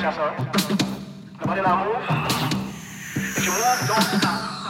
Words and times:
ça. 0.00 0.34
Nobody 1.40 1.60
now 1.60 1.84
move. 1.84 1.96
If 3.16 3.44
you 3.44 3.52
move, 3.52 3.86
don't 3.86 4.02
stop. 4.02 4.60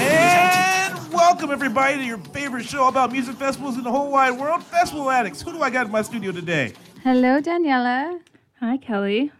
And 0.00 1.12
welcome 1.12 1.50
everybody 1.50 1.96
to 1.96 2.04
your 2.04 2.18
favorite 2.18 2.64
show 2.64 2.88
about 2.88 3.12
music 3.12 3.36
festivals 3.36 3.76
in 3.76 3.84
the 3.84 3.90
whole 3.90 4.10
wide 4.10 4.38
world, 4.38 4.62
Festival 4.62 5.10
Addicts. 5.10 5.42
Who 5.42 5.52
do 5.52 5.62
I 5.62 5.70
got 5.70 5.86
in 5.86 5.92
my 5.92 6.02
studio 6.02 6.32
today? 6.32 6.72
Hello, 7.02 7.40
Daniela. 7.40 8.18
Hi, 8.60 8.76
Kelly. 8.78 9.30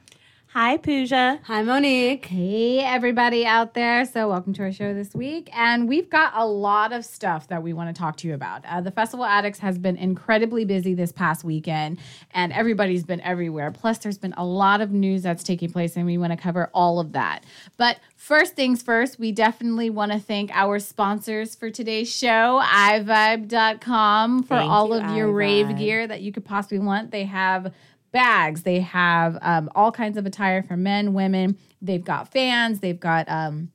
Hi, 0.53 0.79
Pooja. 0.79 1.41
Hi, 1.45 1.63
Monique. 1.63 2.25
Hey, 2.25 2.79
everybody 2.79 3.45
out 3.45 3.75
there. 3.75 4.07
So, 4.07 4.31
welcome 4.31 4.55
to 4.55 4.63
our 4.63 4.73
show 4.73 4.95
this 4.95 5.15
week. 5.15 5.51
And 5.53 5.87
we've 5.87 6.09
got 6.09 6.33
a 6.35 6.47
lot 6.47 6.95
of 6.95 7.05
stuff 7.05 7.49
that 7.49 7.63
we 7.63 7.75
want 7.75 7.95
to 7.95 7.99
talk 7.99 8.17
to 8.17 8.29
you 8.29 8.33
about. 8.33 8.65
Uh, 8.65 8.81
the 8.81 8.91
Festival 8.91 9.27
Addicts 9.27 9.59
has 9.59 9.77
been 9.77 9.99
incredibly 9.99 10.65
busy 10.65 10.95
this 10.95 11.13
past 11.13 11.45
weekend, 11.45 11.99
and 12.31 12.51
everybody's 12.55 13.05
been 13.05 13.21
everywhere. 13.21 13.71
Plus, 13.71 13.99
there's 13.99 14.17
been 14.17 14.33
a 14.39 14.45
lot 14.45 14.81
of 14.81 14.91
news 14.91 15.23
that's 15.23 15.43
taking 15.43 15.71
place, 15.71 15.97
and 15.97 16.07
we 16.07 16.17
want 16.17 16.33
to 16.33 16.39
cover 16.39 16.71
all 16.73 16.99
of 16.99 17.13
that. 17.13 17.45
But 17.77 17.99
First 18.19 18.57
things 18.57 18.83
first, 18.83 19.21
we 19.21 19.31
definitely 19.31 19.91
want 19.91 20.11
to 20.11 20.19
thank 20.19 20.51
our 20.53 20.81
sponsors 20.81 21.55
for 21.55 21.71
today's 21.71 22.15
show, 22.15 22.61
iVibe.com, 22.63 24.43
for 24.43 24.57
Thank 24.57 24.71
all 24.71 24.89
you, 24.89 24.95
of 24.95 25.17
your 25.17 25.31
rave 25.31 25.77
gear 25.79 26.05
that 26.05 26.21
you 26.21 26.33
could 26.33 26.45
possibly 26.45 26.81
want. 26.81 27.13
They 27.13 27.25
have 27.27 27.73
bags, 28.13 28.63
they 28.63 28.81
have 28.81 29.39
um, 29.43 29.71
all 29.75 29.93
kinds 29.93 30.17
of 30.17 30.27
attire 30.27 30.63
for 30.63 30.77
men, 30.77 31.15
women. 31.15 31.59
They've 31.83 32.05
got 32.05 32.29
fans, 32.31 32.81
they've 32.81 32.99
got 32.99 33.29
um, 33.29 33.71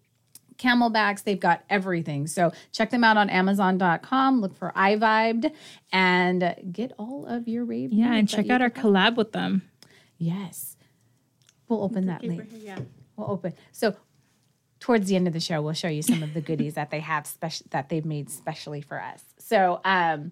camelbacks, 0.57 1.23
they've 1.23 1.39
got 1.39 1.63
everything. 1.69 2.27
So 2.27 2.51
check 2.71 2.89
them 2.89 3.03
out 3.03 3.17
on 3.17 3.29
Amazon.com. 3.29 4.41
Look 4.41 4.55
for 4.55 4.71
iVibed 4.75 5.51
and 5.91 6.55
get 6.71 6.91
all 6.97 7.25
of 7.25 7.47
your 7.47 7.65
rave. 7.65 7.91
Yeah, 7.93 8.13
and 8.13 8.27
check 8.27 8.49
out 8.49 8.61
our 8.61 8.69
could- 8.69 8.83
collab 8.83 9.15
with 9.15 9.31
them. 9.31 9.63
Yes, 10.17 10.77
we'll 11.67 11.83
open 11.83 12.05
that 12.07 12.23
later. 12.23 12.47
Yeah. 12.57 12.79
We'll 13.15 13.29
open. 13.29 13.53
So 13.71 13.95
towards 14.79 15.07
the 15.07 15.15
end 15.15 15.27
of 15.27 15.33
the 15.33 15.39
show, 15.39 15.61
we'll 15.61 15.73
show 15.73 15.87
you 15.87 16.01
some 16.01 16.23
of 16.23 16.33
the 16.33 16.41
goodies 16.41 16.73
that 16.75 16.91
they 16.91 16.99
have 16.99 17.27
special 17.27 17.65
that 17.71 17.89
they've 17.89 18.05
made 18.05 18.29
specially 18.29 18.81
for 18.81 19.01
us. 19.01 19.23
So 19.37 19.81
um, 19.85 20.31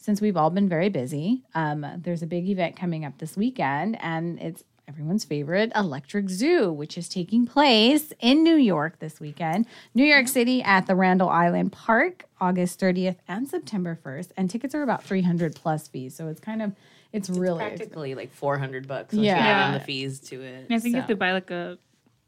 since 0.00 0.20
we've 0.20 0.36
all 0.36 0.50
been 0.50 0.68
very 0.68 0.88
busy, 0.88 1.42
um, 1.54 1.86
there's 1.98 2.22
a 2.22 2.26
big 2.26 2.48
event 2.48 2.74
coming 2.76 3.04
up 3.04 3.18
this 3.18 3.36
weekend, 3.36 3.96
and 4.02 4.38
it's 4.40 4.64
everyone's 4.88 5.24
favorite 5.24 5.70
Electric 5.76 6.28
Zoo, 6.30 6.72
which 6.72 6.96
is 6.98 7.08
taking 7.08 7.46
place 7.46 8.12
in 8.18 8.42
New 8.42 8.56
York 8.56 8.98
this 8.98 9.20
weekend, 9.20 9.66
New 9.94 10.04
York 10.04 10.26
City 10.26 10.62
at 10.62 10.86
the 10.86 10.94
Randall 10.96 11.28
Island 11.28 11.70
Park, 11.70 12.24
August 12.40 12.80
30th 12.80 13.16
and 13.28 13.46
September 13.46 13.96
1st. 14.02 14.32
And 14.36 14.50
tickets 14.50 14.74
are 14.74 14.82
about 14.82 15.04
300 15.04 15.54
plus 15.54 15.86
fees, 15.86 16.16
so 16.16 16.26
it's 16.28 16.40
kind 16.40 16.60
of 16.62 16.72
it's, 17.12 17.28
really 17.28 17.58
Practically 17.58 18.14
like 18.14 18.32
400 18.32 18.88
bucks 18.88 19.12
once 19.14 19.24
Yeah. 19.24 19.36
you 19.36 19.42
add 19.42 19.66
on 19.68 19.74
the 19.74 19.80
fees 19.80 20.18
to 20.30 20.40
it. 20.40 20.66
And 20.68 20.74
I 20.74 20.78
think 20.78 20.94
you 20.94 21.00
have 21.00 21.08
to 21.08 21.16
buy 21.16 21.32
like 21.32 21.50
a, 21.50 21.78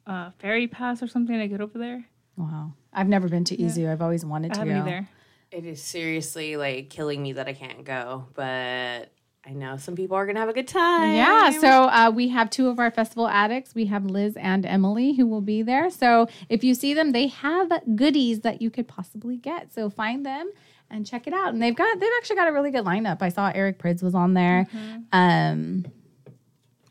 uh 0.06 0.30
ferry 0.40 0.66
pass 0.66 1.02
or 1.02 1.06
something 1.08 1.38
to 1.38 1.48
get 1.48 1.60
over 1.60 1.78
there. 1.78 2.04
wow. 2.36 2.72
I've 2.92 3.08
never 3.08 3.28
been 3.28 3.44
to 3.44 3.56
EZoo. 3.56 3.90
I've 3.90 4.02
always 4.02 4.24
wanted 4.24 4.50
I 4.52 4.54
to. 4.54 4.60
haven't 4.60 4.74
go. 4.84 4.88
either. 4.90 5.08
It 5.52 5.66
is 5.66 5.82
seriously 5.82 6.56
like 6.56 6.88
killing 6.88 7.22
me 7.22 7.34
that 7.34 7.46
I 7.46 7.52
can't 7.52 7.84
go, 7.84 8.26
but 8.34 9.12
I 9.44 9.50
know 9.50 9.76
some 9.76 9.94
people 9.94 10.16
are 10.16 10.24
gonna 10.24 10.40
have 10.40 10.48
a 10.48 10.54
good 10.54 10.68
time. 10.68 11.14
Yeah, 11.14 11.50
so 11.50 11.68
uh, 11.84 12.10
we 12.14 12.28
have 12.28 12.48
two 12.48 12.68
of 12.68 12.78
our 12.78 12.90
festival 12.90 13.28
addicts. 13.28 13.74
We 13.74 13.86
have 13.86 14.06
Liz 14.06 14.34
and 14.36 14.64
Emily 14.64 15.12
who 15.14 15.26
will 15.26 15.40
be 15.42 15.62
there. 15.62 15.90
So 15.90 16.28
if 16.48 16.64
you 16.64 16.74
see 16.74 16.94
them, 16.94 17.12
they 17.12 17.26
have 17.26 17.70
goodies 17.94 18.40
that 18.40 18.62
you 18.62 18.70
could 18.70 18.88
possibly 18.88 19.36
get. 19.36 19.72
So 19.74 19.90
find 19.90 20.24
them 20.24 20.50
and 20.90 21.04
check 21.06 21.26
it 21.26 21.34
out. 21.34 21.52
And 21.52 21.60
they've 21.62 21.76
got 21.76 22.00
they've 22.00 22.10
actually 22.18 22.36
got 22.36 22.48
a 22.48 22.52
really 22.52 22.70
good 22.70 22.84
lineup. 22.84 23.20
I 23.20 23.28
saw 23.28 23.50
Eric 23.54 23.78
Prydz 23.78 24.02
was 24.02 24.14
on 24.14 24.34
there. 24.34 24.66
Um, 25.12 25.84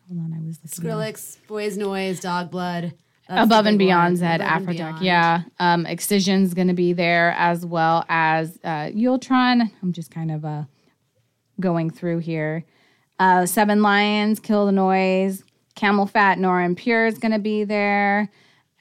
hold 0.07 0.19
on, 0.19 0.33
I 0.37 0.45
was 0.45 0.59
listening. 0.61 0.91
Skrillex, 0.91 1.37
Boys 1.47 1.77
Noize, 1.77 2.21
Dog 2.21 2.51
Blood. 2.51 2.93
That's 3.31 3.45
Above 3.45 3.65
and 3.65 3.77
big 3.77 3.87
one. 3.87 3.97
Above 3.97 4.11
and 4.17 4.19
Yeah. 5.01 5.43
Um, 5.57 5.85
Excision's 5.85 6.53
going 6.53 6.67
to 6.67 6.73
be 6.73 6.91
there 6.91 7.33
as 7.37 7.65
well 7.65 8.03
as 8.09 8.59
uh, 8.61 8.87
Yultron. 8.87 9.71
I'm 9.81 9.93
just 9.93 10.11
kind 10.11 10.31
of 10.31 10.43
uh, 10.43 10.63
going 11.57 11.91
through 11.91 12.19
here. 12.19 12.65
Uh, 13.19 13.45
Seven 13.45 13.81
Lions, 13.81 14.41
Kill 14.41 14.65
the 14.65 14.73
Noise. 14.73 15.45
Camelphat, 15.77 16.39
Nora 16.39 16.65
En 16.65 16.75
Pure 16.75 17.05
is 17.05 17.17
going 17.19 17.31
to 17.31 17.39
be 17.39 17.63
there, 17.63 18.29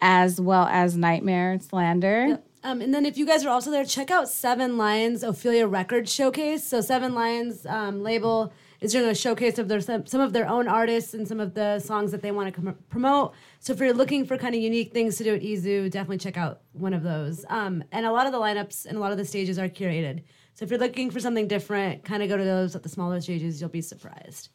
as 0.01 0.41
well 0.41 0.67
as 0.67 0.97
Nightmare 0.97 1.53
and 1.53 1.63
Slander. 1.63 2.41
Um, 2.65 2.81
and 2.81 2.93
then 2.93 3.07
if 3.07 3.17
you 3.17 3.25
guys 3.25 3.45
are 3.45 3.51
also 3.51 3.71
there, 3.71 3.85
check 3.85 4.11
out 4.11 4.29
Seven 4.29 4.77
Lions 4.77 5.23
Ophelia 5.23 5.69
Records 5.69 6.13
Showcase. 6.13 6.65
So 6.67 6.81
Seven 6.81 7.15
Lions 7.15 7.65
um, 7.67 8.03
label 8.03 8.53
is 8.81 8.93
doing 8.93 9.09
a 9.09 9.15
showcase 9.15 9.59
of 9.59 9.69
their 9.69 9.81
some, 9.81 10.07
some 10.07 10.21
of 10.21 10.33
their 10.33 10.49
own 10.49 10.69
artists 10.69 11.15
and 11.15 11.27
some 11.27 11.41
of 11.41 11.55
the 11.55 11.79
songs 11.79 12.11
that 12.13 12.23
they 12.23 12.31
want 12.31 12.55
to 12.55 12.61
com- 12.61 12.79
promote. 12.89 13.35
So 13.59 13.73
if 13.73 13.81
you're 13.81 13.93
looking 13.93 14.25
for 14.25 14.39
kind 14.39 14.55
of 14.55 14.61
unique 14.61 14.93
things 14.93 15.17
to 15.17 15.25
do 15.25 15.35
at 15.35 15.43
EZoo, 15.43 15.91
definitely 15.91 16.19
check 16.19 16.37
out 16.37 16.63
one 16.73 16.95
of 16.95 17.03
those. 17.03 17.45
Um, 17.49 17.85
and 17.93 18.07
a 18.07 18.13
lot 18.13 18.27
of 18.27 18.33
the 18.33 18.39
lineups 18.39 18.87
and 18.87 18.97
a 18.97 19.01
lot 19.01 19.13
of 19.13 19.19
the 19.19 19.25
stages 19.25 19.59
are 19.59 19.69
curated. 19.69 20.23
So 20.55 20.65
if 20.65 20.71
you're 20.71 20.81
looking 20.81 21.11
for 21.11 21.21
something 21.21 21.49
different, 21.49 22.05
kind 22.05 22.23
of 22.23 22.29
go 22.29 22.37
to 22.37 22.45
those 22.45 22.75
at 22.75 22.83
the 22.83 22.89
smaller 22.89 23.21
stages. 23.21 23.61
You'll 23.61 23.71
be 23.71 23.83
surprised. 23.83 24.49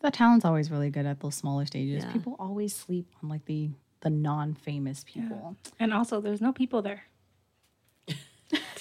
The 0.00 0.10
talent's 0.10 0.44
always 0.44 0.70
really 0.70 0.90
good 0.90 1.06
at 1.06 1.20
those 1.20 1.36
smaller 1.36 1.64
stages. 1.64 2.02
Yeah. 2.04 2.12
People 2.12 2.36
always 2.38 2.74
sleep 2.74 3.08
on 3.22 3.28
like 3.28 3.44
the 3.44 3.70
the 4.00 4.10
non-famous 4.10 5.04
people. 5.04 5.56
And 5.78 5.94
also, 5.94 6.20
there's 6.20 6.40
no 6.40 6.52
people 6.52 6.82
there. 6.82 7.04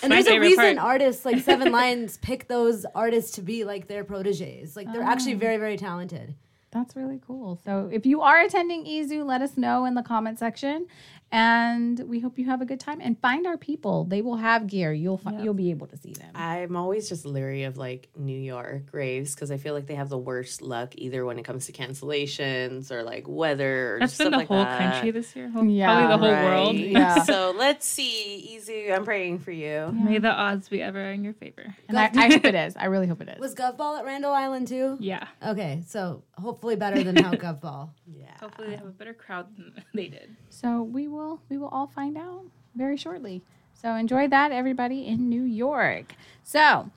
And 0.03 0.11
there's 0.11 0.27
a 0.27 0.39
reason 0.39 0.77
part. 0.77 0.77
artists 0.77 1.25
like 1.25 1.39
Seven 1.39 1.71
Lions 1.79 2.17
pick 2.17 2.47
those 2.47 2.85
artists 2.95 3.31
to 3.33 3.41
be 3.41 3.63
like 3.63 3.87
their 3.87 4.03
proteges. 4.03 4.75
Like 4.75 4.91
they're 4.91 5.03
Oh. 5.03 5.07
actually 5.07 5.35
very, 5.35 5.57
very 5.57 5.77
talented. 5.77 6.35
That's 6.71 6.95
really 6.95 7.19
cool. 7.25 7.59
So 7.65 7.89
if 7.91 8.05
you 8.05 8.21
are 8.21 8.39
attending 8.41 8.85
EZoo, 8.85 9.25
let 9.25 9.41
us 9.41 9.57
know 9.57 9.83
in 9.85 9.93
the 9.95 10.03
comment 10.03 10.39
section, 10.39 10.87
and 11.31 11.99
we 12.07 12.19
hope 12.19 12.37
you 12.37 12.45
have 12.45 12.61
a 12.61 12.65
good 12.65 12.79
time. 12.79 12.99
And 13.01 13.17
find 13.19 13.47
our 13.47 13.57
people; 13.57 14.03
they 14.05 14.21
will 14.21 14.37
have 14.37 14.67
gear. 14.67 14.91
You'll 14.93 15.17
fi- 15.17 15.41
you'll 15.41 15.53
be 15.53 15.71
able 15.71 15.87
to 15.87 15.97
see 15.97 16.13
them. 16.13 16.29
I'm 16.35 16.75
always 16.75 17.07
just 17.09 17.25
leery 17.25 17.63
of 17.63 17.77
like 17.77 18.09
New 18.17 18.39
York 18.39 18.83
raves 18.91 19.33
because 19.35 19.51
I 19.51 19.57
feel 19.57 19.73
like 19.73 19.87
they 19.87 19.95
have 19.95 20.09
the 20.09 20.17
worst 20.17 20.61
luck 20.61 20.93
either 20.97 21.25
when 21.25 21.39
it 21.39 21.43
comes 21.43 21.65
to 21.67 21.71
cancellations 21.71 22.91
or 22.91 23.03
like 23.03 23.25
weather. 23.27 23.95
Or 23.95 23.99
That's 23.99 24.13
just 24.13 24.19
been 24.23 24.31
the 24.31 24.37
like 24.39 24.47
whole 24.47 24.57
that. 24.63 24.79
country 24.91 25.11
this 25.11 25.35
year. 25.35 25.49
Whole- 25.49 25.65
Yeah, 25.65 26.07
Probably 26.07 26.07
the 26.07 26.17
whole 26.17 26.31
Right. 26.31 26.43
world. 26.45 26.75
Yeah. 26.75 27.23
so 27.23 27.53
let's 27.57 27.87
see. 27.87 28.35
Easy. 28.55 28.91
I'm 28.91 29.05
praying 29.05 29.39
for 29.39 29.51
you. 29.51 29.91
May 29.93 30.17
the 30.19 30.31
odds 30.31 30.69
be 30.69 30.81
ever 30.81 30.99
in 31.11 31.23
your 31.23 31.33
favor. 31.33 31.75
And 31.87 31.97
I, 31.97 32.09
I 32.15 32.29
hope 32.29 32.45
it 32.45 32.55
is. 32.55 32.75
I 32.75 32.85
really 32.85 33.07
hope 33.07 33.21
it 33.21 33.29
is. 33.29 33.39
Was 33.39 33.55
Govball 33.55 33.99
at 33.99 34.05
Randall 34.05 34.33
Island 34.33 34.67
too? 34.67 34.97
Yeah. 34.99 35.27
Okay, 35.45 35.83
so 35.87 36.23
hopefully 36.37 36.75
better 36.75 37.03
than 37.03 37.15
how 37.15 37.31
Govball. 37.41 37.89
Yeah. 38.05 38.25
Hopefully, 38.39 38.69
they 38.69 38.75
have 38.75 38.85
a 38.87 38.89
better 38.91 39.13
crowd 39.13 39.55
than 39.55 39.73
they 39.93 40.07
did. 40.07 40.35
So 40.49 40.81
we 40.83 41.07
will 41.07 41.20
we 41.49 41.57
will 41.57 41.67
all 41.69 41.87
find 41.87 42.17
out 42.17 42.45
very 42.75 42.97
shortly. 42.97 43.41
So 43.73 43.95
enjoy 43.95 44.27
that, 44.27 44.51
everybody 44.51 45.07
in 45.07 45.29
New 45.29 45.43
York. 45.43 46.13
So 46.43 46.89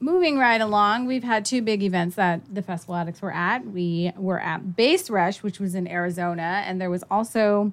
moving 0.00 0.38
right 0.38 0.60
along, 0.60 1.06
we've 1.06 1.24
had 1.24 1.44
two 1.44 1.62
big 1.62 1.82
events 1.82 2.16
that 2.16 2.42
the 2.54 2.62
festival 2.62 2.94
addicts 2.94 3.22
were 3.22 3.32
at. 3.32 3.66
We 3.66 4.12
were 4.16 4.40
at 4.40 4.76
Bass 4.76 5.08
Rush, 5.08 5.42
which 5.42 5.58
was 5.58 5.74
in 5.74 5.88
Arizona, 5.88 6.62
and 6.66 6.80
there 6.80 6.90
was 6.90 7.04
also 7.10 7.72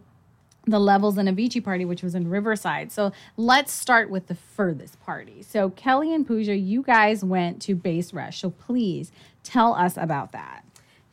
the 0.65 0.79
Levels 0.79 1.17
and 1.17 1.27
Avicii 1.27 1.63
party, 1.63 1.85
which 1.85 2.03
was 2.03 2.15
in 2.15 2.29
Riverside. 2.29 2.91
So 2.91 3.11
let's 3.35 3.71
start 3.71 4.09
with 4.09 4.27
the 4.27 4.35
furthest 4.35 5.01
party. 5.01 5.41
So 5.41 5.71
Kelly 5.71 6.13
and 6.13 6.25
Pooja, 6.25 6.55
you 6.55 6.83
guys 6.83 7.23
went 7.23 7.61
to 7.63 7.75
Bass 7.75 8.13
Rush. 8.13 8.39
So 8.39 8.51
please 8.51 9.11
tell 9.43 9.73
us 9.73 9.97
about 9.97 10.31
that. 10.33 10.63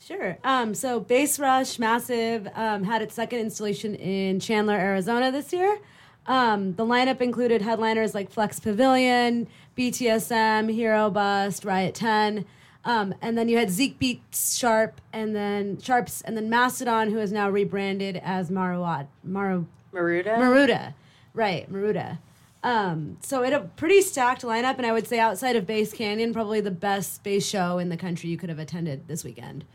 Sure. 0.08 0.38
Um, 0.42 0.72
so 0.72 1.00
Bass 1.00 1.38
Rush, 1.38 1.78
massive, 1.78 2.49
um, 2.55 2.84
had 2.84 3.02
its 3.02 3.12
second 3.14 3.40
installation 3.40 3.94
in 3.94 4.40
Chandler, 4.40 4.75
Arizona 4.75 5.31
this 5.31 5.52
year. 5.52 5.78
Um, 6.26 6.72
the 6.76 6.87
lineup 6.87 7.20
included 7.20 7.60
headliners 7.60 8.14
like 8.14 8.31
Flux 8.31 8.58
Pavilion, 8.58 9.49
BTSM, 9.76 10.75
Herobust, 10.75 11.66
Riot 11.66 11.94
Ten. 11.94 12.46
Um, 12.87 13.14
and 13.20 13.37
then 13.37 13.50
you 13.50 13.58
had 13.58 13.70
Zeke 13.70 13.99
Beats 13.99 14.56
Sharp, 14.56 14.99
and 15.12 15.37
then 15.37 15.78
Sharps, 15.78 16.22
and 16.22 16.38
then 16.38 16.49
Mastodon, 16.49 17.11
who 17.11 17.19
is 17.19 17.31
now 17.31 17.50
rebranded 17.50 18.16
as 18.25 18.50
Maruad, 18.50 19.08
Maru, 19.22 19.66
Maruda. 19.93 20.38
Maruda, 20.38 20.94
right, 21.34 21.70
Maruda. 21.70 22.16
Um, 22.62 23.19
so 23.20 23.43
it 23.43 23.52
a 23.52 23.61
pretty 23.76 24.00
stacked 24.00 24.40
lineup, 24.40 24.78
and 24.78 24.87
I 24.87 24.93
would 24.93 25.06
say 25.06 25.19
outside 25.19 25.54
of 25.54 25.66
Bass 25.66 25.93
Canyon, 25.93 26.32
probably 26.32 26.62
the 26.62 26.70
best 26.70 27.14
space 27.16 27.46
show 27.46 27.76
in 27.76 27.90
the 27.90 27.96
country 27.99 28.31
you 28.31 28.38
could 28.38 28.49
have 28.49 28.58
attended 28.58 29.06
this 29.06 29.22
weekend. 29.22 29.66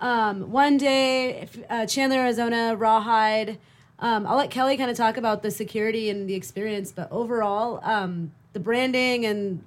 Um, 0.00 0.52
one 0.52 0.76
day, 0.76 1.40
if- 1.42 1.58
uh, 1.68 1.86
Chandler, 1.86 2.18
Arizona, 2.18 2.76
Rawhide. 2.76 3.58
Um, 4.00 4.26
I'll 4.26 4.36
let 4.36 4.50
Kelly 4.50 4.76
kind 4.76 4.90
of 4.90 4.96
talk 4.96 5.16
about 5.16 5.42
the 5.42 5.50
security 5.50 6.08
and 6.08 6.28
the 6.28 6.34
experience, 6.34 6.92
but 6.92 7.10
overall, 7.10 7.80
um, 7.82 8.30
the 8.52 8.60
branding 8.60 9.26
and 9.26 9.64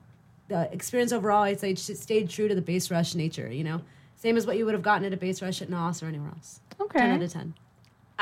the 0.48 0.72
experience 0.74 1.12
overall, 1.12 1.44
I'd 1.44 1.60
say 1.60 1.76
stayed 1.76 2.30
true 2.30 2.48
to 2.48 2.56
the 2.56 2.62
Bass 2.62 2.90
Rush 2.90 3.14
nature. 3.14 3.52
You 3.52 3.66
know, 3.66 3.82
same 4.16 4.38
as 4.38 4.48
what 4.48 4.58
you 4.58 4.66
would 4.66 4.74
have 4.74 4.84
gotten 4.84 5.04
at 5.06 5.12
a 5.14 5.18
Bass 5.18 5.42
Rush 5.42 5.62
at 5.62 5.70
Nos 5.70 6.02
or 6.02 6.06
anywhere 6.08 6.30
else. 6.30 6.62
Okay. 6.80 7.00
Ten 7.00 7.12
out 7.12 7.22
of 7.22 7.34
ten. 7.34 7.54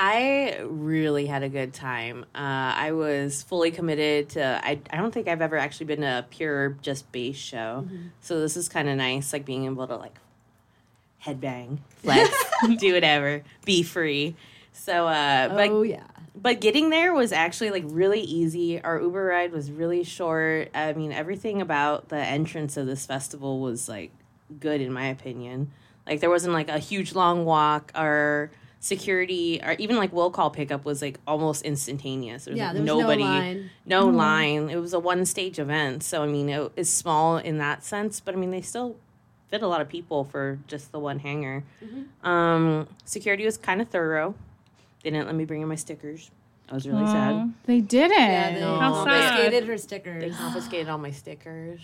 I 0.02 0.58
really 0.64 1.26
had 1.28 1.44
a 1.44 1.50
good 1.50 1.74
time. 1.74 2.24
Uh, 2.34 2.72
I 2.76 2.94
was 2.94 3.44
fully 3.44 3.70
committed 3.70 4.30
to. 4.30 4.62
I, 4.64 4.80
I 4.92 4.98
don't 4.98 5.14
think 5.14 5.28
I've 5.28 5.42
ever 5.42 5.58
actually 5.58 5.88
been 5.88 6.02
to 6.02 6.20
a 6.20 6.26
pure 6.30 6.70
just 6.82 7.12
bass 7.12 7.36
show, 7.36 7.86
so 8.22 8.40
this 8.40 8.56
is 8.58 8.70
kind 8.70 8.88
of 8.88 8.96
nice, 8.98 9.34
like 9.34 9.46
being 9.46 9.66
able 9.66 9.86
to 9.88 9.96
like 9.98 10.16
headbang, 11.25 11.80
flex, 11.98 12.30
do 12.77 12.94
whatever, 12.94 13.44
be 13.66 13.83
free. 13.83 14.36
So, 14.74 15.07
uh, 15.07 15.50
but 15.50 15.69
oh 15.69 15.81
yeah. 15.81 16.04
but 16.36 16.62
getting 16.62 16.89
there 16.89 17.13
was 17.13 17.31
actually 17.31 17.71
like 17.71 17.83
really 17.88 18.21
easy. 18.21 18.81
Our 18.81 19.00
Uber 19.01 19.25
ride 19.25 19.51
was 19.51 19.69
really 19.71 20.04
short. 20.04 20.69
I 20.74 20.94
mean, 20.94 21.12
everything 21.12 21.62
about 21.62 22.10
the 22.10 22.18
entrance 22.18 22.77
of 22.77 22.88
this 22.88 23.06
festival 23.06 23.60
was 23.60 23.89
like 23.89 24.12
good 24.60 24.81
in 24.81 24.92
my 24.94 25.07
opinion. 25.07 25.71
Like 26.07 26.21
there 26.21 26.30
wasn't 26.30 26.54
like 26.54 26.69
a 26.69 26.80
huge 26.80 27.13
long 27.13 27.45
walk 27.45 27.92
or 27.95 28.51
security 28.80 29.60
or 29.62 29.74
even 29.74 29.98
like 29.98 30.13
will 30.13 30.31
call 30.31 30.50
pickup 30.50 30.86
was 30.86 31.01
like 31.01 31.19
almost 31.27 31.63
instantaneous. 31.63 32.45
There 32.45 32.54
was, 32.54 32.57
Yeah, 32.57 32.68
like, 32.68 32.74
there 32.75 32.81
was 32.83 32.88
no 32.88 33.00
nobody, 33.01 33.24
line. 33.24 33.69
no 33.86 34.06
line. 34.07 34.69
It 34.69 34.77
was 34.77 34.94
a 34.94 35.00
one 35.00 35.25
stage 35.25 35.60
event, 35.60 36.01
so 36.04 36.24
I 36.24 36.27
mean 36.27 36.48
it 36.50 36.71
is 36.77 36.92
small 36.92 37.38
in 37.38 37.57
that 37.57 37.83
sense, 37.83 38.21
but 38.21 38.33
I 38.33 38.38
mean 38.38 38.51
they 38.51 38.62
still 38.62 38.95
fit 39.50 39.62
a 39.63 39.68
lot 39.68 39.81
of 39.81 39.90
people 39.90 40.24
for 40.24 40.60
just 40.68 40.92
the 40.92 41.00
one 41.00 41.19
hangar. 41.19 41.63
Mm-hmm. 41.84 42.28
Um, 42.28 42.88
security 43.06 43.46
was 43.46 43.57
kind 43.57 43.81
of 43.81 43.90
thorough. 43.90 44.36
They 45.04 45.10
didn't 45.12 45.28
let 45.28 45.36
me 45.36 45.46
bring 45.46 45.62
in 45.62 45.68
my 45.68 45.75
stickers. 45.75 46.30
I 46.69 46.75
was 46.75 46.88
really 46.88 47.06
sad. 47.07 47.51
They 47.66 47.81
didn't. 47.81 48.19
Yeah, 48.19 48.54
they 48.54 48.62
How 48.62 49.04
sad. 49.04 49.31
confiscated 49.31 49.68
her 49.68 49.78
stickers. 49.78 50.24
They 50.24 50.30
confiscated 50.30 50.88
all 50.90 51.00
my 51.00 51.12
stickers. 51.12 51.81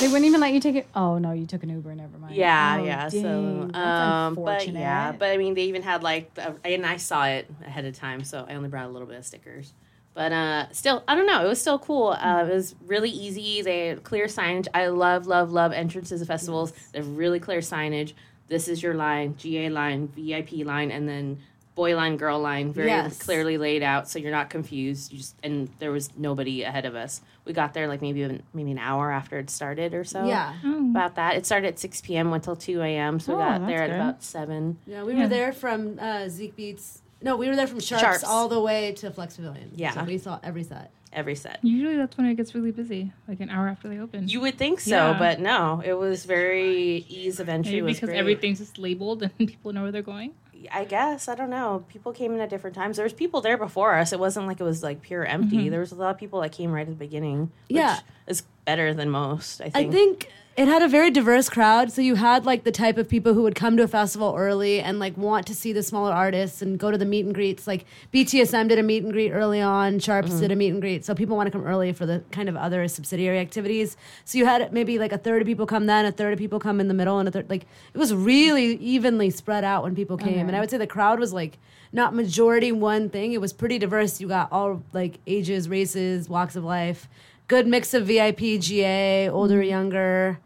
They 0.00 0.06
wouldn't 0.06 0.26
even 0.26 0.42
let 0.42 0.52
you 0.52 0.60
take 0.60 0.76
it. 0.76 0.86
Oh 0.94 1.16
no, 1.16 1.32
you 1.32 1.46
took 1.46 1.62
an 1.62 1.70
Uber. 1.70 1.94
Never 1.94 2.18
mind. 2.18 2.34
Yeah, 2.34 2.76
Oh, 2.78 2.84
yeah. 2.84 3.08
dang, 3.08 3.72
so, 3.72 3.78
um, 3.80 4.34
but 4.34 4.68
yeah, 4.68 5.12
but 5.12 5.30
I 5.30 5.38
mean, 5.38 5.54
they 5.54 5.62
even 5.62 5.80
had 5.80 6.02
like, 6.02 6.34
the, 6.34 6.56
and 6.62 6.84
I 6.84 6.98
saw 6.98 7.24
it 7.26 7.46
ahead 7.66 7.86
of 7.86 7.94
time, 7.94 8.22
so 8.22 8.44
I 8.46 8.54
only 8.54 8.68
brought 8.68 8.84
a 8.84 8.90
little 8.90 9.08
bit 9.08 9.16
of 9.16 9.24
stickers. 9.24 9.72
But 10.18 10.32
uh, 10.32 10.66
still, 10.72 11.04
I 11.06 11.14
don't 11.14 11.26
know. 11.26 11.44
It 11.44 11.48
was 11.48 11.60
still 11.60 11.78
cool. 11.78 12.08
Uh, 12.08 12.42
it 12.44 12.52
was 12.52 12.74
really 12.88 13.08
easy. 13.08 13.62
They 13.62 13.86
had 13.86 14.02
clear 14.02 14.26
signage. 14.26 14.66
I 14.74 14.88
love, 14.88 15.28
love, 15.28 15.52
love 15.52 15.72
entrances 15.72 16.18
to 16.20 16.26
festivals. 16.26 16.72
They 16.90 16.98
have 16.98 17.06
really 17.16 17.38
clear 17.38 17.60
signage. 17.60 18.14
This 18.48 18.66
is 18.66 18.82
your 18.82 18.94
line, 18.94 19.36
GA 19.38 19.68
line, 19.68 20.08
VIP 20.08 20.66
line, 20.66 20.90
and 20.90 21.08
then 21.08 21.38
boy 21.76 21.94
line, 21.94 22.16
girl 22.16 22.40
line, 22.40 22.72
very 22.72 22.88
Yes. 22.88 23.16
clearly 23.22 23.58
laid 23.58 23.84
out, 23.84 24.08
so 24.08 24.18
you're 24.18 24.32
not 24.32 24.50
confused. 24.50 25.12
You 25.12 25.18
just 25.18 25.36
and 25.44 25.68
there 25.78 25.92
was 25.92 26.10
nobody 26.16 26.64
ahead 26.64 26.84
of 26.84 26.96
us. 26.96 27.20
We 27.44 27.52
got 27.52 27.72
there 27.72 27.86
like 27.86 28.02
maybe 28.02 28.24
an- 28.24 28.42
maybe 28.52 28.72
an 28.72 28.78
hour 28.80 29.12
after 29.12 29.38
it 29.38 29.48
started 29.50 29.94
or 29.94 30.02
so 30.02 30.26
Yeah. 30.26 30.52
Oh. 30.64 30.90
about 30.90 31.14
that. 31.14 31.36
It 31.36 31.46
started 31.46 31.68
at 31.68 31.78
6 31.78 32.00
p.m. 32.00 32.32
went 32.32 32.42
till 32.42 32.56
2 32.56 32.82
a.m. 32.82 33.20
So 33.20 33.36
we 33.36 33.40
Oh, 33.40 33.46
got 33.46 33.58
that's 33.60 33.70
there 33.70 33.82
at 33.84 33.90
about 33.90 34.24
7. 34.24 34.78
Yeah, 34.84 35.04
we 35.04 35.12
Yeah. 35.12 35.20
were 35.20 35.28
there 35.28 35.52
from 35.52 36.00
uh, 36.00 36.28
Zeke 36.28 36.56
Beats. 36.56 37.02
No, 37.20 37.36
we 37.36 37.48
were 37.48 37.56
there 37.56 37.66
from 37.66 37.80
Sharps, 37.80 38.02
Sharps. 38.02 38.24
all 38.24 38.48
the 38.48 38.60
way 38.60 38.92
to 38.92 39.10
Flux 39.10 39.36
Pavilion. 39.36 39.72
Yeah. 39.74 39.92
So 39.92 40.04
we 40.04 40.18
saw 40.18 40.38
every 40.42 40.62
set. 40.62 40.92
Every 41.12 41.34
set. 41.34 41.58
Usually 41.62 41.96
that's 41.96 42.16
when 42.16 42.26
it 42.26 42.34
gets 42.34 42.54
really 42.54 42.70
busy, 42.70 43.12
like 43.26 43.40
an 43.40 43.48
hour 43.50 43.66
after 43.66 43.88
they 43.88 43.98
open. 43.98 44.28
You 44.28 44.40
would 44.42 44.58
think 44.58 44.78
so, 44.80 44.90
Yeah. 45.12 45.18
but 45.18 45.40
no. 45.40 45.82
It 45.84 45.94
was 45.94 46.24
very 46.26 47.06
ease 47.08 47.40
of 47.40 47.48
entry 47.48 47.72
Maybe 47.72 47.82
was 47.82 47.96
because 47.96 48.10
great. 48.10 48.18
everything's 48.18 48.58
just 48.58 48.78
labeled 48.78 49.22
and 49.38 49.48
people 49.48 49.72
know 49.72 49.82
where 49.82 49.90
they're 49.92 50.02
going. 50.02 50.32
I 50.72 50.84
guess 50.84 51.28
I 51.28 51.34
don't 51.36 51.50
know. 51.50 51.84
People 51.88 52.12
came 52.12 52.34
in 52.34 52.40
at 52.40 52.50
different 52.50 52.74
times. 52.76 52.96
There 52.96 53.04
was 53.04 53.12
people 53.12 53.40
there 53.40 53.56
before 53.56 53.94
us. 53.94 54.12
It 54.12 54.18
wasn't 54.18 54.46
like 54.48 54.60
it 54.60 54.64
was 54.64 54.82
like 54.82 55.00
pure 55.02 55.24
empty. 55.24 55.56
Mm-hmm. 55.56 55.70
There 55.70 55.80
was 55.80 55.92
a 55.92 55.94
lot 55.94 56.10
of 56.10 56.18
people 56.18 56.40
that 56.42 56.50
came 56.52 56.72
right 56.72 56.82
at 56.82 56.88
the 56.88 56.94
beginning. 56.94 57.42
Which 57.68 57.76
Yeah. 57.76 58.00
is 58.26 58.42
better 58.64 58.92
than 58.92 59.08
most. 59.08 59.60
I 59.62 59.70
I 59.74 59.88
think. 59.88 60.28
It 60.58 60.66
had 60.66 60.82
a 60.82 60.88
very 60.88 61.08
diverse 61.08 61.48
crowd. 61.48 61.92
So 61.92 62.02
you 62.02 62.16
had 62.16 62.44
like 62.44 62.64
the 62.64 62.72
type 62.72 62.98
of 62.98 63.08
people 63.08 63.32
who 63.32 63.42
would 63.44 63.54
come 63.54 63.76
to 63.76 63.84
a 63.84 63.88
festival 63.88 64.34
early 64.36 64.80
and 64.80 64.98
like 64.98 65.16
want 65.16 65.46
to 65.46 65.54
see 65.54 65.72
the 65.72 65.84
smaller 65.84 66.12
artists 66.12 66.60
and 66.60 66.76
go 66.80 66.90
to 66.90 66.98
the 66.98 67.04
meet 67.04 67.24
and 67.24 67.32
greets. 67.32 67.68
Like 67.68 67.84
BTSM 68.12 68.68
did 68.68 68.76
a 68.76 68.82
meet 68.82 69.04
and 69.04 69.12
greet 69.12 69.30
early 69.30 69.60
on, 69.60 70.00
Sharps 70.00 70.30
Mm-hmm. 70.30 70.40
did 70.40 70.50
a 70.50 70.56
meet 70.56 70.70
and 70.70 70.80
greet. 70.80 71.04
So 71.04 71.14
people 71.14 71.36
want 71.36 71.46
to 71.46 71.52
come 71.52 71.64
early 71.64 71.92
for 71.92 72.06
the 72.06 72.24
kind 72.32 72.48
of 72.48 72.56
other 72.56 72.88
subsidiary 72.88 73.38
activities. 73.38 73.96
So 74.24 74.36
you 74.36 74.46
had 74.46 74.72
maybe 74.72 74.98
like 74.98 75.12
a 75.12 75.18
third 75.18 75.40
of 75.42 75.46
people 75.46 75.64
come 75.64 75.86
then, 75.86 76.04
a 76.04 76.10
third 76.10 76.32
of 76.32 76.40
people 76.40 76.58
come 76.58 76.80
in 76.80 76.88
the 76.88 76.94
middle, 76.94 77.20
and 77.20 77.28
a 77.28 77.30
third 77.30 77.48
like 77.48 77.62
it 77.94 77.98
was 77.98 78.12
really 78.12 78.74
evenly 78.78 79.30
spread 79.30 79.62
out 79.62 79.84
when 79.84 79.94
people 79.94 80.16
came. 80.16 80.48
And 80.48 80.56
I 80.56 80.60
would 80.60 80.70
say 80.70 80.76
the 80.76 80.88
crowd 80.88 81.20
was 81.20 81.32
like 81.32 81.58
not 81.92 82.16
majority 82.16 82.72
one 82.72 83.10
thing. 83.10 83.32
It 83.32 83.40
was 83.40 83.52
pretty 83.52 83.78
diverse. 83.78 84.20
You 84.20 84.26
got 84.26 84.50
all 84.50 84.82
like 84.92 85.20
ages, 85.24 85.68
races, 85.68 86.28
walks 86.28 86.56
of 86.56 86.64
life. 86.64 87.08
Good 87.46 87.68
mix 87.68 87.94
of 87.94 88.06
VIP, 88.06 88.58
GA, 88.60 89.28
older, 89.30 89.62
younger. 89.62 90.40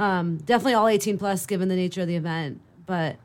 Um, 0.00 0.38
definitely 0.38 0.74
all 0.74 0.88
18 0.88 1.18
plus 1.18 1.46
given 1.46 1.68
the 1.68 1.76
nature 1.76 2.00
of 2.00 2.08
the 2.08 2.16
event. 2.16 2.60
But 2.86 3.16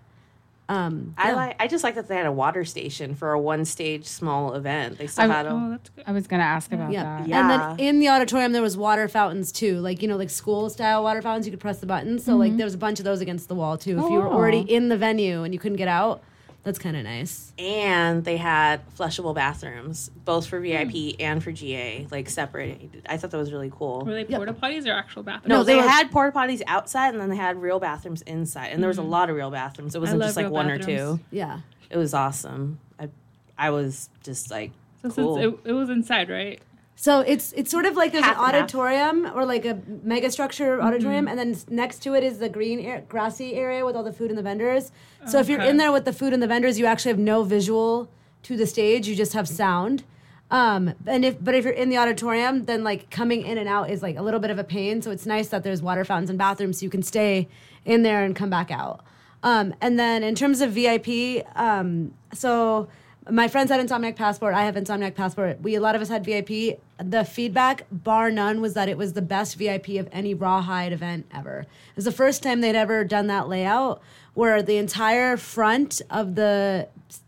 um, 0.68 1.14
I 1.18 1.32
like. 1.34 1.56
I 1.60 1.68
just 1.68 1.84
like 1.84 1.94
that 1.96 2.08
they 2.08 2.16
had 2.16 2.26
a 2.26 2.32
water 2.32 2.66
station 2.66 3.14
for 3.14 3.32
a 3.34 3.40
one 3.40 3.66
stage 3.66 4.06
small 4.06 4.54
event. 4.56 4.98
They 4.98 5.06
still 5.08 5.32
I- 5.32 5.36
had 5.36 5.46
a. 5.46 5.50
Oh. 5.52 5.78
I 6.08 6.12
was 6.12 6.26
gonna 6.28 6.44
ask 6.44 6.72
about 6.74 6.92
Yeah. 6.92 7.04
that. 7.20 7.28
Yeah. 7.28 7.40
And 7.40 7.50
then 7.80 7.88
in 7.88 8.00
the 8.00 8.10
auditorium, 8.10 8.52
there 8.52 8.64
was 8.64 8.76
water 8.76 9.08
fountains 9.08 9.52
too, 9.52 9.80
like 9.80 10.02
you 10.02 10.08
know, 10.08 10.18
like 10.18 10.32
school 10.32 10.70
style 10.72 11.04
water 11.04 11.22
fountains. 11.22 11.46
You 11.46 11.52
could 11.52 11.60
press 11.60 11.78
the 11.80 11.86
button. 11.86 12.18
So 12.20 12.36
like 12.36 12.58
there 12.58 12.66
was 12.66 12.74
a 12.74 12.80
bunch 12.80 13.00
of 13.00 13.06
those 13.06 13.22
against 13.22 13.48
the 13.48 13.56
wall 13.56 13.78
too. 13.78 14.00
If 14.00 14.06
you 14.10 14.18
were 14.18 14.28
Oh. 14.28 14.34
already 14.34 14.60
in 14.62 14.90
the 14.90 14.98
venue 14.98 15.44
and 15.44 15.54
you 15.54 15.60
couldn't 15.60 15.78
get 15.78 15.88
out, 15.88 16.24
that's 16.66 16.80
kind 16.80 16.98
of 16.98 17.04
nice. 17.04 17.54
and 17.60 18.26
they 18.26 18.38
had 18.38 18.82
flushable 18.98 19.36
bathrooms, 19.36 20.10
both 20.26 20.48
for 20.48 20.60
VIP 20.60 20.92
hmm. 20.92 21.10
and 21.20 21.44
for 21.44 21.52
GA, 21.52 22.08
like 22.10 22.28
separated. 22.28 23.04
I 23.08 23.18
thought 23.18 23.30
that 23.32 23.38
was 23.38 23.54
really 23.54 23.72
cool. 23.74 24.04
Were 24.04 24.14
they 24.14 24.26
porta 24.26 24.52
potties 24.52 24.88
or 24.88 24.92
actual 24.92 25.22
bathrooms? 25.22 25.48
No, 25.48 25.58
No, 25.58 25.64
they, 25.64 25.74
they 25.76 25.82
were- 25.82 25.88
had 25.88 26.12
porta 26.12 26.38
potties 26.38 26.64
outside, 26.66 27.14
and 27.14 27.22
then 27.22 27.30
they 27.30 27.36
had 27.36 27.62
real 27.62 27.80
bathrooms 27.80 28.24
inside, 28.24 28.70
and 28.70 28.82
there 28.82 28.88
was 28.88 28.98
a 28.98 29.04
hmm. 29.04 29.10
lot 29.10 29.30
of 29.30 29.36
real 29.36 29.52
bathrooms. 29.52 29.96
It 29.96 30.00
wasn't 30.00 30.24
just 30.24 30.36
like 30.36 30.50
one 30.50 30.68
bathrooms. 30.68 30.88
or 30.88 31.18
two. 31.18 31.24
Yeah. 31.30 31.60
It 31.90 31.98
was 31.98 32.16
awesome. 32.16 32.80
I, 33.00 33.10
I 33.58 33.70
was 33.70 34.10
just 34.24 34.50
like 34.50 34.72
So 35.04 35.12
cool. 35.12 35.36
since 35.38 35.60
it, 35.64 35.70
it 35.70 35.74
was 35.74 35.90
inside, 35.92 36.30
right? 36.30 36.60
So 36.98 37.20
it's 37.20 37.52
it's 37.54 37.70
sort 37.70 37.86
of 37.86 37.96
like 37.96 38.12
there's 38.14 38.24
Half 38.24 38.38
an 38.38 38.44
and 38.46 38.54
half. 38.54 38.64
auditorium 38.64 39.32
or 39.36 39.46
like 39.46 39.66
a 39.66 39.80
mega 40.04 40.32
structure 40.32 40.82
auditorium, 40.82 41.28
and 41.28 41.38
then 41.38 41.56
next 41.70 42.00
to 42.04 42.16
it 42.16 42.24
is 42.24 42.40
the 42.40 42.50
green 42.50 42.80
air, 42.80 43.04
grassy 43.10 43.54
area 43.56 43.86
with 43.86 43.96
all 43.96 44.04
the 44.04 44.14
food 44.14 44.30
and 44.30 44.38
the 44.38 44.44
vendors. 44.44 44.92
So 45.28 45.40
if 45.40 45.50
you're 45.50 45.62
in 45.62 45.78
there 45.78 45.92
with 45.92 46.06
the 46.06 46.14
food 46.14 46.32
and 46.34 46.42
the 46.42 46.48
vendors, 46.48 46.80
you 46.80 46.86
actually 46.86 47.10
have 47.12 47.20
no 47.20 47.44
visual 47.44 48.10
to 48.44 48.56
the 48.56 48.66
stage. 48.66 49.08
You 49.08 49.16
just 49.16 49.34
have 49.34 49.48
sound. 49.48 50.04
Um, 50.52 50.94
and 51.06 51.26
if 51.26 51.44
but 51.44 51.54
if 51.56 51.66
you're 51.66 51.74
in 51.74 51.90
the 51.90 51.98
auditorium, 51.98 52.66
then 52.66 52.84
like 52.84 53.10
coming 53.10 53.42
in 53.46 53.58
and 53.58 53.68
out 53.68 53.90
is 53.90 54.02
like 54.02 54.16
a 54.16 54.22
little 54.22 54.40
bit 54.40 54.52
of 54.52 54.58
a 54.60 54.64
pain. 54.64 55.02
So 55.02 55.12
it's 55.12 55.26
nice 55.26 55.50
that 55.50 55.64
there's 55.64 55.82
water 55.82 56.06
fountains 56.06 56.30
and 56.30 56.40
bathrooms, 56.40 56.80
so 56.80 56.84
you 56.86 56.90
can 56.90 57.04
stay 57.04 57.50
in 57.84 58.04
there 58.04 58.24
and 58.24 58.36
come 58.36 58.50
back 58.50 58.72
out. 58.72 59.04
Um, 59.44 59.76
and 59.82 60.00
then 60.00 60.24
in 60.24 60.34
terms 60.34 60.62
of 60.62 60.72
VIP, 60.72 61.46
um, 61.56 62.14
so 62.34 62.88
my 63.30 63.48
friends 63.48 63.72
had 63.72 63.86
Insomniac 63.86 64.16
Passport. 64.16 64.54
I 64.54 64.66
have 64.66 64.76
Insomniac 64.76 65.16
Passport. 65.16 65.62
We 65.62 65.76
a 65.76 65.82
lot 65.82 65.96
of 65.96 66.02
us 66.02 66.10
had 66.10 66.24
VIP. 66.24 66.80
The 66.98 67.26
feedback, 67.26 67.86
bar 67.92 68.30
none, 68.30 68.62
was 68.62 68.74
that 68.76 68.88
it 68.88 68.98
was 68.98 69.14
the 69.14 69.22
best 69.22 69.56
VIP 69.56 69.90
of 69.90 70.08
any 70.12 70.34
Rawhide 70.34 70.94
event 70.94 71.26
ever. 71.34 71.62
It 71.62 71.96
was 71.96 72.06
the 72.06 72.12
first 72.12 72.44
time 72.44 72.62
they'd 72.62 72.76
ever 72.76 73.04
done 73.04 73.28
that 73.28 73.48
layout, 73.48 74.02
where 74.34 74.62
the 74.62 74.78
entire 74.78 75.38
front 75.38 76.02
of 76.10 76.36
the 76.36 76.88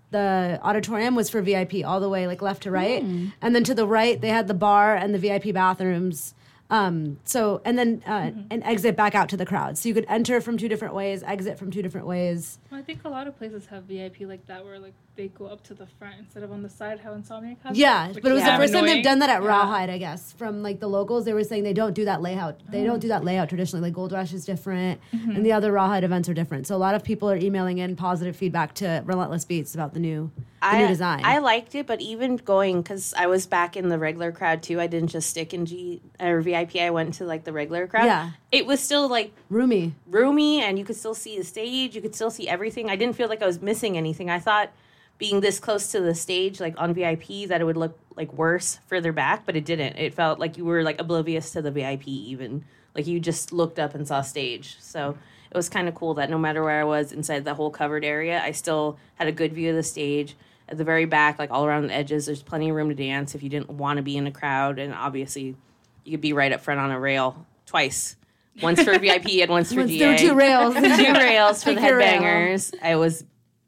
the 0.09 0.57
auditorium 0.63 1.15
was 1.15 1.29
for 1.29 1.41
VIP 1.41 1.85
all 1.85 1.99
the 1.99 2.07
way 2.07 2.27
like 2.27 2.41
left 2.41 2.63
to 2.63 2.71
right, 2.71 3.01
hmm. 3.01 3.27
and 3.41 3.55
then 3.55 3.63
to 3.63 3.73
the 3.73 3.87
right 3.87 4.21
they 4.21 4.29
had 4.29 4.47
the 4.47 4.53
bar 4.53 4.95
and 4.95 5.13
the 5.13 5.19
VIP 5.19 5.53
bathrooms. 5.53 6.33
Um, 6.69 7.17
so 7.23 7.61
and 7.63 7.77
then 7.77 8.03
uh, 8.05 8.31
an 8.51 8.61
exit 8.63 8.95
back 8.97 9.15
out 9.15 9.29
to 9.29 9.37
the 9.37 9.45
crowd, 9.45 9.77
so 9.77 9.87
you 9.87 9.95
could 9.95 10.05
enter 10.09 10.41
from 10.41 10.57
two 10.57 10.67
different 10.67 10.93
ways, 10.93 11.23
exit 11.23 11.57
from 11.57 11.71
two 11.71 11.81
different 11.81 12.07
ways. 12.07 12.59
Well, 12.69 12.79
I 12.79 12.83
think 12.83 13.05
a 13.05 13.09
lot 13.09 13.25
of 13.25 13.37
places 13.37 13.67
have 13.67 13.83
VIP 13.83 14.21
like 14.21 14.45
that, 14.47 14.65
where 14.65 14.77
like 14.77 14.93
they 15.15 15.29
go 15.29 15.47
up 15.47 15.63
to 15.63 15.73
the 15.73 15.87
front 15.97 16.15
instead 16.19 16.43
of 16.43 16.51
on 16.51 16.63
the 16.63 16.69
side. 16.69 16.99
How 16.99 17.13
Insomniac 17.13 17.57
has. 17.63 17.77
Yeah, 17.77 18.11
but 18.13 18.25
it 18.25 18.33
was 18.33 18.43
is 18.43 18.49
the 18.49 18.57
first 18.57 18.73
time 18.73 18.85
they've 18.85 19.03
done 19.03 19.19
that 19.19 19.29
at 19.29 19.41
Yeah. 19.41 19.47
Rawhide, 19.47 19.89
I 19.89 19.97
guess. 19.97 20.33
From 20.33 20.61
like 20.61 20.81
the 20.81 20.89
locals, 20.89 21.23
they 21.23 21.33
were 21.33 21.43
saying 21.45 21.63
they 21.63 21.73
don't 21.73 21.93
do 21.93 22.03
that 22.05 22.21
layout. 22.21 22.59
They 22.69 22.83
don't 22.83 22.99
do 22.99 23.07
that 23.07 23.23
layout 23.23 23.47
traditionally. 23.47 23.81
Like 23.87 23.93
Gold 23.93 24.11
Rush 24.11 24.33
is 24.33 24.43
different, 24.45 24.99
and 25.13 25.45
the 25.45 25.53
other 25.53 25.71
Rawhide 25.71 26.03
events 26.03 26.27
are 26.27 26.33
different. 26.33 26.67
So 26.67 26.75
a 26.75 26.77
lot 26.77 26.95
of 26.95 27.03
people 27.03 27.29
are 27.31 27.37
emailing 27.37 27.77
in 27.77 27.95
positive 27.95 28.35
feedback 28.35 28.73
to 28.75 29.03
Relentless 29.05 29.45
Beats 29.45 29.73
about 29.73 29.93
the 29.93 29.99
new, 30.01 30.31
I, 30.61 30.81
new 30.81 30.87
design. 30.87 31.21
I 31.23 31.39
liked 31.39 31.75
it, 31.75 31.85
but 31.85 32.01
even 32.01 32.37
going 32.37 32.81
because 32.81 33.13
I 33.13 33.27
was 33.27 33.45
back 33.45 33.77
in 33.77 33.89
the 33.89 33.99
regular 33.99 34.31
crowd 34.31 34.63
too. 34.63 34.79
I 34.79 34.87
didn't 34.87 35.09
just 35.09 35.29
stick 35.29 35.53
in 35.53 35.65
G 35.65 36.01
or 36.19 36.41
VIP. 36.41 36.77
I 36.77 36.89
went 36.89 37.15
to 37.15 37.25
like 37.25 37.43
the 37.43 37.53
regular 37.53 37.87
crowd. 37.87 38.05
Yeah. 38.05 38.31
it 38.51 38.65
was 38.65 38.79
still 38.79 39.07
like 39.07 39.33
Roomy. 39.49 39.93
roomy, 40.07 40.61
and 40.61 40.79
you 40.79 40.85
could 40.85 40.95
still 40.95 41.13
see 41.13 41.37
the 41.37 41.43
stage. 41.43 41.95
You 41.95 42.01
could 42.01 42.15
still 42.15 42.31
see 42.31 42.47
everything. 42.47 42.89
I 42.89 42.95
didn't 42.95 43.15
feel 43.15 43.29
like 43.29 43.41
I 43.41 43.45
was 43.45 43.61
missing 43.61 43.97
anything. 43.97 44.29
I 44.29 44.39
thought 44.39 44.71
being 45.17 45.41
this 45.41 45.59
close 45.59 45.91
to 45.91 45.99
the 45.99 46.15
stage, 46.15 46.59
like 46.59 46.75
on 46.77 46.93
VIP, 46.93 47.47
that 47.47 47.61
it 47.61 47.63
would 47.63 47.77
look 47.77 47.97
like 48.15 48.31
worse 48.33 48.79
further 48.87 49.11
back, 49.11 49.45
but 49.45 49.55
it 49.55 49.65
didn't. 49.65 49.95
It 49.97 50.13
felt 50.13 50.39
like 50.39 50.57
you 50.57 50.65
were 50.65 50.83
like 50.83 50.99
oblivious 50.99 51.51
to 51.51 51.61
the 51.61 51.71
VIP, 51.71 52.07
even 52.07 52.65
like 52.95 53.07
you 53.07 53.19
just 53.19 53.53
looked 53.53 53.79
up 53.79 53.93
and 53.95 54.07
saw 54.07 54.21
stage. 54.21 54.77
So 54.79 55.17
it 55.51 55.55
was 55.57 55.69
kind 55.69 55.87
of 55.87 55.95
cool 55.95 56.13
that 56.15 56.29
no 56.29 56.37
matter 56.37 56.63
where 56.63 56.79
I 56.79 56.83
was 56.83 57.11
inside 57.11 57.45
the 57.45 57.53
whole 57.55 57.69
covered 57.71 58.03
area, 58.05 58.41
I 58.43 58.51
still 58.51 58.97
had 59.15 59.27
a 59.27 59.31
good 59.31 59.53
view 59.53 59.69
of 59.69 59.75
the 59.75 59.83
stage. 59.83 60.35
At 60.69 60.77
the 60.77 60.83
very 60.83 61.05
back, 61.05 61.39
like 61.39 61.49
all 61.49 61.65
around 61.65 61.87
the 61.87 61.93
edges, 61.93 62.25
there's 62.25 62.43
plenty 62.43 62.69
of 62.69 62.75
room 62.75 62.89
to 62.89 62.95
dance 62.95 63.33
if 63.35 63.41
you 63.41 63.47
didn't 63.49 63.69
want 63.69 63.97
to 63.97 64.03
be 64.03 64.17
in 64.17 64.27
a 64.27 64.31
crowd, 64.31 64.79
and 64.79 64.93
obviously 64.93 65.55
you 66.03 66.11
could 66.11 66.21
be 66.21 66.33
right 66.33 66.51
up 66.51 66.59
front 66.59 66.79
on 66.81 66.91
a 66.91 66.99
rail 66.99 67.45
twice. 67.65 68.15
Once 68.61 68.81
for 68.83 68.97
VIP 68.97 69.27
and 69.41 69.51
once 69.51 69.71
for 69.71 69.81
Once 69.81 69.91
GA 69.91 69.99
there 69.99 70.11
were 70.11 70.17
two 70.17 70.33
rails. 70.33 70.73
two 70.75 70.81
rails 71.13 71.63
for 71.63 71.69
the 71.73 71.79
Pick 71.79 71.89
your 71.89 71.97
rail. 71.99 72.21
headbangers. 72.21 72.73
It 72.83 72.95
was 72.95 73.23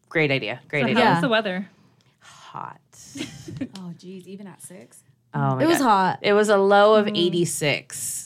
great 0.10 0.32
idea. 0.32 0.60
Great 0.68 0.82
So 0.82 0.88
idea. 0.88 0.96
how 0.96 1.02
Yeah. 1.10 1.14
was 1.14 1.22
the 1.22 1.30
weather? 1.30 1.70
hot. 2.22 2.80
Oh, 3.78 3.94
geez, 3.98 4.28
even 4.28 4.48
at 4.48 4.62
six. 4.62 5.04
Oh 5.34 5.56
my 5.58 5.64
It 5.64 5.68
was 5.68 5.78
hot. 5.78 6.20
It 6.24 6.34
was 6.34 6.50
a 6.50 6.58
low 6.58 6.96
of 6.96 7.06
mm. 7.06 7.16
86 7.18 8.19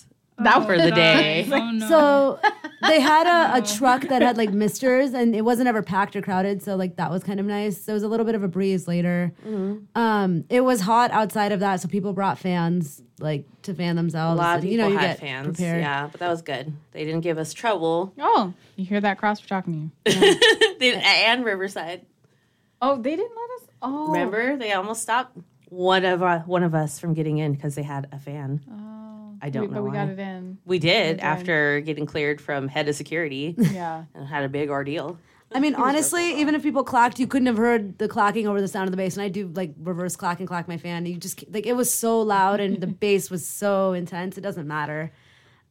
That 0.43 0.65
for 0.65 0.77
the 0.77 0.89
God. 0.89 0.95
day. 0.95 1.47
Oh 1.51 1.71
no. 1.71 1.87
So 1.89 2.39
they 2.87 2.99
had 2.99 3.27
a, 3.27 3.57
a 3.57 3.61
truck 3.61 4.01
that 4.03 4.21
had 4.21 4.35
like 4.37 4.51
misters 4.51 5.13
and 5.13 5.35
it 5.35 5.41
wasn't 5.43 5.67
ever 5.67 5.81
packed 5.81 6.15
or 6.15 6.21
crowded. 6.21 6.61
So 6.63 6.75
like 6.75 6.97
that 6.97 7.09
was 7.11 7.23
kind 7.23 7.39
of 7.39 7.45
nice. 7.45 7.81
So 7.81 7.91
it 7.91 7.95
was 7.95 8.03
a 8.03 8.07
little 8.07 8.25
bit 8.25 8.35
of 8.35 8.43
a 8.43 8.47
breeze 8.47 8.87
later. 8.87 9.31
Um, 9.95 10.45
it 10.49 10.61
was 10.61 10.81
hot 10.81 11.11
outside 11.11 11.51
of 11.51 11.59
that, 11.61 11.79
so 11.81 11.87
people 11.87 12.13
brought 12.13 12.37
fans 12.39 13.01
like 13.19 13.45
to 13.63 13.73
fan 13.73 13.91
A 13.97 14.01
themselves. 14.01 14.37
lot 14.37 14.57
of 14.57 14.63
and, 14.63 14.69
people 14.69 14.71
you 14.71 14.77
know, 14.79 14.87
you 14.89 14.97
had 14.97 15.07
get 15.11 15.19
fans. 15.19 15.45
prepared. 15.57 15.81
Yeah, 15.81 16.07
but 16.11 16.19
that 16.19 16.29
was 16.29 16.41
good. 16.41 16.73
They 16.91 17.05
didn't 17.05 17.21
give 17.21 17.37
us 17.37 17.53
trouble. 17.53 18.13
Oh, 18.19 18.53
you 18.75 18.85
hear 18.85 18.99
that 19.01 19.17
cross 19.17 19.39
for 19.39 19.47
talking 19.47 19.91
to 20.05 20.11
you? 20.11 20.35
They- 20.79 20.95
and 20.95 21.45
Riverside. 21.45 22.05
Oh, 22.81 22.97
they 23.01 23.15
didn't 23.15 23.31
let 23.35 23.61
us. 23.61 23.67
Oh, 23.81 24.07
Remember, 24.07 24.57
they 24.57 24.73
almost 24.73 25.01
stopped 25.03 25.37
one 25.69 26.03
of 26.03 26.21
our, 26.21 26.39
one 26.39 26.63
of 26.63 26.75
us 26.75 26.99
from 26.99 27.13
getting 27.13 27.37
in 27.37 27.53
because 27.53 27.75
they 27.75 27.83
had 27.83 28.07
a 28.11 28.19
fan. 28.19 28.61
Oh, 28.69 29.02
I 29.43 29.49
don't 29.49 29.63
we, 29.63 29.67
know 29.67 29.73
But 29.75 29.83
we 29.83 29.89
why. 29.89 29.95
got 29.95 30.09
it 30.09 30.19
in. 30.19 30.57
We 30.65 30.79
did 30.79 31.17
did. 31.17 31.19
after 31.19 31.81
getting 31.81 32.05
cleared 32.05 32.39
from 32.39 32.67
head 32.69 32.87
of 32.87 32.95
security 32.95 33.55
Yeah. 33.57 34.05
and 34.15 34.25
had 34.27 34.43
a 34.45 34.49
big 34.49 34.69
ordeal. 34.69 35.19
I 35.53 35.59
mean, 35.59 35.75
honestly, 35.87 36.39
even 36.39 36.55
if 36.55 36.63
people 36.63 36.83
clacked, 36.83 37.19
you 37.19 37.27
couldn't 37.27 37.47
have 37.47 37.57
heard 37.57 37.97
the 37.97 38.07
clacking 38.07 38.47
over 38.47 38.61
the 38.61 38.67
sound 38.69 38.85
of 38.87 38.91
the 38.91 38.97
bass. 38.97 39.15
And 39.17 39.21
I 39.21 39.27
do 39.27 39.51
like 39.53 39.73
reverse 39.77 40.15
clack 40.15 40.39
and 40.39 40.47
clack 40.47 40.67
my 40.69 40.77
fan. 40.77 41.05
You 41.05 41.17
just 41.17 41.43
like 41.51 41.65
it 41.67 41.73
was 41.75 41.93
so 41.93 42.21
loud 42.21 42.59
and 42.61 42.79
the 42.79 42.87
bass 43.05 43.29
was 43.29 43.45
so 43.45 43.91
intense. 43.93 44.37
It 44.37 44.41
doesn't 44.41 44.67
matter. 44.67 45.11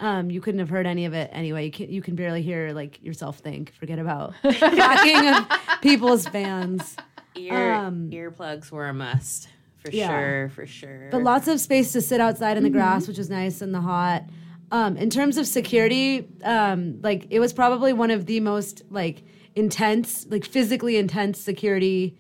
Um, 0.00 0.31
you 0.31 0.41
couldn't 0.41 0.59
have 0.61 0.69
heard 0.69 0.87
any 0.87 1.05
of 1.07 1.14
it 1.14 1.31
anyway. 1.33 1.64
You 1.64 1.71
can 1.73 1.88
you 1.91 2.02
can 2.02 2.14
barely 2.14 2.43
hear 2.43 2.73
like 2.73 3.02
yourself 3.02 3.38
think. 3.38 3.73
Forget 3.75 3.99
about 3.99 4.35
clacking 4.43 5.29
of 5.29 5.81
people's 5.81 6.29
fans. 6.29 6.95
Ear 7.37 7.73
Um, 7.73 8.11
earplugs 8.11 8.71
were 8.71 8.88
a 8.88 8.93
must 8.95 9.49
for 9.83 9.91
Yeah. 9.91 10.09
sure, 10.09 10.49
for 10.51 10.67
sure. 10.67 11.09
But 11.11 11.23
lots 11.23 11.49
of 11.49 11.61
space 11.61 11.93
to 11.93 12.01
sit 12.01 12.21
outside 12.21 12.57
in 12.57 12.62
the 12.62 12.71
grass, 12.71 13.09
which 13.09 13.19
was 13.19 13.29
nice 13.31 13.61
in 13.62 13.73
the 13.73 13.81
hot. 13.81 14.25
Um, 14.71 14.97
in 14.97 15.11
terms 15.11 15.37
of 15.37 15.47
security, 15.47 16.27
um, 16.45 17.01
like 17.03 17.27
it 17.31 17.41
was 17.41 17.53
probably 17.53 17.93
one 17.93 18.11
of 18.11 18.27
the 18.27 18.41
most 18.41 18.83
like 18.91 19.23
intense, 19.55 20.27
like 20.31 20.45
physically 20.45 20.97
intense 20.97 21.39
security 21.39 22.17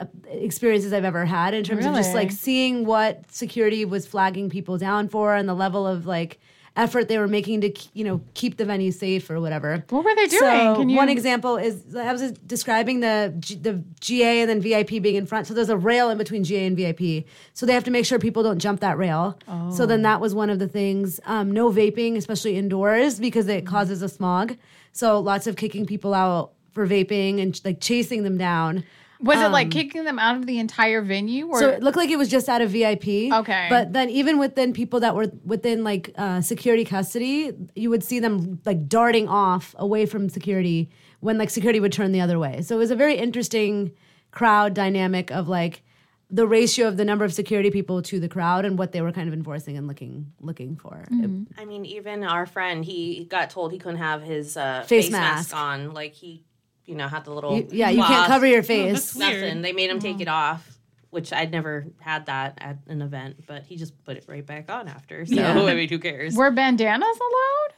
uh, 0.00 0.06
experiences 0.28 0.92
I've 0.92 1.04
ever 1.04 1.24
had. 1.24 1.54
In 1.54 1.62
terms 1.62 1.86
of 1.86 1.94
just 1.94 2.14
like 2.14 2.32
seeing 2.32 2.84
what 2.84 3.30
security 3.30 3.84
was 3.84 4.06
flagging 4.08 4.50
people 4.50 4.76
down 4.76 5.08
for 5.08 5.36
and 5.36 5.48
the 5.48 5.54
level 5.54 5.86
of 5.86 6.04
like 6.06 6.40
effort 6.76 7.06
they 7.08 7.18
were 7.18 7.28
making 7.28 7.60
to 7.60 7.72
you 7.92 8.02
know 8.04 8.20
keep 8.34 8.56
the 8.56 8.64
venue 8.64 8.90
safe 8.90 9.30
or 9.30 9.40
whatever. 9.40 9.84
What 9.90 10.04
were 10.04 10.14
they 10.14 10.26
doing? 10.26 10.40
So 10.40 10.74
Can 10.76 10.88
you- 10.88 10.96
one 10.96 11.08
example 11.08 11.56
is 11.56 11.94
I 11.94 12.12
was 12.12 12.32
describing 12.46 13.00
the 13.00 13.32
G, 13.38 13.54
the 13.54 13.82
GA 14.00 14.40
and 14.40 14.50
then 14.50 14.60
VIP 14.60 14.98
being 15.00 15.14
in 15.14 15.26
front. 15.26 15.46
So 15.46 15.54
there's 15.54 15.68
a 15.68 15.76
rail 15.76 16.10
in 16.10 16.18
between 16.18 16.42
GA 16.44 16.66
and 16.66 16.76
VIP. 16.76 17.24
So 17.52 17.64
they 17.66 17.74
have 17.74 17.84
to 17.84 17.90
make 17.90 18.04
sure 18.04 18.18
people 18.18 18.42
don't 18.42 18.58
jump 18.58 18.80
that 18.80 18.98
rail. 18.98 19.38
Oh. 19.46 19.70
So 19.70 19.86
then 19.86 20.02
that 20.02 20.20
was 20.20 20.34
one 20.34 20.50
of 20.50 20.58
the 20.58 20.68
things. 20.68 21.20
Um, 21.26 21.50
no 21.52 21.70
vaping, 21.70 22.16
especially 22.16 22.56
indoors, 22.56 23.20
because 23.20 23.46
it 23.48 23.66
causes 23.66 24.02
a 24.02 24.08
smog. 24.08 24.56
So 24.92 25.20
lots 25.20 25.46
of 25.46 25.56
kicking 25.56 25.86
people 25.86 26.12
out 26.14 26.52
for 26.72 26.86
vaping 26.88 27.40
and 27.40 27.60
like 27.64 27.80
chasing 27.80 28.24
them 28.24 28.36
down. 28.36 28.84
Was 29.24 29.40
it 29.40 29.48
like 29.50 29.70
kicking 29.70 30.04
them 30.04 30.18
out 30.18 30.36
of 30.36 30.46
the 30.46 30.58
entire 30.58 31.02
venue? 31.02 31.48
Or 31.48 31.58
So 31.58 31.68
it 31.70 31.82
looked 31.82 31.96
like 31.96 32.10
it 32.10 32.16
was 32.18 32.28
just 32.28 32.48
out 32.48 32.60
of 32.60 32.70
VIP. 32.70 33.32
Okay. 33.32 33.66
But 33.70 33.92
then 33.92 34.10
even 34.10 34.38
within 34.38 34.72
people 34.72 35.00
that 35.00 35.14
were 35.14 35.26
within 35.44 35.82
like 35.84 36.10
uh, 36.16 36.40
security 36.40 36.84
custody, 36.84 37.52
you 37.74 37.90
would 37.90 38.04
see 38.04 38.20
them 38.20 38.60
like 38.64 38.88
darting 38.88 39.28
off 39.28 39.74
away 39.78 40.06
from 40.06 40.28
security 40.28 40.90
when 41.20 41.38
like 41.38 41.50
security 41.50 41.80
would 41.80 41.92
turn 41.92 42.12
the 42.12 42.20
other 42.20 42.38
way. 42.38 42.60
So 42.62 42.76
it 42.76 42.78
was 42.78 42.90
a 42.90 42.96
very 42.96 43.16
interesting 43.16 43.92
crowd 44.30 44.74
dynamic 44.74 45.30
of 45.30 45.48
like 45.48 45.82
the 46.30 46.46
ratio 46.46 46.88
of 46.88 46.96
the 46.96 47.04
number 47.04 47.24
of 47.24 47.32
security 47.32 47.70
people 47.70 48.02
to 48.02 48.18
the 48.18 48.28
crowd 48.28 48.64
and 48.64 48.76
what 48.78 48.90
they 48.92 49.00
were 49.00 49.12
kind 49.12 49.28
of 49.28 49.34
enforcing 49.34 49.76
and 49.76 49.86
looking 49.86 50.32
looking 50.40 50.74
for. 50.76 51.04
It- 51.10 51.46
I 51.56 51.64
mean, 51.64 51.84
even 51.86 52.24
our 52.24 52.44
friend, 52.46 52.84
he 52.84 53.24
got 53.26 53.50
told 53.50 53.72
he 53.72 53.78
couldn't 53.78 53.98
have 53.98 54.22
his 54.22 54.56
uh, 54.56 54.80
Face 54.82 55.04
face, 55.06 55.12
mask. 55.12 55.52
mask. 55.52 55.56
on. 55.56 55.94
Like 55.94 56.14
he, 56.14 56.42
you 56.86 56.94
know, 56.94 57.08
had 57.08 57.24
the 57.24 57.32
little 57.32 57.56
you- 57.56 57.68
yeah, 57.70 57.90
you 57.90 58.02
can't 58.02 58.26
cover 58.26 58.46
your 58.46 58.62
face. 58.74 59.14
weird. 59.14 59.40
Nothing. 59.42 59.62
They 59.62 59.72
made 59.72 59.90
him 59.90 59.98
take 60.00 60.20
it 60.20 60.28
off, 60.28 60.78
which 61.10 61.32
I'd 61.32 61.50
never 61.50 61.86
had 62.00 62.26
that 62.26 62.54
at 62.58 62.78
an 62.88 63.02
event, 63.02 63.44
but 63.46 63.64
he 63.64 63.76
just 63.76 63.92
put 64.04 64.16
it 64.16 64.24
right 64.28 64.44
back 64.44 64.70
on 64.70 64.88
after. 64.88 65.24
So 65.26 65.34
Yeah. 65.34 65.52
I 65.52 65.74
mean, 65.74 65.88
who 65.88 65.98
cares? 65.98 66.34
were 66.36 66.50
bandanas 66.50 67.16
allowed? 67.16 67.74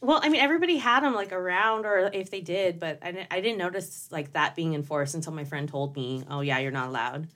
Well, 0.00 0.20
I 0.22 0.28
mean, 0.28 0.40
everybody 0.42 0.76
had 0.76 1.00
them 1.00 1.14
like 1.14 1.32
around, 1.32 1.86
or 1.86 2.10
if 2.12 2.30
they 2.30 2.42
did, 2.42 2.78
but 2.78 2.98
I 3.00 3.10
didn't, 3.12 3.28
I 3.30 3.40
didn't 3.40 3.56
notice 3.58 4.08
like 4.12 4.34
that 4.34 4.54
being 4.54 4.74
enforced 4.74 5.14
until 5.14 5.32
my 5.32 5.44
friend 5.44 5.66
told 5.68 5.96
me, 5.96 6.22
"Oh 6.28 6.42
yeah, 6.42 6.58
you're 6.58 6.70
not 6.72 6.88
allowed." 6.88 7.26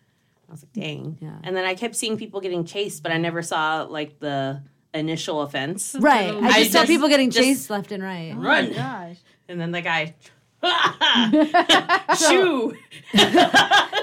I 0.49 0.53
was 0.53 0.63
like, 0.65 0.73
"Dang!" 0.75 1.17
Yeah. 1.21 1.39
And 1.45 1.57
then 1.57 1.65
I 1.65 1.75
kept 1.75 1.97
seeing 1.97 2.19
people 2.19 2.43
getting 2.43 2.65
chased, 2.67 3.03
but 3.03 3.11
I 3.11 3.17
never 3.17 3.41
saw 3.41 3.85
like 3.89 4.19
the 4.19 4.63
initial 4.93 5.41
offense. 5.41 5.97
Right. 5.99 6.29
I 6.35 6.41
just 6.41 6.45
I 6.57 6.63
saw 6.65 6.79
just- 6.81 6.89
people 6.89 7.09
getting 7.09 7.31
just- 7.31 7.43
chased 7.43 7.71
left 7.71 7.91
and 7.91 8.03
right. 8.03 8.35
Oh 8.37 8.41
Run! 8.41 8.73
Gosh. 8.75 9.17
And 9.49 9.59
then 9.59 9.71
the 9.73 9.81
guy, 9.81 10.15
shoo! 12.19 12.75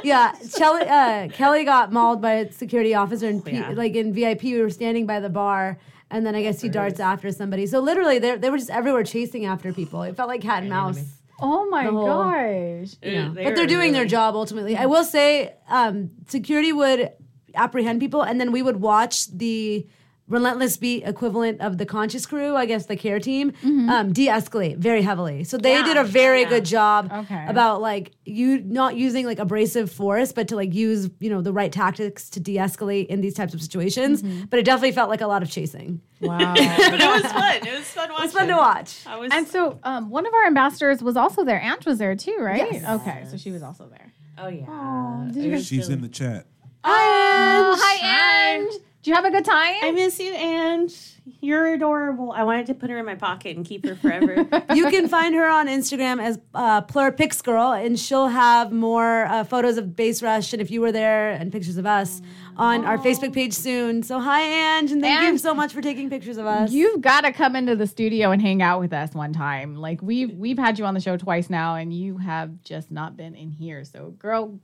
Yeah, 0.04 0.36
Kelly, 0.56 0.84
uh, 0.88 1.30
Kelly 1.30 1.64
got 1.64 1.92
mauled 1.92 2.22
by 2.22 2.34
a 2.34 2.52
security 2.52 2.94
officer, 2.94 3.28
and 3.28 3.44
P- 3.44 3.54
Yeah. 3.54 3.72
like 3.72 3.96
in 3.96 4.14
VIP, 4.14 4.44
we 4.44 4.62
were 4.62 4.70
standing 4.70 5.08
by 5.08 5.20
the 5.20 5.30
bar, 5.30 5.80
and 6.12 6.24
then 6.24 6.36
I 6.36 6.44
guess 6.44 6.62
he 6.62 6.70
darts 6.70 7.00
after 7.00 7.32
somebody. 7.32 7.66
So 7.66 7.80
literally, 7.80 8.20
they 8.20 8.36
they 8.38 8.52
were 8.52 8.58
just 8.60 8.70
everywhere 8.70 9.04
chasing 9.04 9.46
after 9.46 9.74
people. 9.74 10.04
It 10.04 10.16
felt 10.16 10.30
like 10.30 10.42
cat 10.42 10.62
and 10.62 10.70
mouse. 10.70 11.00
Oh 11.40 11.68
my 11.72 11.86
whole- 11.86 12.06
gosh. 12.06 12.96
you 13.02 13.14
know. 13.16 13.34
They 13.34 13.44
but 13.46 13.56
they're 13.56 13.64
were 13.64 13.68
doing 13.68 13.94
their 13.94 14.06
job 14.06 14.36
ultimately. 14.36 14.78
I 14.78 14.86
will 14.86 15.04
say, 15.04 15.56
um, 15.70 16.12
security 16.28 16.72
would 16.72 17.10
apprehend 17.56 18.00
people, 18.00 18.22
and 18.22 18.40
then 18.40 18.52
we 18.52 18.62
would 18.62 18.80
watch 18.80 19.28
the 19.32 19.88
relentless 20.28 20.76
beat 20.78 21.04
equivalent 21.04 21.62
of 21.62 21.78
the 21.78 21.86
conscious 21.86 22.26
crew, 22.26 22.56
I 22.56 22.66
guess 22.66 22.88
the 22.88 22.96
care 22.96 23.20
team, 23.20 23.54
um, 23.64 24.12
de-escalate 24.12 24.78
very 24.78 25.04
heavily. 25.04 25.44
So 25.44 25.58
they 25.58 25.74
Yeah, 25.74 25.86
did 25.86 25.98
a 25.98 26.04
very 26.04 26.42
yeah. 26.42 26.50
good 26.50 26.66
job 26.66 27.12
Okay. 27.14 27.46
about 27.48 27.80
like 27.82 28.12
you 28.26 28.60
not 28.62 28.96
using 28.96 29.26
like 29.28 29.38
abrasive 29.38 29.92
force, 29.92 30.32
but 30.32 30.48
to 30.48 30.56
like 30.56 30.74
use 30.74 31.10
you 31.20 31.30
know 31.30 31.42
the 31.42 31.54
right 31.54 31.72
tactics 31.72 32.30
to 32.32 32.40
de-escalate 32.40 33.06
in 33.08 33.22
these 33.22 33.36
types 33.36 33.54
of 33.54 33.62
situations. 33.62 34.24
But 34.50 34.58
it 34.60 34.66
definitely 34.66 34.94
felt 34.94 35.10
like 35.10 35.22
a 35.22 35.28
lot 35.28 35.44
of 35.44 35.52
chasing. 35.52 36.02
Wow. 36.22 36.38
But 36.56 37.02
it 37.02 37.24
was 37.24 37.32
fun. 37.32 37.56
It 37.68 37.78
was 37.78 37.86
fun 37.92 38.10
watching. 38.10 38.24
was 38.24 38.34
fun 38.34 38.48
to 38.48 38.56
watch. 38.56 39.06
I 39.06 39.18
was. 39.18 39.32
and 39.32 39.48
so 39.48 39.80
um, 39.84 40.10
one 40.10 40.26
of 40.26 40.34
our 40.34 40.46
ambassadors 40.48 41.04
was 41.04 41.16
also 41.18 41.44
there. 41.44 41.60
Aunt 41.62 41.86
was 41.86 42.00
there 42.00 42.16
too, 42.16 42.38
right? 42.40 42.72
Yes. 42.72 43.02
Okay, 43.02 43.26
so 43.30 43.38
she 43.38 43.52
was 43.52 43.62
also 43.62 43.88
there. 43.90 44.12
oh 44.40 44.48
yeah. 44.48 45.30
Did 45.32 45.44
you 45.44 45.52
guys- 45.52 45.68
She's 45.68 45.90
in 45.90 46.02
the 46.02 46.08
chat. 46.10 46.48
Oh, 46.88 47.76
hi, 47.80 48.56
Ange. 48.58 48.74
Did 49.06 49.12
you 49.12 49.16
have 49.18 49.26
a 49.26 49.30
good 49.30 49.46
time? 49.46 49.76
I 49.84 49.92
miss 49.92 50.20
you, 50.20 50.34
Ange. 50.34 51.14
You're 51.40 51.76
adorable. 51.76 52.32
I 52.32 52.42
wanted 52.42 52.66
to 52.66 52.74
put 52.74 52.90
her 52.90 52.98
in 52.98 53.06
my 53.06 53.14
pocket 53.14 53.56
and 53.56 53.64
keep 53.64 53.86
her 53.86 53.96
forever. 53.96 54.34
you 54.74 54.90
can 54.90 55.08
find 55.08 55.36
her 55.36 55.48
on 55.48 55.68
Instagram 55.68 56.20
as 56.20 56.40
uh, 56.56 56.82
Plur 56.82 57.12
Pix 57.12 57.40
Girl, 57.44 57.72
and 57.72 58.00
she'll 58.00 58.30
have 58.30 58.72
more 58.72 59.26
uh, 59.26 59.44
photos 59.44 59.78
of 59.78 59.96
Bass 59.96 60.24
Rush 60.24 60.54
and 60.54 60.62
if 60.62 60.72
you 60.72 60.82
were 60.82 60.92
there 60.92 61.30
and 61.30 61.52
pictures 61.52 61.78
of 61.78 61.86
us 61.86 62.20
on 62.58 62.84
our 62.84 62.98
Facebook 62.98 63.32
page 63.32 63.54
soon. 63.54 64.02
So 64.02 64.20
hi, 64.20 64.42
Ange, 64.42 64.92
and 64.92 65.04
thank 65.04 65.22
you 65.22 65.28
Ange. 65.28 65.40
so 65.40 65.54
much 65.54 65.72
for 65.72 65.84
taking 65.84 66.10
pictures 66.10 66.38
of 66.38 66.48
us. 66.48 66.72
You've 66.72 67.00
got 67.00 67.26
to 67.26 67.32
come 67.32 67.56
into 67.56 67.76
the 67.76 67.86
studio 67.86 68.32
and 68.32 68.42
hang 68.42 68.64
out 68.64 68.80
with 68.80 68.92
us 68.92 69.14
one 69.14 69.34
time. 69.34 69.76
Like 69.76 70.02
we've 70.02 70.36
we've 70.36 70.58
had 70.58 70.80
you 70.80 70.86
on 70.86 70.96
the 70.96 71.00
show 71.00 71.16
twice 71.16 71.48
now, 71.48 71.76
and 71.76 71.94
you 71.94 72.18
have 72.18 72.64
just 72.64 72.90
not 72.90 73.16
been 73.16 73.36
in 73.36 73.52
here. 73.52 73.84
So, 73.84 74.16
girl, 74.18 74.60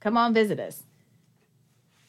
come 0.00 0.18
on, 0.18 0.34
visit 0.34 0.60
us. 0.60 0.82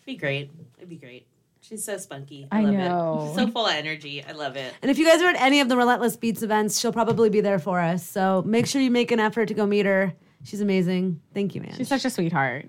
be 0.05 0.17
great. 0.17 0.51
It'd 0.77 0.89
be 0.89 0.97
great. 0.97 1.28
She's 1.69 1.85
so 1.85 1.97
spunky. 1.97 2.47
I 2.51 2.59
I, 2.59 2.61
love 2.63 2.73
know. 2.73 3.19
it. 3.21 3.27
She's 3.27 3.35
so 3.35 3.47
full 3.51 3.67
of 3.67 3.73
energy. 3.73 4.23
I 4.27 4.31
love 4.31 4.55
it. 4.55 4.73
and 4.81 4.89
if 4.89 4.97
you 4.97 5.05
guys 5.05 5.21
are 5.21 5.27
at 5.29 5.35
any 5.39 5.59
of 5.61 5.69
the 5.69 5.77
Relentless 5.77 6.15
Beats 6.17 6.41
events, 6.41 6.79
she'll 6.79 6.91
probably 6.91 7.29
be 7.29 7.41
there 7.41 7.59
for 7.59 7.79
us. 7.79 8.03
So 8.07 8.41
make 8.45 8.65
sure 8.65 8.81
you 8.81 8.89
make 8.91 9.11
an 9.11 9.19
effort 9.19 9.47
to 9.49 9.53
go 9.53 9.65
meet 9.67 9.85
her. 9.85 10.13
She's 10.43 10.61
amazing. 10.61 11.21
Thank 11.33 11.53
you, 11.53 11.61
Ange. 11.61 11.77
She's 11.77 11.87
such 11.87 12.05
a 12.05 12.09
sweetheart. 12.09 12.65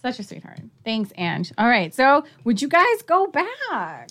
Such 0.00 0.18
a 0.20 0.22
sweetheart. 0.22 0.60
Thanks, 0.84 1.12
Ange. 1.16 1.52
All 1.58 1.66
right, 1.68 1.92
so 1.94 2.24
would 2.44 2.62
you 2.62 2.68
guys 2.68 3.02
go 3.06 3.26
back? 3.26 4.08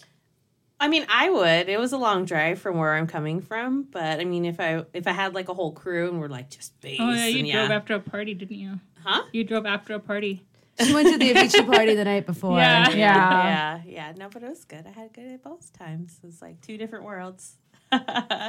I 0.82 0.88
mean, 0.88 1.06
I 1.10 1.30
would. 1.30 1.68
It 1.68 1.80
was 1.80 1.92
a 1.94 1.98
long 1.98 2.26
drive 2.26 2.60
from 2.60 2.78
where 2.78 2.96
I'm 2.96 3.08
coming 3.08 3.42
from, 3.42 3.84
but 3.84 4.20
I 4.20 4.24
mean, 4.26 4.46
if 4.46 4.60
I 4.60 4.86
if 4.94 5.08
I 5.08 5.12
had 5.12 5.34
like 5.34 5.50
a 5.50 5.54
whole 5.54 5.72
crew 5.74 6.10
and 6.10 6.20
we're 6.20 6.28
like 6.30 6.50
just 6.50 6.80
bass, 6.82 6.98
Oh 7.02 7.12
yeah, 7.12 7.26
you 7.26 7.40
and 7.40 7.52
drove 7.52 7.72
after 7.72 7.96
a 7.96 8.00
party, 8.00 8.34
didn't 8.34 8.58
you? 8.58 8.80
huh? 9.04 9.24
You 9.34 9.44
drove 9.44 9.66
after 9.66 9.94
a 9.94 10.00
party. 10.00 10.44
She 10.86 10.94
went 10.94 11.10
to 11.10 11.18
the 11.18 11.34
Avicii 11.34 11.66
party 11.66 11.96
the 11.96 12.06
night 12.06 12.26
before. 12.26 12.58
Yeah. 12.58 12.90
Yeah. 12.90 12.96
yeah, 12.96 13.82
yeah. 13.86 14.14
No, 14.18 14.30
but 14.30 14.44
it 14.44 14.50
was 14.50 14.66
good. 14.66 14.86
I 14.86 14.92
had 14.92 15.14
good 15.14 15.26
at 15.28 15.44
both 15.44 15.72
times. 15.78 16.20
It 16.24 16.26
was 16.26 16.42
like 16.42 16.62
two 16.62 16.78
different 16.78 17.06
worlds. 17.06 17.58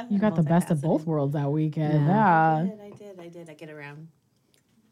You 0.09 0.19
got 0.19 0.35
the 0.35 0.43
best 0.43 0.69
of 0.69 0.81
both 0.81 1.05
worlds 1.05 1.33
that 1.33 1.51
weekend. 1.51 2.05
Yeah. 2.05 2.57
I 2.57 2.63
did. 2.63 2.79
I 2.79 2.89
did. 2.89 3.19
I 3.19 3.27
did. 3.27 3.49
I 3.49 3.53
get 3.55 3.69
around. 3.69 4.07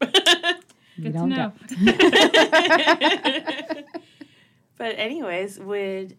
Good 0.00 1.12
to 1.12 1.26
know. 1.26 1.52
But 4.76 4.94
anyways, 4.98 5.58
would 5.60 6.16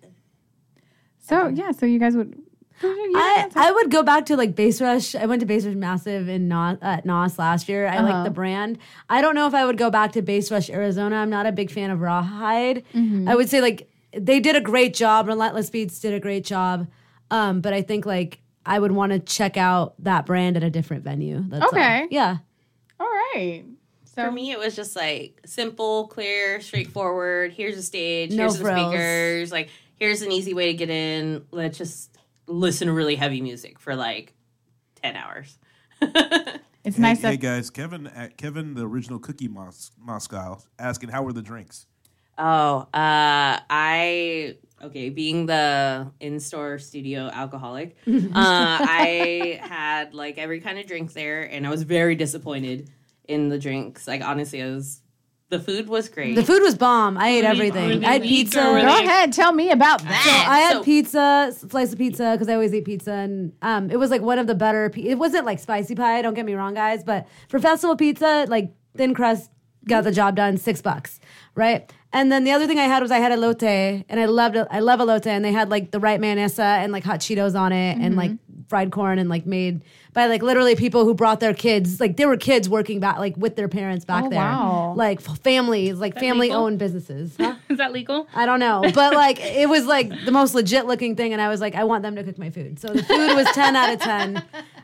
So 1.20 1.48
yeah, 1.48 1.72
so 1.72 1.88
you 1.88 1.98
guys 2.00 2.16
would 2.16 2.40
I, 3.16 3.50
I 3.56 3.72
would 3.72 3.92
go 3.92 4.04
back 4.04 4.26
to 4.28 4.36
like 4.38 4.56
Bass 4.56 4.82
Rush. 4.82 5.16
I 5.16 5.26
went 5.26 5.40
to 5.42 5.46
Bass 5.46 5.66
Rush 5.66 5.76
Massive 5.76 6.28
in 6.30 6.48
Nos, 6.48 6.78
at 6.82 7.06
Nos 7.06 7.38
last 7.40 7.68
year. 7.70 7.88
I 7.88 7.98
Uh-huh. 7.98 8.10
like 8.12 8.24
the 8.26 8.32
brand. 8.32 8.78
I 9.10 9.22
don't 9.22 9.36
know 9.36 9.48
if 9.48 9.54
I 9.54 9.66
would 9.66 9.78
go 9.78 9.90
back 9.90 10.12
to 10.14 10.22
Bass 10.22 10.52
Rush 10.52 10.70
Arizona. 10.70 11.18
I'm 11.18 11.30
not 11.30 11.46
a 11.46 11.52
big 11.52 11.72
fan 11.72 11.92
of 11.92 12.02
Rawhide. 12.02 12.84
Mm-hmm. 12.94 13.28
I 13.28 13.36
would 13.36 13.50
say 13.50 13.62
like 13.62 13.90
they 14.16 14.40
did 14.40 14.56
a 14.56 14.62
great 14.62 14.94
job. 14.94 15.28
Relentless 15.28 15.70
Beats 15.70 16.00
did 16.00 16.14
a 16.14 16.20
great 16.20 16.44
job. 16.46 16.88
Um, 17.30 17.62
but 17.62 17.74
I 17.74 17.82
think 17.82 18.06
like 18.06 18.40
I 18.66 18.78
would 18.80 18.92
want 18.92 19.12
to 19.14 19.20
check 19.20 19.58
out 19.58 19.96
that 20.04 20.26
brand 20.26 20.58
at 20.58 20.64
a 20.64 20.70
different 20.70 21.04
venue. 21.04 21.44
That's 21.48 21.64
all. 21.64 21.70
Okay. 21.70 22.08
Yeah. 22.12 22.38
All 23.00 23.08
right. 23.08 23.64
So 24.14 24.26
For 24.26 24.32
me, 24.32 24.52
it 24.52 24.60
was 24.60 24.76
just 24.76 24.96
like 24.96 25.40
simple, 25.46 26.08
clear, 26.08 26.60
straightforward. 26.60 27.54
Here's 27.54 27.78
a 27.78 27.82
stage. 27.84 28.32
No 28.32 28.44
here's 28.44 28.58
the 28.60 28.66
speakers. 28.66 29.52
Like, 29.54 29.70
here's 29.96 30.22
an 30.22 30.32
easy 30.34 30.54
way 30.54 30.68
to 30.68 30.74
get 30.74 30.90
in. 30.90 31.46
Let's 31.52 31.78
just 31.78 32.10
listen 32.48 32.88
to 32.88 32.94
really 32.94 33.16
heavy 33.16 33.42
music 33.42 33.80
for 33.80 33.96
like 33.96 34.34
ten 35.02 35.16
hours. 35.16 35.58
it's 36.02 36.98
Hey, 36.98 37.02
nice 37.02 37.22
hey 37.22 37.32
that 37.32 37.38
guys, 37.38 37.70
Kevin, 37.70 38.08
uh, 38.08 38.30
Kevin, 38.38 38.74
the 38.74 38.88
original 38.88 39.20
Cookie 39.20 39.48
Mos- 39.48 39.92
Moscow, 40.00 40.60
asking 40.80 41.10
how 41.10 41.24
were 41.24 41.34
the 41.34 41.42
drinks? 41.42 41.86
Oh, 42.38 42.88
uh, 42.94 43.60
I 43.70 44.56
okay. 44.82 45.10
Being 45.10 45.46
the 45.46 46.12
in-store 46.20 46.80
studio 46.80 47.30
alcoholic, 47.32 47.98
uh, 48.08 48.12
I 48.34 49.60
had 49.62 50.14
like 50.14 50.38
every 50.38 50.60
kind 50.60 50.80
of 50.80 50.88
drink 50.88 51.14
there, 51.14 51.44
and 51.44 51.68
I 51.68 51.70
was 51.70 51.84
very 51.84 52.16
disappointed 52.16 52.90
in 53.28 53.50
the 53.50 53.60
drinks. 53.60 54.08
Like 54.08 54.24
honestly, 54.24 54.64
I 54.64 54.68
was. 54.68 55.02
The 55.52 55.60
food 55.60 55.90
was 55.90 56.08
great. 56.08 56.36
The 56.36 56.44
food 56.44 56.62
was 56.64 56.76
bomb. 56.78 57.18
I 57.18 57.28
ate 57.28 57.44
everything. 57.44 58.06
I 58.06 58.14
had 58.14 58.22
pizza. 58.24 58.66
or 58.66 58.72
were 58.74 58.82
Go 58.82 58.88
ahead, 58.88 59.34
tell 59.34 59.52
me 59.52 59.70
about 59.70 60.00
So 60.00 60.08
that. 60.08 60.46
I 60.50 60.60
had 60.60 60.74
So- 60.78 60.84
pizza, 60.84 61.54
slice 61.70 61.92
of 61.92 61.98
pizza, 62.00 62.32
because 62.34 62.48
I 62.48 62.54
always 62.54 62.74
eat 62.74 62.86
pizza, 62.86 63.12
and 63.12 63.52
um, 63.62 63.92
it 63.92 63.98
was 63.98 64.10
like 64.12 64.22
one 64.22 64.40
of 64.40 64.48
the 64.48 64.56
better. 64.56 64.90
Pi- 64.90 65.02
it 65.02 65.16
wasn't 65.20 65.46
like 65.46 65.60
spicy 65.60 65.94
pie. 65.94 66.22
Don't 66.22 66.36
get 66.36 66.46
me 66.46 66.54
wrong, 66.54 66.74
guys, 66.74 67.04
but 67.04 67.28
for 67.50 67.60
festival 67.60 67.98
pizza, 67.98 68.46
like 68.48 68.74
thin 68.96 69.14
crust, 69.14 69.52
got 69.90 70.06
the 70.06 70.12
job 70.14 70.38
done. 70.38 70.56
Six 70.58 70.82
bucks, 70.82 71.20
right? 71.54 71.92
And 72.14 72.32
then 72.32 72.46
the 72.46 72.52
other 72.52 72.66
thing 72.68 72.80
I 72.80 72.84
had 72.86 73.02
was 73.02 73.12
I 73.12 73.18
had 73.20 73.34
elote, 73.34 74.06
and 74.08 74.20
I 74.22 74.26
loved 74.26 74.56
it. 74.56 74.68
I 74.72 74.80
love 74.80 75.02
elote, 75.02 75.28
and 75.28 75.44
they 75.44 75.52
had 75.52 75.70
like 75.70 75.92
the 75.92 76.00
right 76.00 76.20
mayonesa 76.22 76.60
and 76.84 76.94
like 76.94 77.04
hot 77.04 77.20
Cheetos 77.20 77.60
on 77.60 77.74
it, 77.74 77.98
and 78.00 78.16
like 78.16 78.32
fried 78.72 78.90
corn, 78.92 79.20
and 79.20 79.30
like 79.30 79.46
made 79.46 79.82
by 80.14 80.26
like 80.28 80.42
literally 80.42 80.76
people 80.76 81.04
who 81.06 81.14
brought 81.14 81.40
their 81.42 81.54
kids. 81.54 82.00
Like 82.00 82.16
there 82.18 82.28
were 82.28 82.38
kids 82.38 82.68
working 82.70 83.00
back, 83.00 83.18
like 83.18 83.36
with 83.38 83.56
their 83.58 83.68
parents 83.68 84.04
back 84.06 84.24
Oh, 84.26 84.30
there, 84.30 84.40
wow. 84.40 84.94
like 84.96 85.20
f- 85.20 85.38
families, 85.40 85.96
like 86.00 86.18
family 86.18 86.48
legal? 86.48 86.64
owned 86.64 86.80
businesses. 86.80 87.36
Huh? 87.38 87.56
Is 87.70 87.78
that 87.78 87.92
legal? 87.92 88.28
I 88.34 88.46
don't 88.46 88.60
know, 88.60 88.82
but 88.96 89.14
like 89.14 89.40
it 89.42 89.68
was 89.70 89.86
like 89.86 90.10
the 90.26 90.32
most 90.32 90.54
legit 90.56 90.86
looking 90.88 91.16
thing, 91.16 91.34
and 91.34 91.42
I 91.42 91.50
was 91.50 91.60
like, 91.62 91.76
I 91.76 91.84
want 91.84 92.04
them 92.04 92.16
to 92.16 92.24
cook 92.24 92.38
my 92.38 92.50
food. 92.50 92.80
So 92.80 92.88
the 92.88 93.04
food 93.04 93.36
was 93.36 93.46
ten 93.52 93.76
out 93.76 93.94
of 93.94 94.00
ten, 94.00 94.38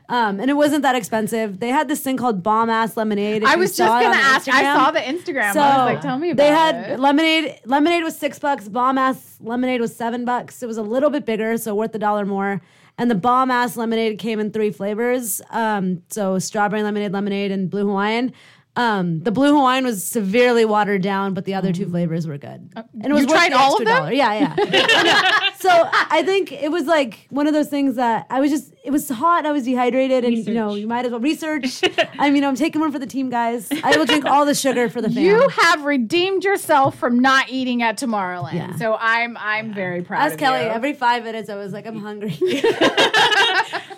um, 0.10 0.40
and 0.40 0.50
it 0.50 0.56
wasn't 0.56 0.82
that 0.84 0.96
expensive. 0.96 1.60
They 1.60 1.70
had 1.70 1.88
this 1.88 2.02
thing 2.02 2.18
called 2.18 2.44
bomb 2.44 2.70
ass 2.70 2.96
lemonade. 2.98 3.44
I 3.44 3.56
was 3.56 3.76
just 3.76 3.90
gonna 3.90 4.08
on 4.08 4.14
ask. 4.16 4.48
I 4.50 4.64
saw 4.64 4.92
the 4.92 5.00
Instagram. 5.00 5.54
So 5.54 5.62
I 5.62 5.78
was 5.86 5.94
like, 5.94 6.02
tell 6.02 6.18
me 6.20 6.32
about 6.32 6.44
they 6.44 6.50
had 6.52 6.92
it. 6.92 7.00
lemonade. 7.00 7.60
Lemonade 7.66 8.04
was 8.04 8.18
six 8.18 8.38
bucks. 8.40 8.68
Bomb 8.68 8.98
ass 8.98 9.38
lemonade 9.40 9.82
was 9.82 9.96
seven 9.96 10.26
bucks. 10.26 10.62
It 10.64 10.68
was 10.68 10.78
a 10.78 10.82
little 10.84 11.10
bit 11.10 11.26
bigger, 11.26 11.58
so 11.58 11.74
worth 11.74 11.94
a 11.96 12.00
dollar 12.00 12.26
more. 12.26 12.62
And 12.98 13.12
the 13.12 13.16
bomb 13.16 13.52
ass 13.52 13.78
lemonade 13.78 14.18
came 14.20 14.40
in 14.40 14.52
three 14.52 14.72
flavors. 14.72 15.42
Um, 15.52 16.02
so 16.10 16.40
strawberry 16.40 16.82
lemonade, 16.84 17.12
lemonade, 17.12 17.52
and 17.52 17.70
blue 17.70 17.86
Hawaiian. 17.88 18.34
Um, 18.76 19.22
the 19.22 19.32
blue 19.32 19.56
Hawaiian 19.56 19.86
was 19.86 20.04
severely 20.06 20.64
watered 20.66 21.02
down, 21.02 21.34
but 21.34 21.46
the 21.46 21.54
other 21.56 21.72
two 21.74 21.88
flavors 21.90 22.28
were 22.28 22.38
good. 22.38 22.70
And 22.76 23.06
it 23.06 23.12
was 23.14 23.26
Uh, 23.26 23.28
you 23.28 23.28
worth 23.28 23.30
tried 23.30 23.52
the 23.52 23.58
all 23.58 23.74
of 23.78 23.86
them? 23.86 23.96
dollar. 23.98 24.12
Yeah, 24.14 24.54
yeah. 24.56 25.40
I 25.64 25.78
know. 25.78 25.84
so 25.84 25.90
I 26.12 26.24
think 26.24 26.52
it 26.52 26.72
was 26.72 26.86
like 26.86 27.28
one 27.30 27.48
of 27.48 27.54
those 27.54 27.68
things 27.70 27.96
that 27.96 28.28
I 28.30 28.40
was 28.40 28.52
just 28.52 28.74
it 28.84 28.92
was 28.92 29.10
hot. 29.10 29.40
And 29.40 29.48
I 29.48 29.52
was 29.52 29.66
dehydrated, 29.66 30.24
and 30.24 30.38
you 30.38 30.54
know 30.54 30.76
you 30.76 30.88
might 30.88 31.06
as 31.06 31.12
well 31.12 31.20
research. 31.20 31.82
I 32.20 32.30
mean, 32.30 32.44
I'm 32.44 32.56
taking 32.56 32.80
one 32.82 32.92
for 32.92 33.00
the 33.00 33.06
team, 33.06 33.30
guys. 33.30 33.68
I 33.84 33.98
will 33.98 34.06
drink 34.06 34.26
all 34.26 34.46
the 34.46 34.56
sugar 34.56 34.90
for 34.90 35.02
the 35.02 35.10
fam. 35.10 35.24
You 35.24 35.50
have 35.50 35.84
redeemed 35.84 36.44
yourself 36.44 36.98
from 36.98 37.20
not 37.20 37.50
eating 37.50 37.82
at 37.84 37.98
Tomorrowland. 37.98 38.54
Yeah. 38.54 38.76
So 38.78 38.98
I'm 39.00 39.38
I'm 39.38 39.74
very 39.74 40.02
proud 40.04 40.22
Ask 40.22 40.34
of 40.36 40.40
Kelly 40.40 40.62
you. 40.64 40.70
every 40.70 40.94
five 40.94 41.24
minutes. 41.24 41.50
I 41.50 41.56
was 41.56 41.74
like, 41.74 41.86
I'm 41.86 42.00
hungry. 42.00 42.38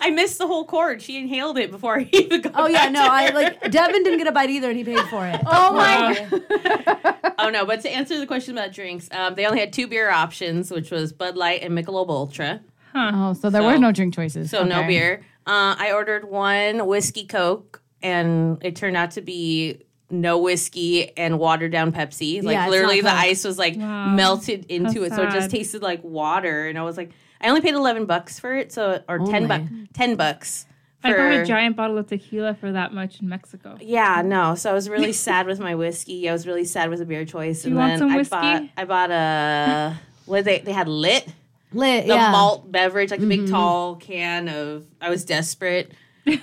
I 0.02 0.10
missed 0.12 0.38
the 0.38 0.46
whole 0.46 0.64
cord. 0.64 1.02
She 1.02 1.18
inhaled 1.18 1.58
it 1.58 1.70
before 1.70 1.98
I 1.98 2.08
even 2.12 2.40
got 2.42 2.52
oh 2.56 2.66
yeah, 2.66 2.86
back 2.86 2.92
no, 2.92 3.04
to 3.04 3.10
I 3.10 3.26
her. 3.28 3.34
like 3.34 3.70
Devin 3.70 4.02
didn't 4.02 4.18
get 4.18 4.26
a 4.26 4.32
bite 4.32 4.50
either, 4.50 4.68
and 4.70 4.76
he 4.78 4.84
paid 4.84 5.00
for 5.08 5.26
it. 5.26 5.40
oh 5.46 5.72
my 5.74 6.26
god. 6.30 7.16
Oh 7.42 7.48
no! 7.48 7.64
But 7.64 7.80
to 7.82 7.90
answer 7.90 8.18
the 8.18 8.26
question 8.26 8.56
about 8.56 8.72
drinks, 8.72 9.08
um, 9.12 9.34
they 9.34 9.46
only 9.46 9.60
had 9.60 9.72
two 9.72 9.86
beer 9.86 10.10
options, 10.10 10.70
which 10.70 10.90
was 10.90 11.12
Bud 11.12 11.36
Light 11.36 11.49
and 11.54 11.76
Michelob 11.76 12.08
Ultra. 12.08 12.60
Oh, 12.94 13.32
so 13.34 13.50
there 13.50 13.62
So- 13.62 13.66
were 13.68 13.78
no 13.78 13.92
drink 13.92 14.14
choices. 14.14 14.50
So 14.50 14.64
no 14.64 14.84
beer. 14.86 15.22
Uh, 15.46 15.74
I 15.78 15.92
ordered 15.92 16.28
one 16.30 16.86
whiskey 16.86 17.24
Coke, 17.26 17.80
and 18.02 18.58
it 18.62 18.76
turned 18.76 18.96
out 18.96 19.12
to 19.12 19.20
be 19.22 19.78
no 20.10 20.38
whiskey 20.38 21.16
and 21.16 21.38
watered 21.38 21.70
down 21.72 21.92
Pepsi. 21.92 22.42
Like 22.42 22.54
Yeah, 22.54 22.68
literally, 22.68 23.00
the 23.00 23.08
Coke. 23.10 23.18
ice 23.18 23.44
was 23.44 23.58
like 23.58 23.76
Wow. 23.76 24.08
melted 24.08 24.66
into 24.68 25.00
How 25.00 25.06
it, 25.06 25.12
so 25.14 25.22
it 25.22 25.30
just 25.30 25.50
tasted 25.50 25.82
like 25.82 26.02
water. 26.02 26.66
And 26.68 26.78
I 26.78 26.82
was 26.82 26.96
like, 26.96 27.10
I 27.40 27.48
only 27.48 27.60
paid 27.60 27.74
eleven 27.74 28.06
bucks 28.06 28.38
for 28.40 28.54
it, 28.56 28.72
so 28.72 29.00
or 29.08 29.18
ten 29.20 29.46
bucks, 29.46 29.64
ten 29.94 30.16
bucks. 30.16 30.66
I 31.02 31.10
got 31.12 31.16
for- 31.16 31.40
a 31.42 31.46
giant 31.46 31.76
bottle 31.76 31.96
of 31.96 32.08
tequila 32.08 32.52
for 32.54 32.72
that 32.72 32.92
much 32.92 33.20
in 33.22 33.28
Mexico. 33.30 33.78
Yeah, 33.80 34.20
no. 34.22 34.54
So 34.56 34.70
I 34.70 34.74
was 34.74 34.88
really 34.90 35.12
sad 35.28 35.46
with 35.46 35.58
my 35.58 35.74
whiskey. 35.74 36.28
I 36.28 36.32
was 36.32 36.46
really 36.46 36.64
sad 36.66 36.90
with 36.90 36.98
the 36.98 37.06
beer 37.06 37.24
choice. 37.24 37.64
you 37.64 37.70
and 37.70 37.78
want 37.78 37.90
then 37.92 37.98
some 38.00 38.10
I 38.10 38.16
whiskey? 38.16 38.30
bought 38.30 38.62
I 38.76 38.84
bought 38.84 39.10
a 39.12 39.96
what 40.26 40.44
they 40.44 40.58
they 40.58 40.72
had 40.72 40.88
lit 40.88 41.32
Lit, 41.72 42.06
the 42.06 42.14
yeah. 42.14 42.30
malt 42.32 42.70
beverage, 42.70 43.10
like 43.10 43.20
the 43.20 43.26
Mm-hmm. 43.26 43.44
big 43.44 43.50
tall 43.50 43.96
can 43.96 44.48
of. 44.48 44.86
I 45.00 45.08
was 45.10 45.24
desperate. 45.24 45.92
it 46.26 46.40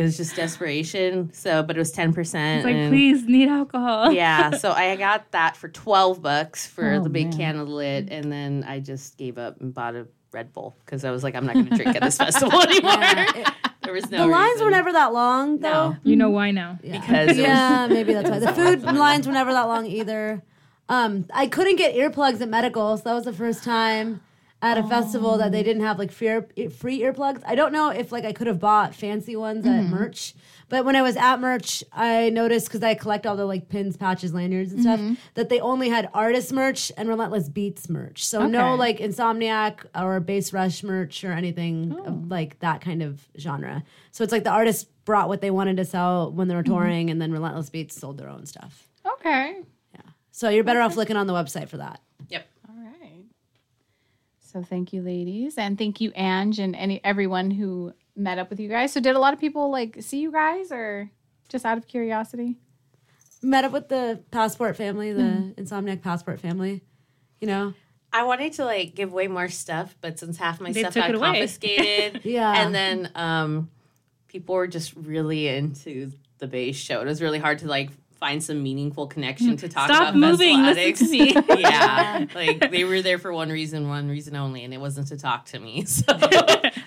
was 0.00 0.16
just 0.16 0.36
desperation. 0.36 1.32
So, 1.32 1.62
but 1.62 1.76
it 1.76 1.78
was 1.78 1.92
ten 1.92 2.12
percent. 2.12 2.66
It's 2.66 2.76
like, 2.76 2.88
please, 2.90 3.24
need 3.24 3.48
alcohol. 3.48 4.12
Yeah, 4.16 4.52
so 4.52 4.72
I 4.72 4.96
got 4.96 5.30
that 5.32 5.56
for 5.56 5.68
twelve 5.68 6.22
bucks 6.22 6.66
for 6.66 6.94
Oh, 6.94 7.02
the 7.02 7.08
big 7.10 7.28
man. 7.30 7.36
can 7.38 7.56
of 7.58 7.68
lit, 7.68 8.08
and 8.10 8.30
then 8.30 8.64
I 8.68 8.80
just 8.80 9.16
gave 9.16 9.38
up 9.38 9.60
and 9.60 9.72
bought 9.74 9.94
a 9.96 10.06
Red 10.32 10.52
Bull 10.52 10.76
because 10.84 11.04
I 11.04 11.10
was 11.10 11.22
like, 11.24 11.34
I'm 11.34 11.46
not 11.46 11.54
going 11.54 11.66
to 11.68 11.76
drink 11.76 11.96
at 11.96 12.02
this 12.02 12.16
festival 12.18 12.60
anymore. 12.62 12.92
Yeah, 12.92 13.32
it- 13.36 13.48
there 13.82 13.92
was 13.94 14.10
no 14.10 14.18
the 14.18 14.26
lines 14.26 14.54
reason. 14.54 14.64
were 14.66 14.70
never 14.72 14.92
that 14.92 15.12
long, 15.12 15.58
though. 15.60 15.90
No. 15.90 15.96
You 16.02 16.16
know 16.16 16.28
why 16.30 16.50
now? 16.50 16.78
Yeah. 16.82 17.00
Because 17.00 17.28
it 17.30 17.36
was- 17.36 17.38
yeah, 17.38 17.86
maybe 17.88 18.12
that's 18.12 18.28
why. 18.28 18.40
The 18.40 18.52
food 18.52 18.82
lines 18.82 19.26
were 19.26 19.32
never 19.32 19.52
that 19.52 19.62
long 19.68 19.86
either. 19.86 20.42
Um, 20.88 21.26
I 21.32 21.46
couldn't 21.46 21.76
get 21.76 21.94
earplugs 21.94 22.40
at 22.40 22.48
medical, 22.48 22.96
so 22.96 23.04
that 23.04 23.14
was 23.14 23.24
the 23.24 23.32
first 23.32 23.62
time 23.64 24.20
at 24.62 24.78
a 24.78 24.82
festival 24.84 25.36
that 25.38 25.52
they 25.52 25.60
oh. 25.60 25.62
didn't 25.62 25.82
have 25.82 25.98
like 25.98 26.10
free, 26.10 26.40
free 26.68 27.00
earplugs. 27.00 27.42
I 27.46 27.54
don't 27.54 27.72
know 27.72 27.90
if 27.90 28.10
like 28.10 28.24
I 28.24 28.32
could 28.32 28.46
have 28.46 28.58
bought 28.58 28.94
fancy 28.94 29.36
ones 29.36 29.66
at 29.66 29.72
mm-hmm. 29.72 29.94
merch, 29.94 30.34
but 30.68 30.84
when 30.84 30.96
I 30.96 31.02
was 31.02 31.16
at 31.16 31.40
merch, 31.40 31.84
I 31.92 32.30
noticed 32.30 32.66
because 32.66 32.82
I 32.82 32.94
collect 32.94 33.26
all 33.26 33.36
the 33.36 33.44
like 33.44 33.68
pins, 33.68 33.96
patches, 33.96 34.32
lanyards, 34.32 34.72
and 34.72 34.80
stuff 34.80 34.98
mm-hmm. 34.98 35.14
that 35.34 35.50
they 35.50 35.60
only 35.60 35.90
had 35.90 36.08
artist 36.14 36.52
merch 36.52 36.90
and 36.96 37.08
Relentless 37.08 37.48
Beats 37.48 37.88
merch. 37.88 38.24
So 38.24 38.46
no 38.46 38.74
like 38.74 38.98
Insomniac 38.98 39.84
or 39.94 40.20
Bass 40.20 40.52
Rush 40.52 40.82
merch 40.82 41.22
or 41.22 41.32
anything 41.32 41.92
of, 41.92 42.06
oh. 42.06 42.24
like 42.28 42.58
that 42.60 42.80
kind 42.80 43.02
of 43.02 43.28
genre. 43.38 43.84
So 44.10 44.24
it's 44.24 44.32
like 44.32 44.44
the 44.44 44.50
artist 44.50 44.88
brought 45.04 45.28
what 45.28 45.42
they 45.42 45.50
wanted 45.50 45.76
to 45.76 45.84
sell 45.84 46.32
when 46.32 46.48
they 46.48 46.54
were 46.54 46.62
mm-hmm. 46.62 46.72
touring, 46.72 47.10
and 47.10 47.20
then 47.20 47.30
Relentless 47.30 47.68
Beats 47.70 47.94
sold 47.94 48.16
their 48.18 48.30
own 48.30 48.46
stuff. 48.46 48.88
Okay. 49.04 49.60
Yeah. 49.94 50.00
So 50.32 50.48
you're 50.48 50.64
better 50.64 50.80
off 50.80 50.96
looking 50.96 51.16
on 51.16 51.26
the 51.26 51.34
website 51.34 51.68
for 51.68 51.76
that. 51.76 52.00
Yep. 54.56 54.62
All 54.62 54.62
right. 54.62 54.64
So 54.64 54.68
thank 54.68 54.92
you, 54.92 55.02
ladies, 55.02 55.58
and 55.58 55.76
thank 55.78 56.00
you, 56.00 56.12
Ange, 56.14 56.58
and 56.58 56.74
any 56.76 57.00
everyone 57.04 57.50
who 57.50 57.92
met 58.14 58.38
up 58.38 58.50
with 58.50 58.60
you 58.60 58.68
guys. 58.68 58.92
So 58.92 59.00
did 59.00 59.16
a 59.16 59.18
lot 59.18 59.34
of 59.34 59.40
people 59.40 59.70
like 59.70 59.96
see 60.00 60.20
you 60.20 60.32
guys, 60.32 60.72
or 60.72 61.10
just 61.48 61.64
out 61.64 61.78
of 61.78 61.86
curiosity? 61.86 62.56
Met 63.42 63.64
up 63.64 63.72
with 63.72 63.88
the 63.88 64.20
Passport 64.30 64.76
family, 64.76 65.12
the 65.12 65.54
Insomniac 65.58 66.02
Passport 66.02 66.40
family. 66.40 66.82
You 67.40 67.46
know, 67.48 67.74
I 68.12 68.22
wanted 68.24 68.54
to 68.54 68.64
like 68.64 68.94
give 68.94 69.12
away 69.12 69.28
more 69.28 69.48
stuff, 69.48 69.94
but 70.00 70.18
since 70.18 70.38
half 70.38 70.60
my 70.60 70.72
They 70.72 70.80
stuff 70.80 70.94
got 70.94 71.14
confiscated, 71.14 72.20
Yeah. 72.24 72.64
and 72.64 72.74
then 72.74 73.10
um, 73.14 73.70
people 74.28 74.54
were 74.54 74.66
just 74.66 74.94
really 74.96 75.48
into 75.48 76.12
the 76.38 76.46
base 76.46 76.76
show. 76.76 77.00
It 77.00 77.06
was 77.06 77.20
really 77.22 77.38
hard 77.38 77.58
to 77.60 77.66
like 77.68 77.90
find 78.18 78.42
some 78.42 78.62
meaningful 78.62 79.06
connection 79.06 79.56
to 79.58 79.68
talk 79.68 79.88
Stop 79.88 80.00
about 80.00 80.16
moving, 80.16 80.62
Festival 80.62 80.94
listen 80.98 81.18
to 81.18 81.38
Addicts. 81.38 81.60
yeah, 81.60 82.26
like 82.34 82.70
they 82.70 82.84
were 82.84 83.02
there 83.02 83.18
for 83.18 83.32
one 83.32 83.50
reason, 83.50 83.88
one 83.88 84.08
reason 84.08 84.36
only, 84.36 84.64
and 84.64 84.72
it 84.72 84.78
wasn't 84.78 85.08
to 85.08 85.16
talk 85.16 85.44
to 85.46 85.58
me. 85.58 85.84
So 85.96 86.04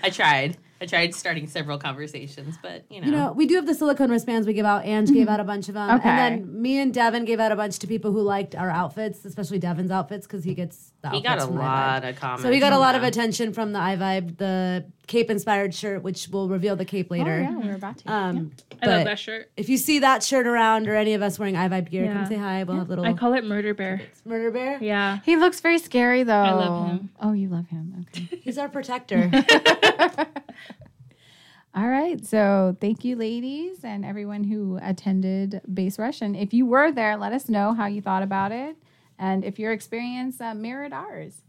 I 0.04 0.10
tried. 0.12 0.58
I 0.82 0.86
tried 0.86 1.14
starting 1.14 1.46
several 1.48 1.78
conversations, 1.78 2.56
but 2.62 2.86
you 2.90 3.02
know, 3.02 3.06
you 3.08 3.12
know, 3.12 3.32
we 3.34 3.46
do 3.46 3.56
have 3.56 3.66
the 3.66 3.76
silicone 3.76 4.10
wristbands 4.10 4.48
we 4.48 4.54
give 4.54 4.66
out. 4.66 4.86
Ange 4.86 5.12
gave 5.12 5.28
out 5.28 5.40
a 5.40 5.44
bunch 5.44 5.68
of 5.68 5.74
them, 5.74 5.90
Okay. 6.00 6.08
and 6.08 6.18
then 6.46 6.62
me 6.62 6.80
and 6.80 6.94
Devin 6.94 7.26
gave 7.26 7.40
out 7.40 7.52
a 7.52 7.56
bunch 7.56 7.80
to 7.80 7.88
people 7.88 8.12
who 8.14 8.22
liked 8.22 8.56
our 8.56 8.70
outfits, 8.70 9.26
especially 9.26 9.60
Devin's 9.60 9.92
outfits 9.92 10.26
because 10.26 10.44
he 10.44 10.54
gets 10.54 10.94
the 11.02 11.10
he 11.10 11.22
got 11.22 11.38
a 11.40 11.42
from 11.48 11.58
lot 11.58 12.04
iVibe. 12.04 12.10
of 12.12 12.16
comments. 12.16 12.44
So 12.44 12.50
we 12.50 12.60
got 12.60 12.72
a 12.72 12.76
on 12.76 12.82
lot 12.82 12.96
of 12.96 13.02
that. 13.02 13.10
attention 13.10 13.52
from 13.54 13.74
the 13.74 13.80
iVibe, 13.80 14.38
the 14.38 14.86
cape 15.08 15.30
inspired 15.30 15.74
shirt, 15.74 16.04
which 16.04 16.28
will 16.30 16.48
reveal 16.48 16.76
the 16.76 16.86
cape 16.86 17.10
later. 17.12 17.46
Oh, 17.50 17.60
yeah, 17.60 17.66
we're 17.68 17.76
about 17.76 17.98
to. 17.98 18.12
Um, 18.12 18.52
I 18.82 18.86
love 18.86 19.00
but 19.00 19.04
that 19.06 19.20
shirt. 19.20 19.52
If 19.58 19.68
you 19.68 19.78
see 19.78 20.00
that 20.00 20.24
shirt 20.24 20.46
around 20.48 20.88
or 20.88 20.96
any 20.96 21.14
of 21.14 21.22
us 21.22 21.38
wearing 21.40 21.56
iVibe 21.56 21.90
gear, 21.90 22.06
Yeah. 22.06 22.14
come 22.14 22.26
say 22.28 22.36
hi. 22.38 22.64
We'll 22.64 22.78
have 22.78 22.90
little 22.90 23.06
I 23.06 23.14
call 23.14 23.34
it 23.34 23.44
Murder 23.44 23.74
Bear. 23.74 24.02
murder 24.24 24.52
bear. 24.52 24.78
Yeah. 24.82 25.20
He 25.26 25.36
looks 25.36 25.60
very 25.62 25.80
scary, 25.80 26.24
though. 26.24 26.34
I 26.34 26.52
love 26.54 26.88
him. 26.92 27.10
Oh, 27.20 27.34
you 27.34 27.50
love 27.50 27.68
him. 27.68 28.06
Okay. 28.16 28.39
He's 28.50 28.58
our 28.58 28.68
protector. 28.68 29.30
All 31.76 31.88
right. 31.88 32.26
So 32.26 32.76
thank 32.82 33.06
you, 33.06 33.16
ladies, 33.16 33.84
and 33.84 34.04
everyone 34.04 34.44
who 34.44 34.80
attended 34.82 35.62
Bass 35.72 36.00
Rush. 36.00 36.24
And 36.24 36.36
if 36.36 36.52
you 36.52 36.66
were 36.66 36.92
there, 36.92 37.16
let 37.16 37.32
us 37.32 37.48
know 37.48 37.76
how 37.76 37.86
you 37.86 38.02
thought 38.02 38.24
about 38.24 38.52
it 38.52 38.76
and 39.20 39.46
if 39.46 39.60
your 39.60 39.72
experience 39.72 40.42
uh, 40.42 40.56
mirrored 40.56 40.94
ours. 40.94 41.44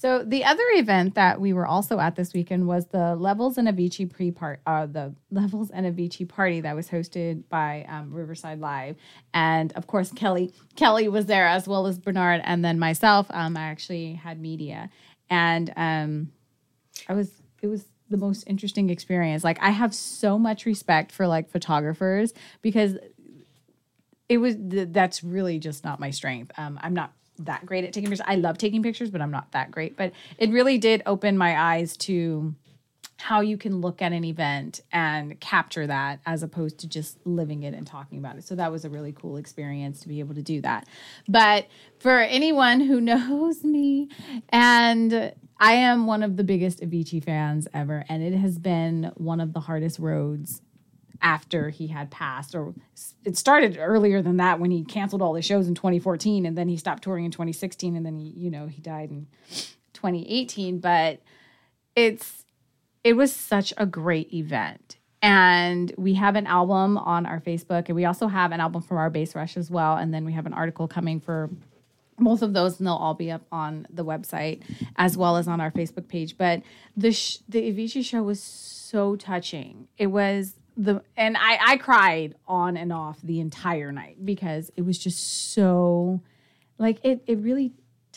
So 0.00 0.24
the 0.24 0.46
other 0.46 0.64
event 0.76 1.14
that 1.16 1.42
we 1.42 1.52
were 1.52 1.66
also 1.66 2.00
at 2.00 2.16
this 2.16 2.32
weekend 2.32 2.66
was 2.66 2.86
the 2.86 3.14
Levels 3.16 3.58
and 3.58 3.68
Avicii 3.68 4.10
pre 4.10 4.30
part, 4.30 4.60
uh, 4.66 4.86
the 4.86 5.14
Levels 5.30 5.68
and 5.70 5.84
Avicii 5.84 6.26
party 6.26 6.62
that 6.62 6.74
was 6.74 6.88
hosted 6.88 7.42
by 7.50 7.84
um, 7.86 8.10
Riverside 8.10 8.60
Live, 8.60 8.96
and 9.34 9.74
of 9.74 9.86
course 9.86 10.10
Kelly 10.10 10.54
Kelly 10.74 11.06
was 11.08 11.26
there 11.26 11.46
as 11.46 11.68
well 11.68 11.86
as 11.86 11.98
Bernard, 11.98 12.40
and 12.44 12.64
then 12.64 12.78
myself. 12.78 13.26
Um, 13.28 13.58
I 13.58 13.64
actually 13.64 14.14
had 14.14 14.40
media, 14.40 14.88
and 15.30 15.72
um, 15.76 16.32
I 17.08 17.14
was 17.14 17.30
it 17.62 17.68
was 17.68 17.86
the 18.10 18.16
most 18.16 18.44
interesting 18.46 18.90
experience. 18.90 19.44
Like 19.44 19.58
I 19.62 19.70
have 19.70 19.94
so 19.94 20.38
much 20.38 20.66
respect 20.66 21.12
for 21.12 21.26
like 21.26 21.48
photographers 21.48 22.34
because 22.60 22.96
it 24.28 24.38
was 24.38 24.56
th- 24.56 24.88
that's 24.90 25.22
really 25.24 25.58
just 25.58 25.84
not 25.84 26.00
my 26.00 26.10
strength. 26.10 26.50
Um, 26.58 26.78
I'm 26.82 26.94
not 26.94 27.12
that 27.38 27.64
great 27.64 27.84
at 27.84 27.92
taking 27.92 28.10
pictures. 28.10 28.26
I 28.26 28.34
love 28.34 28.58
taking 28.58 28.82
pictures, 28.82 29.10
but 29.10 29.20
I'm 29.20 29.30
not 29.30 29.52
that 29.52 29.70
great. 29.70 29.96
But 29.96 30.12
it 30.38 30.50
really 30.50 30.76
did 30.76 31.02
open 31.06 31.38
my 31.38 31.58
eyes 31.58 31.96
to 31.98 32.54
how 33.20 33.40
you 33.40 33.56
can 33.56 33.80
look 33.80 34.00
at 34.00 34.12
an 34.12 34.24
event 34.24 34.80
and 34.92 35.38
capture 35.40 35.86
that 35.86 36.20
as 36.24 36.42
opposed 36.42 36.78
to 36.78 36.88
just 36.88 37.18
living 37.26 37.62
it 37.62 37.74
and 37.74 37.86
talking 37.86 38.18
about 38.18 38.36
it. 38.36 38.44
So 38.44 38.54
that 38.54 38.72
was 38.72 38.84
a 38.84 38.90
really 38.90 39.12
cool 39.12 39.36
experience 39.36 40.00
to 40.00 40.08
be 40.08 40.20
able 40.20 40.34
to 40.34 40.42
do 40.42 40.60
that. 40.62 40.86
But 41.28 41.66
for 41.98 42.18
anyone 42.18 42.80
who 42.80 43.00
knows 43.00 43.62
me 43.62 44.08
and 44.48 45.32
I 45.58 45.72
am 45.72 46.06
one 46.06 46.22
of 46.22 46.36
the 46.38 46.44
biggest 46.44 46.80
Avicii 46.80 47.22
fans 47.22 47.68
ever 47.74 48.04
and 48.08 48.22
it 48.22 48.36
has 48.36 48.58
been 48.58 49.12
one 49.16 49.40
of 49.40 49.52
the 49.52 49.60
hardest 49.60 49.98
roads 49.98 50.62
after 51.22 51.68
he 51.68 51.88
had 51.88 52.10
passed 52.10 52.54
or 52.54 52.72
it 53.26 53.36
started 53.36 53.76
earlier 53.78 54.22
than 54.22 54.38
that 54.38 54.58
when 54.58 54.70
he 54.70 54.82
canceled 54.82 55.20
all 55.20 55.34
the 55.34 55.42
shows 55.42 55.68
in 55.68 55.74
2014 55.74 56.46
and 56.46 56.56
then 56.56 56.68
he 56.68 56.78
stopped 56.78 57.02
touring 57.02 57.26
in 57.26 57.30
2016 57.30 57.94
and 57.94 58.06
then 58.06 58.16
he 58.16 58.30
you 58.30 58.50
know 58.50 58.66
he 58.66 58.80
died 58.80 59.10
in 59.10 59.26
2018 59.92 60.78
but 60.78 61.20
it's 61.94 62.39
it 63.04 63.14
was 63.14 63.34
such 63.34 63.72
a 63.76 63.86
great 63.86 64.32
event. 64.32 64.96
And 65.22 65.92
we 65.98 66.14
have 66.14 66.34
an 66.34 66.46
album 66.46 66.96
on 66.96 67.26
our 67.26 67.40
facebook 67.40 67.88
and 67.88 67.94
we 67.94 68.06
also 68.06 68.26
have 68.26 68.52
an 68.52 68.60
album 68.60 68.80
from 68.80 68.96
our 68.96 69.10
bass 69.10 69.34
rush 69.34 69.56
as 69.58 69.70
well 69.70 69.96
and 69.96 70.14
then 70.14 70.24
we 70.24 70.32
have 70.32 70.46
an 70.46 70.54
article 70.54 70.88
coming 70.88 71.20
for 71.20 71.50
both 72.18 72.42
of 72.42 72.54
those 72.54 72.78
and 72.78 72.86
they'll 72.86 72.94
all 72.94 73.14
be 73.14 73.30
up 73.30 73.42
on 73.52 73.86
the 73.90 74.04
website 74.04 74.62
as 74.96 75.16
well 75.16 75.36
as 75.36 75.46
on 75.46 75.60
our 75.60 75.70
facebook 75.70 76.08
page. 76.08 76.38
But 76.38 76.62
the 76.96 77.12
sh- 77.12 77.38
the 77.48 77.70
Avicii 77.70 78.04
show 78.04 78.22
was 78.22 78.42
so 78.42 79.16
touching. 79.16 79.88
It 79.98 80.08
was 80.08 80.54
the 80.76 81.02
and 81.16 81.36
I 81.36 81.58
I 81.60 81.76
cried 81.76 82.34
on 82.46 82.76
and 82.76 82.92
off 82.92 83.20
the 83.22 83.40
entire 83.40 83.92
night 83.92 84.24
because 84.24 84.70
it 84.76 84.82
was 84.82 84.98
just 84.98 85.52
so 85.52 86.22
like 86.78 86.98
it 87.04 87.22
it 87.26 87.38
really 87.38 87.72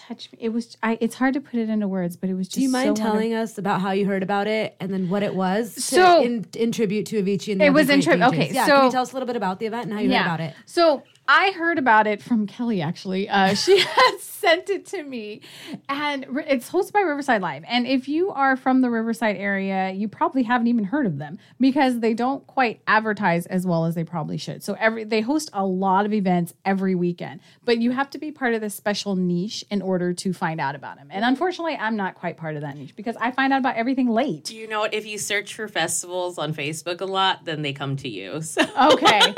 touched 0.08 0.34
me. 0.34 0.40
It 0.42 0.50
was 0.50 0.78
I 0.84 0.98
it's 1.02 1.16
hard 1.16 1.34
to 1.36 1.42
put 1.42 1.56
it 1.56 1.70
into 1.70 1.88
words, 1.88 2.16
but 2.18 2.30
it 2.30 2.34
was 2.34 2.48
just 2.48 2.56
Do 2.56 2.62
you 2.62 2.70
mind 2.70 2.98
so 2.98 3.04
telling 3.04 3.34
us 3.34 3.58
about 3.58 3.82
how 3.82 3.92
you 3.92 4.06
heard 4.06 4.24
about 4.24 4.48
it 4.48 4.76
and 4.80 4.94
then 4.94 5.10
what 5.10 5.24
it 5.24 5.34
was? 5.36 5.76
to- 5.76 5.82
So- 5.82 6.24
in, 6.24 6.46
in 6.56 6.72
tribute 6.72 7.06
to 7.08 7.22
Avicii 7.22 7.54
and 7.54 7.62
the 7.62 7.66
It 7.66 7.74
was 7.74 7.90
in 7.90 8.00
great 8.02 8.18
tri- 8.20 8.28
DJs. 8.28 8.28
okay, 8.28 8.52
Yeah, 8.54 8.66
so- 8.66 8.76
can 8.76 8.86
you 8.86 8.92
tell 8.92 9.02
us 9.04 9.12
a 9.12 9.16
little 9.16 9.28
bit 9.28 9.36
about 9.36 9.60
the 9.60 9.66
event 9.66 9.86
and 9.86 9.94
how 9.94 10.00
you 10.00 10.10
heard 10.12 10.22
about 10.22 10.40
it? 10.42 10.54
So 10.66 11.04
I 11.28 11.52
heard 11.52 11.78
about 11.78 12.06
it 12.06 12.22
from 12.22 12.48
Kelly 12.48 12.82
actually. 12.82 13.30
Uh, 13.30 13.54
she 13.54 13.80
had 13.82 14.18
sent 14.20 14.70
it 14.70 14.86
to 14.88 15.04
me, 15.04 15.42
and 15.88 16.26
it's 16.48 16.70
hosted 16.70 16.92
by 16.92 17.00
Riverside 17.00 17.42
Live. 17.42 17.64
And 17.68 17.88
if 17.88 18.10
you 18.10 18.32
are 18.32 18.58
from 18.58 18.82
the 18.82 18.90
Riverside 18.90 19.38
area, 19.38 19.92
you 19.92 20.10
probably 20.10 20.44
haven't 20.44 20.68
even 20.68 20.84
heard 20.84 21.06
of 21.06 21.18
them 21.18 21.40
because 21.60 22.02
they 22.02 22.14
don't 22.14 22.46
quite 22.46 22.82
advertise 22.88 23.46
as 23.46 23.66
well 23.66 23.86
as 23.86 23.96
they 23.96 24.04
probably 24.04 24.38
should. 24.38 24.64
So 24.64 24.76
every 24.80 25.06
they 25.06 25.22
host 25.22 25.50
a 25.54 25.66
lot 25.66 26.06
of 26.06 26.14
events 26.14 26.54
every 26.66 26.94
weekend, 26.94 27.40
but 27.64 27.78
you 27.78 27.92
have 27.92 28.10
to 28.12 28.18
be 28.18 28.32
part 28.32 28.54
of 28.54 28.62
this 28.62 28.76
special 28.76 29.16
niche 29.16 29.64
in 29.72 29.82
order 29.82 30.14
to 30.14 30.34
find 30.34 30.60
out 30.60 30.76
about 30.76 30.98
them. 30.98 31.08
And 31.10 31.24
unfortunately, 31.24 31.76
I'm 31.76 31.96
not 31.96 32.16
quite 32.16 32.36
part 32.36 32.56
of 32.56 32.62
that 32.62 32.76
niche 32.76 32.96
because 32.96 33.16
I 33.16 33.32
find 33.32 33.54
out 33.54 33.60
about 33.60 33.78
everything 33.78 34.10
late. 34.10 34.46
Do 34.46 34.58
you 34.58 34.68
know 34.68 34.82
what? 34.82 34.94
If 34.94 35.06
you 35.06 35.18
search 35.18 35.54
for 35.54 35.70
festivals 35.70 36.38
on 36.38 36.54
Facebook 36.54 37.00
a 37.00 37.06
lot, 37.06 37.46
then 37.46 37.62
they 37.62 37.74
come 37.74 37.96
to 37.98 38.10
you. 38.10 38.42
So 38.54 38.62
okay. 38.94 39.34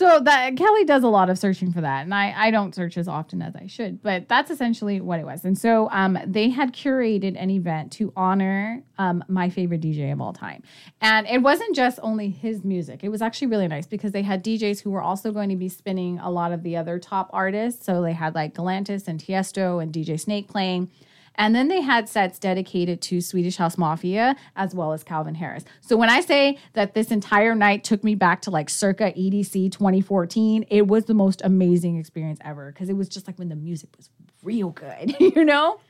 So 0.00 0.18
that 0.18 0.56
Kelly 0.56 0.86
does 0.86 1.02
a 1.02 1.08
lot 1.08 1.28
of 1.28 1.38
searching 1.38 1.74
for 1.74 1.82
that, 1.82 2.04
and 2.04 2.14
I, 2.14 2.32
I 2.34 2.50
don't 2.50 2.74
search 2.74 2.96
as 2.96 3.06
often 3.06 3.42
as 3.42 3.54
I 3.54 3.66
should, 3.66 4.02
but 4.02 4.30
that's 4.30 4.50
essentially 4.50 4.98
what 4.98 5.20
it 5.20 5.26
was. 5.26 5.44
And 5.44 5.58
so 5.58 5.90
um, 5.90 6.18
they 6.26 6.48
had 6.48 6.72
curated 6.72 7.36
an 7.38 7.50
event 7.50 7.92
to 7.92 8.10
honor 8.16 8.82
um, 8.96 9.22
my 9.28 9.50
favorite 9.50 9.82
DJ 9.82 10.10
of 10.10 10.18
all 10.22 10.32
time, 10.32 10.62
and 11.02 11.26
it 11.26 11.42
wasn't 11.42 11.76
just 11.76 11.98
only 12.02 12.30
his 12.30 12.64
music. 12.64 13.04
It 13.04 13.10
was 13.10 13.20
actually 13.20 13.48
really 13.48 13.68
nice 13.68 13.86
because 13.86 14.12
they 14.12 14.22
had 14.22 14.42
DJs 14.42 14.80
who 14.80 14.90
were 14.90 15.02
also 15.02 15.32
going 15.32 15.50
to 15.50 15.56
be 15.56 15.68
spinning 15.68 16.18
a 16.20 16.30
lot 16.30 16.52
of 16.52 16.62
the 16.62 16.78
other 16.78 16.98
top 16.98 17.28
artists. 17.34 17.84
So 17.84 18.00
they 18.00 18.14
had 18.14 18.34
like 18.34 18.54
Galantis 18.54 19.06
and 19.06 19.20
Tiesto 19.20 19.82
and 19.82 19.92
DJ 19.92 20.18
Snake 20.18 20.48
playing. 20.48 20.90
And 21.36 21.54
then 21.54 21.68
they 21.68 21.80
had 21.80 22.08
sets 22.08 22.38
dedicated 22.38 23.00
to 23.02 23.20
Swedish 23.20 23.56
House 23.56 23.78
Mafia 23.78 24.36
as 24.56 24.74
well 24.74 24.92
as 24.92 25.02
Calvin 25.02 25.34
Harris. 25.34 25.64
So 25.80 25.96
when 25.96 26.10
I 26.10 26.20
say 26.20 26.58
that 26.74 26.92
this 26.94 27.10
entire 27.10 27.54
night 27.54 27.82
took 27.84 28.04
me 28.04 28.14
back 28.14 28.42
to 28.42 28.50
like 28.50 28.68
circa 28.68 29.12
EDC 29.12 29.72
2014, 29.72 30.66
it 30.68 30.86
was 30.86 31.06
the 31.06 31.14
most 31.14 31.40
amazing 31.42 31.96
experience 31.96 32.40
ever 32.44 32.72
because 32.72 32.88
it 32.90 32.94
was 32.96 33.08
just 33.08 33.26
like 33.26 33.38
when 33.38 33.48
the 33.48 33.56
music 33.56 33.88
was 33.96 34.10
real 34.42 34.70
good, 34.70 35.16
you 35.20 35.44
know? 35.44 35.80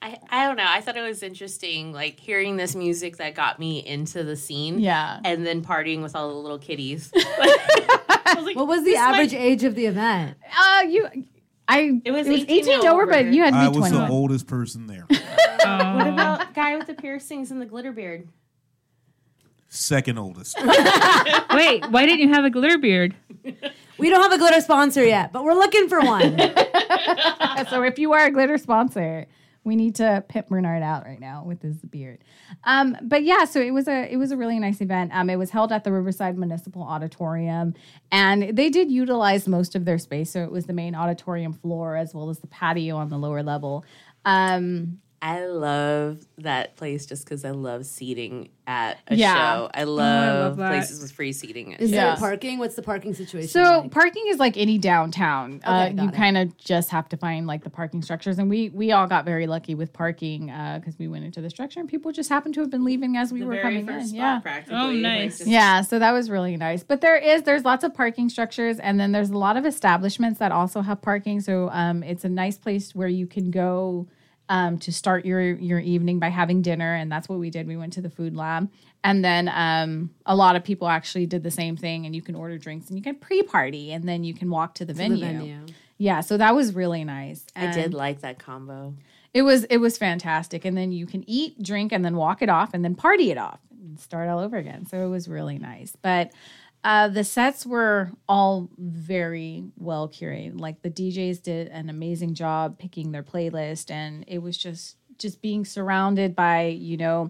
I, 0.00 0.18
I 0.30 0.46
don't 0.46 0.56
know. 0.56 0.64
I 0.66 0.80
thought 0.80 0.96
it 0.96 1.00
was 1.02 1.22
interesting, 1.24 1.92
like 1.92 2.20
hearing 2.20 2.56
this 2.56 2.76
music 2.76 3.16
that 3.16 3.34
got 3.34 3.58
me 3.58 3.84
into 3.84 4.22
the 4.22 4.36
scene. 4.36 4.78
Yeah. 4.78 5.18
And 5.24 5.44
then 5.44 5.64
partying 5.64 6.02
with 6.02 6.14
all 6.14 6.28
the 6.28 6.34
little 6.34 6.58
kitties. 6.58 7.10
I 7.16 8.34
was 8.36 8.44
like, 8.44 8.56
What 8.56 8.68
was 8.68 8.80
the 8.84 8.90
this 8.92 8.96
might- 9.00 9.14
average 9.14 9.34
age 9.34 9.64
of 9.64 9.74
the 9.74 9.86
event? 9.86 10.36
Uh, 10.56 10.82
you, 10.88 11.08
I, 11.68 12.00
It 12.04 12.12
was 12.12 12.26
18, 12.26 12.48
18 12.48 12.88
over, 12.88 13.06
but 13.06 13.26
you 13.26 13.42
had 13.42 13.52
to 13.52 13.56
I 13.58 13.68
be 13.68 13.78
was 13.78 13.90
the 13.90 14.08
oldest 14.08 14.46
person 14.46 14.86
there. 14.86 15.06
What 15.58 16.06
oh. 16.06 16.12
about 16.12 16.38
the 16.38 16.54
guy 16.54 16.76
with 16.76 16.86
the 16.86 16.94
piercings 16.94 17.50
and 17.50 17.60
the 17.60 17.66
glitter 17.66 17.92
beard? 17.92 18.28
Second 19.68 20.18
oldest. 20.18 20.56
Wait, 21.52 21.84
why 21.90 22.06
didn't 22.06 22.20
you 22.20 22.32
have 22.32 22.44
a 22.44 22.50
glitter 22.50 22.78
beard? 22.78 23.14
We 23.98 24.08
don't 24.08 24.22
have 24.22 24.32
a 24.32 24.38
glitter 24.38 24.62
sponsor 24.62 25.04
yet, 25.04 25.30
but 25.32 25.44
we're 25.44 25.54
looking 25.54 25.88
for 25.88 26.00
one. 26.00 26.38
so 27.68 27.82
if 27.82 27.98
you 27.98 28.14
are 28.14 28.26
a 28.26 28.30
glitter 28.30 28.56
sponsor, 28.56 29.26
we 29.68 29.76
need 29.76 29.94
to 29.96 30.24
pimp 30.28 30.48
Bernard 30.48 30.82
out 30.82 31.04
right 31.04 31.20
now 31.20 31.44
with 31.44 31.62
his 31.62 31.76
beard. 31.76 32.24
Um, 32.64 32.96
but 33.02 33.22
yeah, 33.22 33.44
so 33.44 33.60
it 33.60 33.70
was 33.70 33.86
a 33.86 34.12
it 34.12 34.16
was 34.16 34.32
a 34.32 34.36
really 34.36 34.58
nice 34.58 34.80
event. 34.80 35.12
Um, 35.14 35.30
it 35.30 35.36
was 35.36 35.50
held 35.50 35.70
at 35.70 35.84
the 35.84 35.92
Riverside 35.92 36.36
Municipal 36.36 36.82
Auditorium, 36.82 37.74
and 38.10 38.56
they 38.56 38.70
did 38.70 38.90
utilize 38.90 39.46
most 39.46 39.76
of 39.76 39.84
their 39.84 39.98
space. 39.98 40.30
So 40.30 40.42
it 40.42 40.50
was 40.50 40.66
the 40.66 40.72
main 40.72 40.94
auditorium 40.94 41.52
floor 41.52 41.96
as 41.96 42.14
well 42.14 42.30
as 42.30 42.40
the 42.40 42.48
patio 42.48 42.96
on 42.96 43.10
the 43.10 43.18
lower 43.18 43.42
level. 43.42 43.84
Um, 44.24 44.98
I 45.20 45.46
love 45.46 46.24
that 46.38 46.76
place 46.76 47.04
just 47.04 47.24
because 47.24 47.44
I 47.44 47.50
love 47.50 47.84
seating 47.86 48.50
at 48.68 48.98
a 49.08 49.16
Yeah. 49.16 49.34
show. 49.34 49.70
I 49.74 49.82
love, 49.82 50.58
love 50.58 50.68
places 50.70 51.00
with 51.00 51.10
free 51.10 51.32
seating. 51.32 51.74
At 51.74 51.80
Is 51.80 51.90
Yeah. 51.90 52.04
there 52.10 52.16
parking? 52.16 52.58
What's 52.60 52.76
the 52.76 52.82
parking 52.82 53.14
situation? 53.14 53.48
So 53.48 53.80
like? 53.80 53.90
parking 53.90 54.22
is 54.28 54.38
like 54.38 54.56
any 54.56 54.78
downtown. 54.78 55.60
uh, 55.64 55.86
Okay, 55.88 55.94
got 55.94 56.02
you 56.04 56.10
kind 56.12 56.36
of 56.38 56.56
just 56.56 56.90
have 56.90 57.08
to 57.08 57.16
find 57.16 57.48
like 57.48 57.64
the 57.64 57.70
parking 57.70 58.00
structures, 58.02 58.38
and 58.38 58.48
we 58.48 58.68
we 58.68 58.92
all 58.92 59.08
got 59.08 59.24
very 59.24 59.48
lucky 59.48 59.74
with 59.74 59.92
parking 59.92 60.46
because 60.46 60.96
we 60.98 61.08
went 61.08 61.24
into 61.24 61.40
the 61.40 61.50
structure, 61.50 61.80
and 61.80 61.88
people 61.88 62.12
just 62.12 62.28
happened 62.28 62.54
to 62.54 62.60
have 62.60 62.70
been 62.70 62.84
leaving 62.84 63.16
as 63.16 63.32
we 63.32 63.40
the 63.40 63.46
were 63.46 63.52
very 63.54 63.62
coming 63.64 63.86
first 63.86 64.02
in. 64.02 64.06
spot, 64.10 64.16
Yeah. 64.18 64.38
practically. 64.40 64.76
Oh, 64.78 64.86
Like, 64.90 65.02
nice. 65.02 65.38
just- 65.38 65.50
Yeah, 65.50 65.80
so 65.80 65.98
that 65.98 66.12
was 66.12 66.30
really 66.30 66.56
nice. 66.56 66.84
But 66.84 67.00
there 67.00 67.16
is 67.16 67.42
there's 67.42 67.64
lots 67.64 67.82
of 67.82 67.92
parking 67.92 68.28
structures, 68.28 68.78
and 68.78 69.00
then 69.00 69.10
there's 69.10 69.30
a 69.30 69.38
lot 69.38 69.56
of 69.56 69.66
establishments 69.66 70.38
that 70.38 70.52
also 70.52 70.80
have 70.82 71.02
parking. 71.02 71.40
So 71.40 71.70
um, 71.72 72.04
it's 72.04 72.24
a 72.24 72.28
nice 72.28 72.56
place 72.58 72.94
where 72.94 73.08
you 73.08 73.26
can 73.26 73.50
go 73.50 74.06
um, 74.48 74.78
to 74.78 74.92
start 74.92 75.24
your 75.24 75.40
your 75.40 75.78
evening 75.78 76.18
by 76.18 76.28
having 76.28 76.62
dinner, 76.62 76.94
and 76.94 77.10
that's 77.10 77.28
what 77.28 77.38
we 77.38 77.50
did. 77.50 77.66
We 77.66 77.76
went 77.76 77.92
to 77.94 78.00
the 78.00 78.10
food 78.10 78.36
lab, 78.36 78.70
and 79.04 79.24
then 79.24 79.48
um, 79.48 80.10
a 80.26 80.34
lot 80.34 80.56
of 80.56 80.64
people 80.64 80.88
actually 80.88 81.26
did 81.26 81.42
the 81.42 81.50
same 81.50 81.76
thing. 81.76 82.06
And 82.06 82.14
you 82.14 82.22
can 82.22 82.34
order 82.34 82.58
drinks, 82.58 82.88
and 82.88 82.98
you 82.98 83.02
can 83.02 83.16
pre-party, 83.16 83.92
and 83.92 84.08
then 84.08 84.24
you 84.24 84.34
can 84.34 84.50
walk 84.50 84.74
to 84.76 84.84
the, 84.84 84.92
the 84.92 84.98
venue. 84.98 85.24
venue. 85.24 85.66
Yeah, 85.98 86.20
so 86.20 86.36
that 86.36 86.54
was 86.54 86.74
really 86.74 87.04
nice. 87.04 87.44
I 87.56 87.72
did 87.72 87.92
like 87.92 88.20
that 88.20 88.38
combo. 88.38 88.94
it 89.34 89.42
was 89.42 89.64
it 89.64 89.78
was 89.78 89.98
fantastic, 89.98 90.64
and 90.64 90.76
then 90.76 90.92
you 90.92 91.06
can 91.06 91.28
eat, 91.28 91.62
drink, 91.62 91.92
and 91.92 92.04
then 92.04 92.16
walk 92.16 92.40
it 92.40 92.48
off, 92.48 92.70
and 92.72 92.84
then 92.84 92.94
party 92.94 93.30
it 93.30 93.38
off, 93.38 93.58
and 93.70 93.98
start 93.98 94.28
all 94.28 94.38
over 94.38 94.56
again. 94.56 94.86
So 94.86 95.04
it 95.04 95.08
was 95.08 95.28
really 95.28 95.58
nice. 95.58 95.96
But 96.00 96.32
uh, 96.88 97.06
the 97.06 97.22
sets 97.22 97.66
were 97.66 98.10
all 98.26 98.70
very 98.78 99.62
well 99.76 100.08
curated. 100.08 100.58
Like 100.58 100.80
the 100.80 100.88
DJs 100.88 101.42
did 101.42 101.68
an 101.68 101.90
amazing 101.90 102.32
job 102.32 102.78
picking 102.78 103.12
their 103.12 103.22
playlist, 103.22 103.90
and 103.90 104.24
it 104.26 104.38
was 104.38 104.56
just 104.56 104.96
just 105.18 105.42
being 105.42 105.66
surrounded 105.66 106.34
by 106.34 106.68
you 106.68 106.96
know 106.96 107.28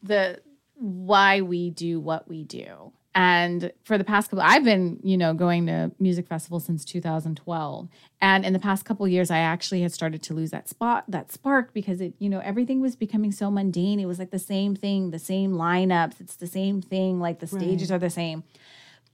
the 0.00 0.40
why 0.74 1.40
we 1.40 1.70
do 1.70 1.98
what 1.98 2.28
we 2.28 2.44
do 2.44 2.92
And 3.16 3.72
for 3.84 3.96
the 3.96 4.02
past 4.02 4.30
couple, 4.30 4.44
I've 4.44 4.64
been, 4.64 4.98
you 5.04 5.16
know, 5.16 5.34
going 5.34 5.66
to 5.66 5.92
music 6.00 6.26
festivals 6.26 6.64
since 6.64 6.84
2012. 6.84 7.88
And 8.20 8.44
in 8.44 8.52
the 8.52 8.58
past 8.58 8.84
couple 8.84 9.06
years, 9.06 9.30
I 9.30 9.38
actually 9.38 9.82
had 9.82 9.92
started 9.92 10.20
to 10.24 10.34
lose 10.34 10.50
that 10.50 10.68
spot, 10.68 11.04
that 11.06 11.30
spark, 11.30 11.72
because 11.72 12.00
it, 12.00 12.14
you 12.18 12.28
know, 12.28 12.40
everything 12.40 12.80
was 12.80 12.96
becoming 12.96 13.30
so 13.30 13.52
mundane. 13.52 14.00
It 14.00 14.06
was 14.06 14.18
like 14.18 14.32
the 14.32 14.38
same 14.40 14.74
thing, 14.74 15.10
the 15.12 15.20
same 15.20 15.52
lineups. 15.52 16.20
It's 16.20 16.34
the 16.34 16.48
same 16.48 16.82
thing. 16.82 17.20
Like 17.20 17.38
the 17.38 17.46
stages 17.46 17.92
are 17.92 18.00
the 18.00 18.10
same. 18.10 18.42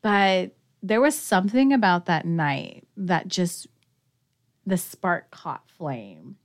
But 0.03 0.53
there 0.83 1.01
was 1.01 1.19
something 1.19 1.73
about 1.73 2.07
that 2.07 2.25
night 2.25 2.87
that 2.97 3.29
just 3.29 3.67
the 4.67 4.77
spark 4.77 5.31
caught 5.31 5.69
flame. 5.69 6.37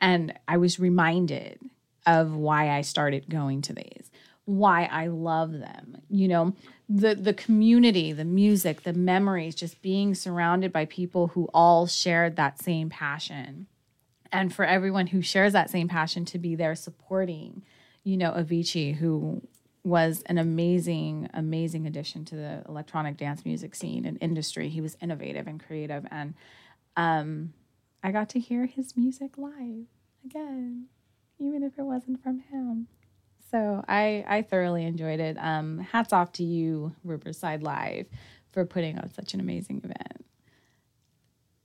And 0.00 0.34
I 0.46 0.56
was 0.56 0.78
reminded 0.78 1.58
of 2.06 2.34
why 2.34 2.70
I 2.70 2.82
started 2.82 3.28
going 3.28 3.62
to 3.62 3.72
these, 3.72 4.10
why 4.44 4.84
I 4.84 5.08
love 5.08 5.52
them. 5.52 5.98
You 6.08 6.28
know, 6.28 6.54
the 6.88 7.14
the 7.14 7.34
community, 7.34 8.12
the 8.12 8.24
music, 8.24 8.82
the 8.82 8.92
memories, 8.92 9.54
just 9.54 9.82
being 9.82 10.14
surrounded 10.14 10.72
by 10.72 10.86
people 10.86 11.28
who 11.28 11.48
all 11.52 11.86
shared 11.86 12.36
that 12.36 12.62
same 12.62 12.88
passion. 12.88 13.66
And 14.30 14.54
for 14.54 14.64
everyone 14.64 15.08
who 15.08 15.22
shares 15.22 15.52
that 15.54 15.70
same 15.70 15.88
passion 15.88 16.24
to 16.26 16.38
be 16.38 16.54
there 16.54 16.74
supporting, 16.74 17.62
you 18.04 18.16
know, 18.16 18.32
Avicii, 18.32 18.96
who 18.96 19.42
was 19.88 20.22
an 20.26 20.38
amazing, 20.38 21.28
amazing 21.34 21.86
addition 21.86 22.24
to 22.26 22.36
the 22.36 22.62
electronic 22.68 23.16
dance 23.16 23.44
music 23.44 23.74
scene 23.74 24.04
and 24.04 24.18
industry. 24.20 24.68
He 24.68 24.80
was 24.80 24.96
innovative 25.00 25.46
and 25.46 25.64
creative. 25.64 26.06
And 26.10 26.34
um, 26.96 27.52
I 28.02 28.12
got 28.12 28.28
to 28.30 28.38
hear 28.40 28.66
his 28.66 28.96
music 28.96 29.38
live 29.38 29.86
again, 30.24 30.86
even 31.38 31.62
if 31.62 31.78
it 31.78 31.82
wasn't 31.82 32.22
from 32.22 32.40
him. 32.40 32.88
So 33.50 33.84
I, 33.88 34.24
I 34.28 34.42
thoroughly 34.42 34.84
enjoyed 34.84 35.20
it. 35.20 35.36
Um, 35.40 35.78
hats 35.78 36.12
off 36.12 36.32
to 36.32 36.44
you, 36.44 36.94
Riverside 37.02 37.62
Live, 37.62 38.06
for 38.52 38.64
putting 38.66 38.98
on 38.98 39.10
such 39.12 39.34
an 39.34 39.40
amazing 39.40 39.78
event. 39.78 40.24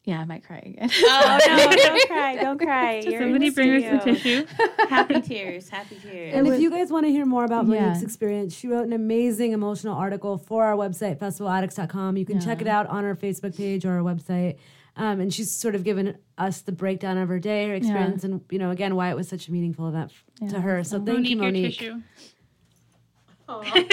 Yeah, 0.06 0.20
I 0.20 0.26
might 0.26 0.44
cry 0.46 0.58
again. 0.58 0.90
Oh 0.92 1.40
no! 1.48 1.58
Don't 1.76 2.08
cry! 2.10 2.36
Don't 2.36 2.58
cry! 2.60 3.00
You're 3.08 3.22
Somebody 3.22 3.50
the 3.50 3.56
bring 3.56 3.84
us 3.86 3.90
some 4.04 4.14
tissue. 4.16 4.46
Happy 4.90 5.22
tears! 5.22 5.70
Happy 5.70 5.96
tears! 5.96 6.34
And 6.36 6.46
if 6.46 6.60
you 6.60 6.70
guys 6.70 6.92
want 6.92 7.06
to 7.06 7.10
hear 7.12 7.26
more 7.26 7.46
about 7.46 7.68
Yeah. 7.68 7.86
Monique's 7.88 8.04
experience, 8.04 8.54
she 8.54 8.68
wrote 8.68 8.86
an 8.86 8.92
amazing 8.92 9.54
emotional 9.54 9.96
article 9.96 10.38
for 10.38 10.66
our 10.66 10.76
website, 10.76 11.20
festivaladdicts.com. 11.20 12.18
You 12.18 12.26
can 12.26 12.42
check 12.42 12.60
it 12.62 12.68
out 12.68 12.88
on 12.88 13.06
our 13.06 13.16
Facebook 13.16 13.56
page 13.56 13.86
or 13.86 13.92
our 13.94 14.02
website. 14.04 14.58
Um, 14.98 15.22
and 15.22 15.34
she's 15.34 15.50
sort 15.52 15.74
of 15.74 15.84
given 15.86 16.18
us 16.38 16.62
the 16.62 16.72
breakdown 16.74 17.18
of 17.18 17.30
her 17.30 17.40
day, 17.40 17.68
her 17.70 17.74
experience, 17.74 18.24
and 18.26 18.42
you 18.52 18.60
know, 18.60 18.72
again, 18.72 18.96
why 18.96 19.10
it 19.10 19.16
was 19.16 19.28
such 19.30 19.48
a 19.48 19.52
meaningful 19.52 19.88
event 19.88 20.12
f- 20.42 20.50
to 20.50 20.60
her. 20.62 20.84
So 20.84 21.04
thank 21.04 21.30
you, 21.30 21.38
Monique, 21.38 21.82
your 21.82 21.94
Monique. 21.94 22.04
tissue. 23.70 23.84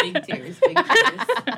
big 0.00 0.24
tears! 0.24 0.58
Big 0.60 0.76
tears! 0.76 1.57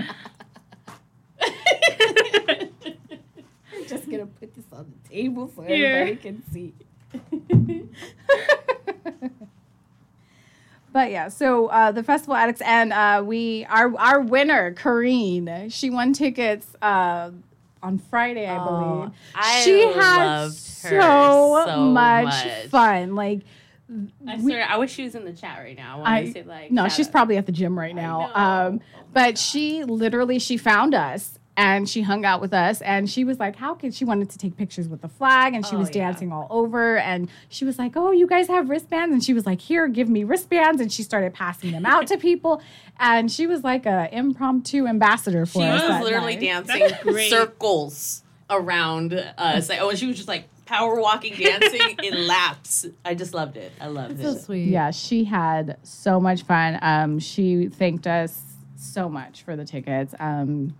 Just 3.91 4.11
gonna 4.11 4.27
put 4.27 4.55
this 4.55 4.65
on 4.73 4.93
the 5.03 5.09
table 5.09 5.51
so 5.55 5.63
everybody 5.63 6.17
can 6.17 6.43
see. 6.53 6.73
but 10.93 11.11
yeah, 11.11 11.29
so 11.29 11.67
uh, 11.67 11.93
the 11.93 12.03
festival 12.03 12.35
addicts 12.35 12.63
and 12.63 12.93
uh, 12.93 13.23
we 13.25 13.67
our 13.67 13.97
our 13.99 14.21
winner, 14.21 14.73
Kareen, 14.75 15.73
she 15.73 15.91
won 15.91 16.13
tickets 16.13 16.67
uh, 16.81 17.31
on 17.83 17.99
Friday, 17.99 18.49
I 18.49 18.65
believe. 18.65 19.11
I 19.35 19.61
she 19.63 19.81
had 19.81 20.25
loved 20.25 20.55
so, 20.55 20.89
her 20.89 21.65
so 21.67 21.81
much, 21.81 22.25
much. 22.25 22.67
fun. 22.67 23.15
Like 23.15 23.41
I 24.27 24.39
swear, 24.39 24.65
I 24.69 24.77
wish 24.77 24.93
she 24.93 25.03
was 25.03 25.15
in 25.15 25.25
the 25.25 25.33
chat 25.33 25.59
right 25.59 25.77
now. 25.77 26.03
I, 26.05 26.19
I 26.19 26.33
say, 26.33 26.43
like, 26.45 26.71
no, 26.71 26.89
she's 26.89 27.09
out. 27.09 27.13
probably 27.13 27.37
at 27.37 27.47
the 27.47 27.53
gym 27.53 27.77
right 27.77 27.95
now. 27.95 28.31
Um, 28.35 28.81
but 29.13 29.37
she 29.37 29.83
literally 29.83 30.39
she 30.39 30.57
found 30.57 30.95
us 30.95 31.40
and 31.57 31.89
she 31.89 32.03
hung 32.03 32.25
out 32.25 32.41
with 32.41 32.55
us 32.55 32.81
and 32.81 33.11
she 33.11 33.25
was 33.25 33.39
like, 33.39 33.57
"How 33.57 33.75
could 33.75 33.93
she 33.95 34.05
wanted 34.05 34.31
to 34.31 34.39
take 34.39 34.57
pictures 34.57 34.89
with 34.89 35.03
the 35.03 35.09
flag 35.09 35.55
and 35.55 35.67
she 35.67 35.77
Oh, 35.77 35.81
was 35.81 35.89
yeah. 35.89 36.07
dancing 36.07 36.33
all 36.33 36.47
over 36.49 36.97
and 36.97 37.29
she 37.49 37.65
was 37.65 37.79
like, 37.79 37.97
"Oh, 37.97 38.13
you 38.13 38.27
guys 38.27 38.47
have 38.49 38.71
wristbands?" 38.71 39.13
And 39.13 39.23
she 39.23 39.35
was 39.35 39.45
like, 39.47 39.61
"Here, 39.61 39.87
give 39.89 40.09
me 40.09 40.25
wristbands." 40.25 40.81
And 40.81 40.91
she 40.93 41.03
started 41.03 41.35
passing 41.35 41.73
them 41.73 41.85
out 41.85 42.07
to 42.07 42.17
people 42.29 42.63
and 42.99 43.31
she 43.31 43.47
was 43.47 43.63
like 43.65 43.85
a 43.87 44.09
impromptu 44.13 44.87
ambassador 44.87 45.45
for 45.45 45.63
us. 45.63 45.81
She 45.81 45.87
us. 45.87 45.89
was 45.89 45.89
that 45.91 46.05
literally 46.05 46.37
night. 46.37 46.67
dancing 46.69 47.29
circles 47.29 48.23
around 48.49 49.13
us. 49.39 49.69
Like, 49.69 49.81
oh, 49.81 49.91
and 49.91 49.99
she 49.99 50.07
was 50.07 50.17
just 50.17 50.29
like 50.29 50.49
power 50.67 51.01
walking, 51.01 51.35
dancing 51.35 51.81
in 52.03 52.27
laps. 52.29 52.87
I 53.05 53.15
just 53.15 53.35
loved 53.35 53.57
it. 53.57 53.73
I 53.81 53.89
loved 53.89 54.21
So 54.21 54.29
it. 54.29 54.33
So 54.35 54.39
sweet. 54.39 54.69
Yeah, 54.69 54.91
she 54.93 55.25
had 55.25 55.77
so 55.83 56.21
much 56.21 56.43
fun. 56.45 56.79
Um, 56.81 57.19
she 57.19 57.69
thanked 57.69 58.07
us 58.07 58.41
so 58.77 59.09
much 59.09 59.43
for 59.43 59.57
the 59.57 59.65
tickets. 59.65 60.15
Um, 60.21 60.75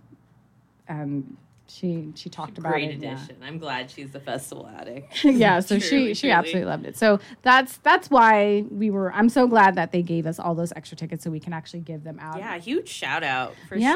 and 0.99 1.37
she 1.67 2.11
she 2.15 2.27
talked 2.29 2.57
about 2.57 2.73
Great 2.73 2.89
it. 2.91 2.99
yeah. 2.99 3.13
addition. 3.13 3.37
I'm 3.41 3.57
glad 3.57 3.89
she's 3.89 4.11
the 4.11 4.19
festival 4.19 4.69
addict. 4.77 5.23
yeah 5.23 5.61
so 5.61 5.79
she 5.79 5.89
Truly, 5.89 6.13
she 6.13 6.21
truly. 6.27 6.33
absolutely 6.33 6.65
loved 6.65 6.85
it 6.85 6.97
so 6.97 7.19
that's 7.43 7.77
that's 7.77 8.09
why 8.09 8.65
we 8.69 8.89
were 8.89 9.13
i'm 9.13 9.29
so 9.29 9.47
glad 9.47 9.75
that 9.75 9.93
they 9.93 10.01
gave 10.01 10.25
us 10.25 10.37
all 10.37 10.53
those 10.53 10.73
extra 10.75 10.97
tickets 10.97 11.23
so 11.23 11.31
we 11.31 11.39
can 11.39 11.53
actually 11.53 11.79
give 11.79 12.03
them 12.03 12.19
out 12.19 12.37
Yeah, 12.39 12.57
huge 12.57 12.89
shout 12.89 13.23
out 13.23 13.55
for 13.69 13.77
Yeah. 13.77 13.93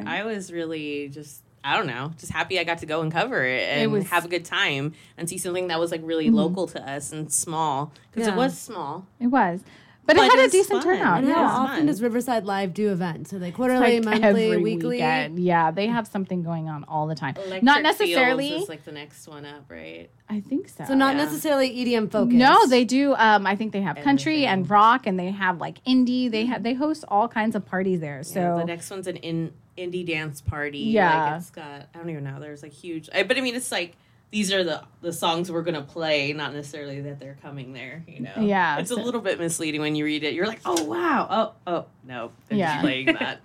sure. 0.00 0.08
I 0.08 0.22
was 0.24 0.52
really 0.52 1.08
just 1.08 1.42
I 1.64 1.76
don't 1.76 1.88
know, 1.88 2.12
just 2.18 2.30
happy 2.32 2.58
I 2.60 2.64
got 2.64 2.78
to 2.78 2.86
go 2.86 3.00
and 3.00 3.10
cover 3.10 3.44
it 3.44 3.68
and 3.68 3.90
was- 3.90 4.04
Mm-hmm. 4.04 4.14
have 4.14 4.24
a 4.24 4.28
good 4.28 4.44
time 4.44 4.92
and 5.16 5.28
see 5.28 5.38
something 5.38 5.66
that 5.68 5.80
was 5.80 5.90
like 5.90 6.02
really 6.04 6.30
local 6.30 6.68
to 6.68 6.80
us 6.88 7.10
and 7.12 7.32
small 7.32 7.92
because 8.12 8.28
Yeah. 8.28 8.34
it 8.34 8.36
was 8.36 8.56
small. 8.56 9.06
it 9.18 9.26
was 9.26 9.64
but, 10.08 10.16
But 10.16 10.24
it 10.24 10.30
had 10.38 10.48
a 10.48 10.50
decent 10.50 10.82
fun. 10.82 10.96
turnout 10.96 11.18
And 11.18 11.28
Yeah, 11.28 11.34
how 11.34 11.44
it's 11.44 11.70
often 11.72 11.86
does 11.86 12.02
Riverside 12.02 12.44
Live 12.44 12.74
do 12.74 12.90
events? 12.90 13.32
Are 13.32 13.38
they 13.38 13.52
quarterly, 13.52 14.00
like 14.00 14.04
monthly, 14.04 14.26
every 14.46 14.56
weekly? 14.56 14.88
weekend. 14.96 15.38
yeah 15.38 15.70
they 15.70 15.86
have 15.86 16.08
something 16.08 16.42
going 16.42 16.68
on 16.68 16.84
all 16.88 17.06
the 17.06 17.14
time 17.14 17.34
Electric 17.36 17.62
not 17.62 17.76
Fields 17.82 18.00
necessarily 18.00 18.48
is 18.56 18.68
like 18.68 18.84
the 18.84 18.92
next 18.92 19.28
one 19.28 19.44
up, 19.44 19.66
right? 19.68 20.08
i 20.28 20.40
think 20.40 20.68
so 20.68 20.84
So 20.88 20.94
not 20.94 21.14
Yeah. 21.14 21.24
necessarily 21.24 21.68
EDM 21.70 22.10
focused. 22.10 22.36
no 22.36 22.66
they 22.66 22.84
do 22.84 23.14
um 23.14 23.46
i 23.46 23.54
think 23.54 23.72
they 23.72 23.82
have 23.82 23.96
country 23.96 24.46
Everything. 24.46 24.62
and 24.62 24.70
rock 24.70 25.06
and 25.06 25.18
they 25.20 25.30
have 25.30 25.60
like 25.60 25.84
indie 25.84 26.30
they 26.30 26.46
have 26.46 26.62
they 26.62 26.74
host 26.74 27.04
all 27.08 27.28
kinds 27.28 27.54
of 27.54 27.64
parties 27.66 28.00
there 28.00 28.22
so 28.24 28.40
Yeah, 28.40 28.54
the 28.56 28.64
next 28.64 28.90
one's 28.90 29.06
an 29.06 29.16
in, 29.18 29.52
indie 29.76 30.04
dance 30.06 30.40
party. 30.40 30.78
Yeah. 30.78 31.26
like 31.26 31.36
it's 31.40 31.50
got 31.50 31.88
I 31.94 31.98
don't 31.98 32.10
even 32.10 32.24
know. 32.24 32.40
There's 32.40 32.62
like 32.64 32.72
huge, 32.72 33.08
I, 33.14 33.22
but 33.22 33.36
I 33.38 33.40
mean 33.42 33.54
it's 33.54 33.70
like 33.70 33.94
these 34.30 34.52
are 34.52 34.62
the 34.64 34.82
the 35.00 35.12
songs 35.12 35.50
we're 35.50 35.62
gonna 35.62 35.82
play, 35.82 36.32
not 36.32 36.52
necessarily 36.54 37.00
that 37.02 37.18
they're 37.20 37.38
coming 37.42 37.72
there. 37.72 38.04
You 38.06 38.20
know, 38.20 38.32
Yeah, 38.40 38.78
it's 38.78 38.90
so- 38.90 39.00
a 39.00 39.02
little 39.02 39.20
bit 39.20 39.38
misleading 39.38 39.80
when 39.80 39.94
you 39.94 40.04
read 40.04 40.24
it. 40.24 40.34
You're 40.34 40.46
like, 40.46 40.60
oh 40.64 40.84
wow, 40.84 41.26
oh 41.66 41.72
oh 41.72 41.86
no, 42.06 42.32
they're 42.48 42.58
Yeah. 42.58 42.74
just 42.74 42.80
playing 42.84 43.06
that. 43.06 43.40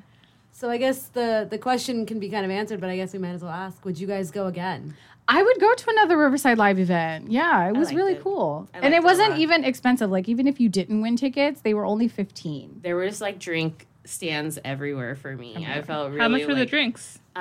So 0.52 0.69
I 0.69 0.78
guess 0.78 1.04
the 1.08 1.48
the 1.50 1.58
question 1.58 2.06
can 2.06 2.19
be 2.19 2.30
kind 2.30 2.46
of 2.46 2.52
answered, 2.52 2.80
but 2.82 2.89
I 2.89 2.96
guess 2.96 3.13
we 3.13 3.19
might 3.19 3.32
as 3.34 3.41
well 3.43 3.52
ask: 3.52 3.84
Would 3.86 4.00
you 4.00 4.08
guys 4.08 4.30
go 4.32 4.48
again? 4.48 4.96
I 5.26 5.41
would 5.41 5.58
go 5.60 5.74
to 5.74 5.89
another 5.89 6.17
Riverside 6.17 6.58
Live 6.58 6.80
event. 6.80 7.32
Yeah, 7.32 7.69
it 7.69 7.78
was 7.78 7.93
really 7.93 8.13
it. 8.13 8.22
cool. 8.22 8.67
And 8.74 8.93
it 8.93 8.98
it 8.98 9.04
wasn't 9.04 9.32
lot. 9.32 9.39
even 9.39 9.63
expensive. 9.63 10.12
Like 10.12 10.28
even 10.28 10.48
if 10.48 10.60
you 10.60 10.67
didn't 10.67 11.02
win 11.02 11.15
tickets, 11.15 11.62
they 11.62 11.74
were 11.74 11.86
only 11.86 12.10
15. 12.10 12.82
there 12.84 12.98
was 12.98 13.22
like 13.22 13.39
drink 13.39 13.88
stands 14.04 14.60
everywhere 14.65 15.15
for 15.15 15.34
me. 15.38 15.65
I 15.65 15.82
felt 15.82 16.10
really 16.10 16.19
How 16.19 16.28
much 16.28 16.46
were 16.46 16.56
the 16.56 16.65
drinks? 16.65 17.19
Uh, 17.36 17.39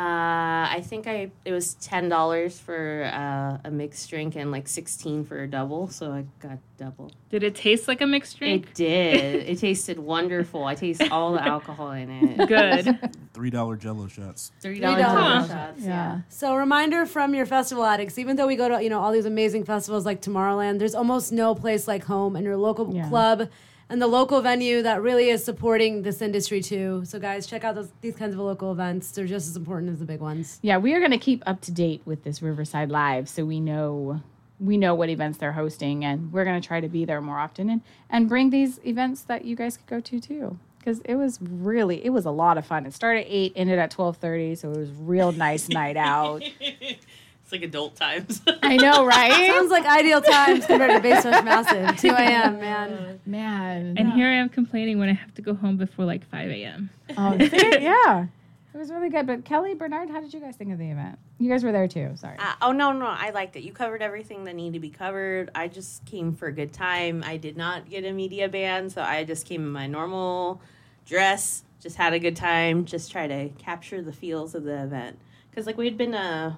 I 0.72 0.82
think 0.86 1.06
I 1.06 1.30
it 1.44 1.52
was 1.52 1.74
ten 1.74 2.08
dollars 2.08 2.58
for 2.58 3.10
uh, 3.12 3.58
a 3.68 3.70
mixed 3.70 4.08
drink 4.08 4.36
and 4.36 4.50
like 4.50 4.66
sixteen 4.66 5.22
for 5.22 5.42
a 5.42 5.46
double, 5.46 5.88
so 5.88 6.12
I 6.12 6.24
got 6.40 6.58
double. 6.78 7.12
Did 7.28 7.42
it 7.42 7.54
taste 7.54 7.88
like 7.88 8.00
a 8.00 8.06
mixed 8.06 8.38
drink? 8.38 8.68
It 8.68 8.74
did. 8.74 9.34
it 9.48 9.58
tasted 9.58 9.98
wonderful. 9.98 10.64
I 10.64 10.76
taste 10.76 11.02
all 11.10 11.32
the 11.34 11.46
alcohol 11.46 11.90
in 11.92 12.08
it. 12.10 12.48
Good. 12.48 13.10
Three 13.34 13.50
dollar 13.50 13.76
Jello 13.76 14.06
shots. 14.08 14.50
Three 14.60 14.80
dollar 14.80 14.98
Jello 14.98 15.46
shots, 15.46 15.82
Yeah. 15.82 16.20
So 16.30 16.56
reminder 16.56 17.04
from 17.04 17.34
your 17.34 17.44
festival 17.44 17.84
addicts: 17.84 18.18
even 18.18 18.36
though 18.36 18.46
we 18.46 18.56
go 18.56 18.70
to 18.70 18.82
you 18.82 18.88
know 18.88 19.00
all 19.00 19.12
these 19.12 19.26
amazing 19.26 19.64
festivals 19.64 20.06
like 20.06 20.22
Tomorrowland, 20.22 20.78
there's 20.78 20.94
almost 20.94 21.32
no 21.32 21.54
place 21.54 21.86
like 21.86 22.04
home 22.04 22.34
and 22.34 22.46
your 22.46 22.56
local 22.56 22.94
Yeah. 22.94 23.10
club 23.10 23.50
and 23.92 24.00
the 24.00 24.06
local 24.06 24.40
venue 24.40 24.80
that 24.80 25.02
really 25.02 25.28
is 25.28 25.44
supporting 25.44 26.00
this 26.00 26.22
industry 26.22 26.62
too. 26.62 27.02
So 27.04 27.18
guys, 27.18 27.46
check 27.46 27.62
out 27.62 27.74
those, 27.74 27.90
these 28.00 28.16
kinds 28.16 28.32
of 28.32 28.40
local 28.40 28.72
events. 28.72 29.10
They're 29.10 29.26
just 29.26 29.46
as 29.48 29.54
important 29.54 29.92
as 29.92 29.98
the 29.98 30.06
big 30.06 30.20
ones. 30.20 30.58
Yeah, 30.62 30.78
we 30.78 30.94
are 30.94 30.98
going 30.98 31.10
to 31.10 31.18
keep 31.18 31.42
up 31.44 31.60
to 31.60 31.70
date 31.70 32.00
with 32.06 32.24
this 32.24 32.40
Riverside 32.40 32.90
Live 32.90 33.28
so 33.28 33.44
we 33.44 33.60
know 33.60 34.22
we 34.58 34.78
know 34.78 34.94
what 34.94 35.10
events 35.10 35.38
they're 35.38 35.52
hosting 35.52 36.04
and 36.04 36.32
we're 36.32 36.44
going 36.44 36.58
to 36.58 36.66
try 36.66 36.80
to 36.80 36.88
be 36.88 37.04
there 37.04 37.20
more 37.20 37.38
often 37.38 37.68
and 37.68 37.82
and 38.08 38.30
bring 38.30 38.48
these 38.48 38.80
events 38.86 39.22
that 39.24 39.44
you 39.44 39.54
guys 39.54 39.76
could 39.76 39.86
go 39.86 40.00
to 40.00 40.18
too. 40.18 40.58
Because 40.78 41.00
it 41.04 41.14
was 41.14 41.38
really, 41.40 42.04
it 42.04 42.10
was 42.10 42.24
a 42.24 42.30
lot 42.30 42.58
of 42.58 42.66
fun. 42.66 42.86
It 42.86 42.94
started 42.94 43.20
at 43.20 43.26
eight, 43.28 43.52
ended 43.54 43.78
at 43.78 43.90
twelve 43.90 44.16
thirty, 44.16 44.54
so 44.54 44.72
it 44.72 44.78
was 44.78 44.90
real 44.90 45.32
nice 45.32 45.68
night 45.68 45.98
out. 45.98 46.42
It's 47.52 47.60
like 47.60 47.68
adult 47.68 47.96
times. 47.96 48.40
I 48.62 48.76
know, 48.78 49.04
right? 49.04 49.50
Sounds 49.50 49.70
like 49.70 49.84
ideal 49.84 50.22
times 50.22 50.64
compared 50.64 50.90
to 50.92 51.00
Bass 51.00 51.22
Rush 51.26 51.44
Massive. 51.44 51.96
2 52.00 52.08
a.m. 52.08 52.58
Man. 52.58 53.20
Man, 53.26 53.94
And 53.98 54.10
here 54.14 54.26
I 54.26 54.36
am 54.36 54.48
complaining 54.48 54.98
when 54.98 55.10
I 55.10 55.12
have 55.12 55.34
to 55.34 55.42
go 55.42 55.54
home 55.54 55.76
before 55.76 56.06
like 56.06 56.26
5 56.30 56.50
a.m. 56.50 56.88
Oh, 57.18 57.36
see? 57.38 57.78
yeah. 57.78 58.26
It 58.72 58.78
was 58.78 58.90
really 58.90 59.10
good. 59.10 59.26
But 59.26 59.44
Kelly, 59.44 59.74
Bernard, 59.74 60.08
how 60.08 60.22
did 60.22 60.32
you 60.32 60.40
guys 60.40 60.56
think 60.56 60.72
of 60.72 60.78
the 60.78 60.88
event? 60.88 61.18
You 61.38 61.50
guys 61.50 61.62
were 61.62 61.72
there 61.72 61.86
too. 61.86 62.12
Sorry. 62.14 62.38
Uh, 62.38 62.54
oh 62.62 62.72
no, 62.72 62.90
no, 62.90 63.04
I 63.04 63.28
liked 63.30 63.54
it. 63.56 63.64
You 63.64 63.72
covered 63.72 64.00
everything 64.00 64.44
that 64.44 64.56
needed 64.56 64.72
to 64.72 64.80
be 64.80 64.88
covered. 64.88 65.50
I 65.54 65.68
just 65.68 66.06
came 66.06 66.32
for 66.32 66.46
a 66.48 66.52
good 66.52 66.72
time. 66.72 67.22
I 67.26 67.36
did 67.36 67.58
not 67.58 67.90
get 67.90 68.06
a 68.06 68.12
media 68.12 68.48
ban, 68.48 68.88
so 68.88 69.02
I 69.02 69.24
just 69.24 69.46
came 69.46 69.60
in 69.60 69.68
my 69.70 69.86
normal 69.86 70.62
dress, 71.04 71.64
just 71.82 71.96
had 71.96 72.14
a 72.14 72.18
good 72.18 72.34
time, 72.34 72.86
just 72.86 73.12
try 73.12 73.26
to 73.26 73.50
capture 73.58 74.00
the 74.00 74.12
feels 74.12 74.54
of 74.54 74.64
the 74.64 74.82
event. 74.84 75.18
Because 75.50 75.66
like 75.66 75.76
we 75.76 75.84
had 75.84 75.98
been 75.98 76.14
uh 76.14 76.54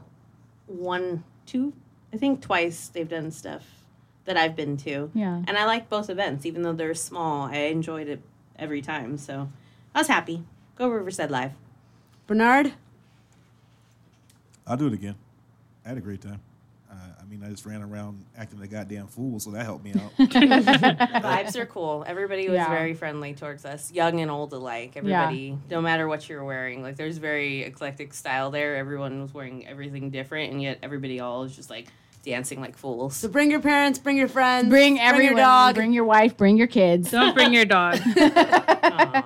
one, 0.66 1.24
two, 1.46 1.72
I 2.12 2.16
think 2.16 2.40
twice 2.40 2.88
they've 2.88 3.08
done 3.08 3.30
stuff 3.30 3.64
that 4.24 4.36
I've 4.36 4.56
been 4.56 4.76
to. 4.78 5.10
Yeah. 5.14 5.42
And 5.46 5.58
I 5.58 5.64
like 5.64 5.88
both 5.88 6.08
events, 6.08 6.46
even 6.46 6.62
though 6.62 6.72
they're 6.72 6.94
small. 6.94 7.46
I 7.46 7.56
enjoyed 7.56 8.08
it 8.08 8.22
every 8.58 8.80
time, 8.80 9.18
so 9.18 9.50
I 9.94 10.00
was 10.00 10.08
happy. 10.08 10.44
Go 10.76 10.88
Riverside 10.88 11.30
Live. 11.30 11.52
Bernard, 12.26 12.72
I'll 14.66 14.76
do 14.76 14.86
it 14.86 14.92
again. 14.94 15.16
I 15.84 15.88
had 15.90 15.98
a 15.98 16.00
great 16.00 16.22
time. 16.22 16.40
Uh, 16.94 16.96
I 17.20 17.24
mean, 17.24 17.42
I 17.42 17.48
just 17.50 17.66
ran 17.66 17.82
around 17.82 18.24
acting 18.38 18.62
a 18.62 18.68
goddamn 18.68 19.08
fool, 19.08 19.40
so 19.40 19.50
that 19.50 19.64
helped 19.64 19.82
me 19.84 19.92
out. 19.94 20.12
Vibes 20.18 21.56
are 21.56 21.66
cool. 21.66 22.04
Everybody 22.06 22.48
was 22.48 22.54
Yeah. 22.56 22.68
very 22.68 22.94
friendly 22.94 23.34
towards 23.34 23.64
us, 23.64 23.90
young 23.90 24.20
and 24.20 24.30
old 24.30 24.52
alike. 24.52 24.92
Everybody, 24.94 25.58
no 25.68 25.80
matter 25.82 26.06
what 26.06 26.28
you're 26.28 26.44
wearing, 26.44 26.82
like 26.82 26.94
there's 26.96 27.18
very 27.18 27.62
eclectic 27.62 28.14
style 28.14 28.52
there. 28.52 28.76
Everyone 28.76 29.22
was 29.22 29.34
wearing 29.34 29.66
everything 29.66 30.10
different, 30.10 30.52
and 30.52 30.62
yet 30.62 30.78
everybody 30.84 31.18
all 31.18 31.42
is 31.42 31.56
just 31.56 31.68
like 31.70 31.88
dancing 32.24 32.60
like 32.60 32.76
fools. 32.76 33.16
so 33.16 33.28
bring 33.28 33.50
your 33.50 33.60
parents, 33.60 33.98
bring 33.98 34.16
your 34.16 34.28
friends, 34.28 34.68
Bring 34.70 34.98
everyone. 35.00 35.36
your 35.36 35.44
dog. 35.44 35.74
Bring 35.74 35.92
your 35.92 36.04
wife. 36.04 36.36
Bring 36.36 36.56
your 36.56 36.68
kids. 36.68 37.10
Don't 37.10 37.34
bring 37.34 37.52
your 37.52 37.64
dog. 37.66 37.98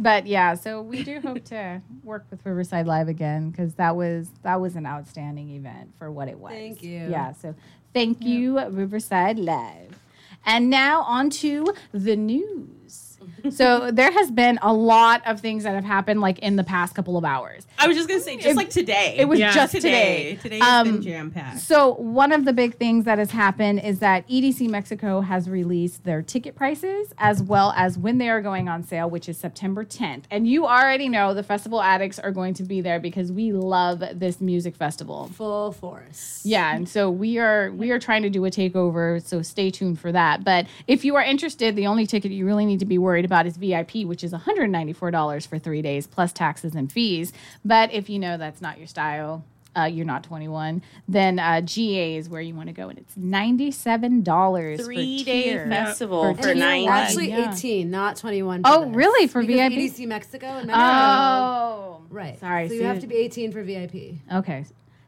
But 0.00 0.26
yeah, 0.26 0.54
so 0.54 0.80
we 0.80 1.02
do 1.02 1.20
hope 1.20 1.44
to 1.46 1.82
work 2.04 2.24
with 2.30 2.44
Riverside 2.46 2.86
Live 2.86 3.08
again 3.08 3.50
because 3.50 3.74
that 3.74 3.94
was 3.94 4.30
that 4.42 4.58
was 4.58 4.74
an 4.74 4.86
outstanding 4.86 5.50
event 5.50 5.90
for 5.98 6.10
what 6.10 6.26
it 6.26 6.38
was. 6.38 6.52
Thank 6.52 6.82
you. 6.82 7.06
Yeah, 7.10 7.32
so 7.32 7.54
thank 7.92 8.24
you, 8.24 8.58
Riverside 8.58 9.38
Live. 9.38 9.98
And 10.46 10.70
now 10.70 11.02
on 11.02 11.28
to 11.44 11.66
the 11.92 12.16
news. 12.16 13.09
So 13.50 13.90
there 13.90 14.10
has 14.10 14.30
been 14.30 14.58
a 14.62 14.72
lot 14.72 15.22
of 15.26 15.40
things 15.40 15.64
that 15.64 15.74
have 15.74 15.84
happened 15.84 16.20
like 16.20 16.38
in 16.40 16.56
the 16.56 16.64
past 16.64 16.94
couple 16.94 17.16
of 17.16 17.24
hours. 17.24 17.66
I 17.78 17.86
was 17.86 17.96
just 17.96 18.08
gonna 18.08 18.20
say, 18.20 18.36
just 18.36 18.48
It- 18.48 18.56
like 18.56 18.70
today. 18.70 19.16
It 19.18 19.28
was 19.28 19.38
Yeah. 19.38 19.52
just 19.52 19.72
today. 19.72 20.36
today. 20.36 20.38
Today's 20.42 20.62
Um, 20.62 20.92
been 20.92 21.02
jam 21.02 21.30
packed. 21.30 21.60
So 21.60 21.94
one 21.94 22.32
of 22.32 22.44
the 22.44 22.52
big 22.52 22.76
things 22.76 23.04
that 23.04 23.18
has 23.18 23.30
happened 23.30 23.80
is 23.80 23.98
that 24.00 24.24
EDC 24.28 24.68
Mexico 24.68 25.20
has 25.20 25.48
released 25.48 26.04
their 26.04 26.22
ticket 26.22 26.54
prices 26.54 27.12
as 27.18 27.42
well 27.42 27.72
as 27.76 27.98
when 27.98 28.18
they 28.18 28.28
are 28.28 28.40
going 28.40 28.68
on 28.68 28.82
sale, 28.82 29.08
which 29.08 29.28
is 29.28 29.38
September 29.38 29.84
10th. 29.84 30.24
And 30.30 30.46
you 30.46 30.66
already 30.66 31.08
know 31.08 31.34
the 31.34 31.42
festival 31.42 31.82
addicts 31.82 32.18
are 32.18 32.30
going 32.30 32.54
to 32.54 32.62
be 32.62 32.80
there 32.80 33.00
because 33.00 33.32
we 33.32 33.52
love 33.52 34.02
this 34.14 34.40
music 34.40 34.76
festival. 34.76 35.30
full 35.34 35.72
force. 35.72 36.40
Yeah, 36.44 36.74
and 36.74 36.88
so 36.88 37.10
we 37.10 37.38
are 37.38 37.70
we 37.72 37.90
are 37.90 37.98
trying 37.98 38.22
to 38.22 38.30
do 38.30 38.44
a 38.44 38.50
takeover, 38.50 39.22
so 39.24 39.42
stay 39.42 39.70
tuned 39.70 39.98
for 39.98 40.12
that. 40.12 40.44
But 40.44 40.66
if 40.86 41.04
you 41.04 41.16
are 41.16 41.22
interested, 41.22 41.76
the 41.76 41.86
only 41.86 42.06
ticket 42.06 42.30
you 42.32 42.44
really 42.46 42.66
need 42.66 42.80
to 42.80 42.84
be 42.86 42.98
worried 42.98 43.19
about 43.24 43.46
is 43.46 43.56
VIP, 43.56 44.04
which 44.04 44.22
is 44.24 44.32
$194 44.32 45.46
for 45.46 45.58
3 45.58 45.82
days 45.82 46.06
plus 46.06 46.32
taxes 46.32 46.74
and 46.74 46.90
fees. 46.90 47.32
But 47.64 47.92
if 47.92 48.08
you 48.10 48.18
know 48.18 48.36
that's 48.36 48.60
not 48.60 48.78
your 48.78 48.86
style, 48.86 49.44
uh, 49.76 49.84
you're 49.84 50.04
not 50.06 50.24
21, 50.24 50.82
then 51.08 51.38
uh, 51.38 51.60
GA 51.60 52.16
is 52.16 52.28
where 52.28 52.40
you 52.40 52.54
want 52.56 52.68
to 52.68 52.72
go, 52.72 52.88
and 52.88 52.98
it's 52.98 53.14
$97 53.14 54.84
Three 54.84 55.18
for 55.20 55.24
day 55.24 55.42
tier. 55.44 55.68
festival 55.68 56.34
For 56.34 56.42
for 56.42 56.48
And 56.50 56.58
nine. 56.60 56.88
actually 56.88 57.28
Yeah. 57.28 57.52
18, 57.54 57.90
not 57.90 58.16
21. 58.16 58.62
Oh, 58.64 58.86
this. 58.86 58.96
really? 58.96 59.26
For 59.28 59.42
Because 59.42 59.70
VIP? 59.72 59.72
EDC 59.78 60.06
Mexico 60.08 60.46
and 60.46 60.66
Mexico. 60.66 60.84
Oh, 60.86 62.00
Right. 62.10 62.38
Sorry, 62.40 62.66
So 62.68 62.72
see 62.74 62.80
you 62.80 62.86
have 62.86 62.98
to 63.00 63.06
be 63.06 63.14
18 63.14 63.52
for 63.52 63.62
VIP. 63.62 64.18
Okay, 64.32 64.64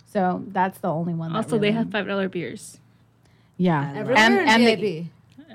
so 0.07 0.44
that's 0.48 0.79
the 0.79 0.88
only 0.88 1.14
one. 1.14 1.33
That 1.33 1.38
also, 1.38 1.59
they 1.59 1.72
have 1.72 1.90
five 1.90 2.07
dollar 2.07 2.29
beers. 2.29 2.79
yeah, 3.57 3.92
Everywhere 3.96 4.16
And- 4.25 4.35
in 4.35 4.48
and 4.48 4.66
the- 4.66 4.75
VIP. 4.77 5.07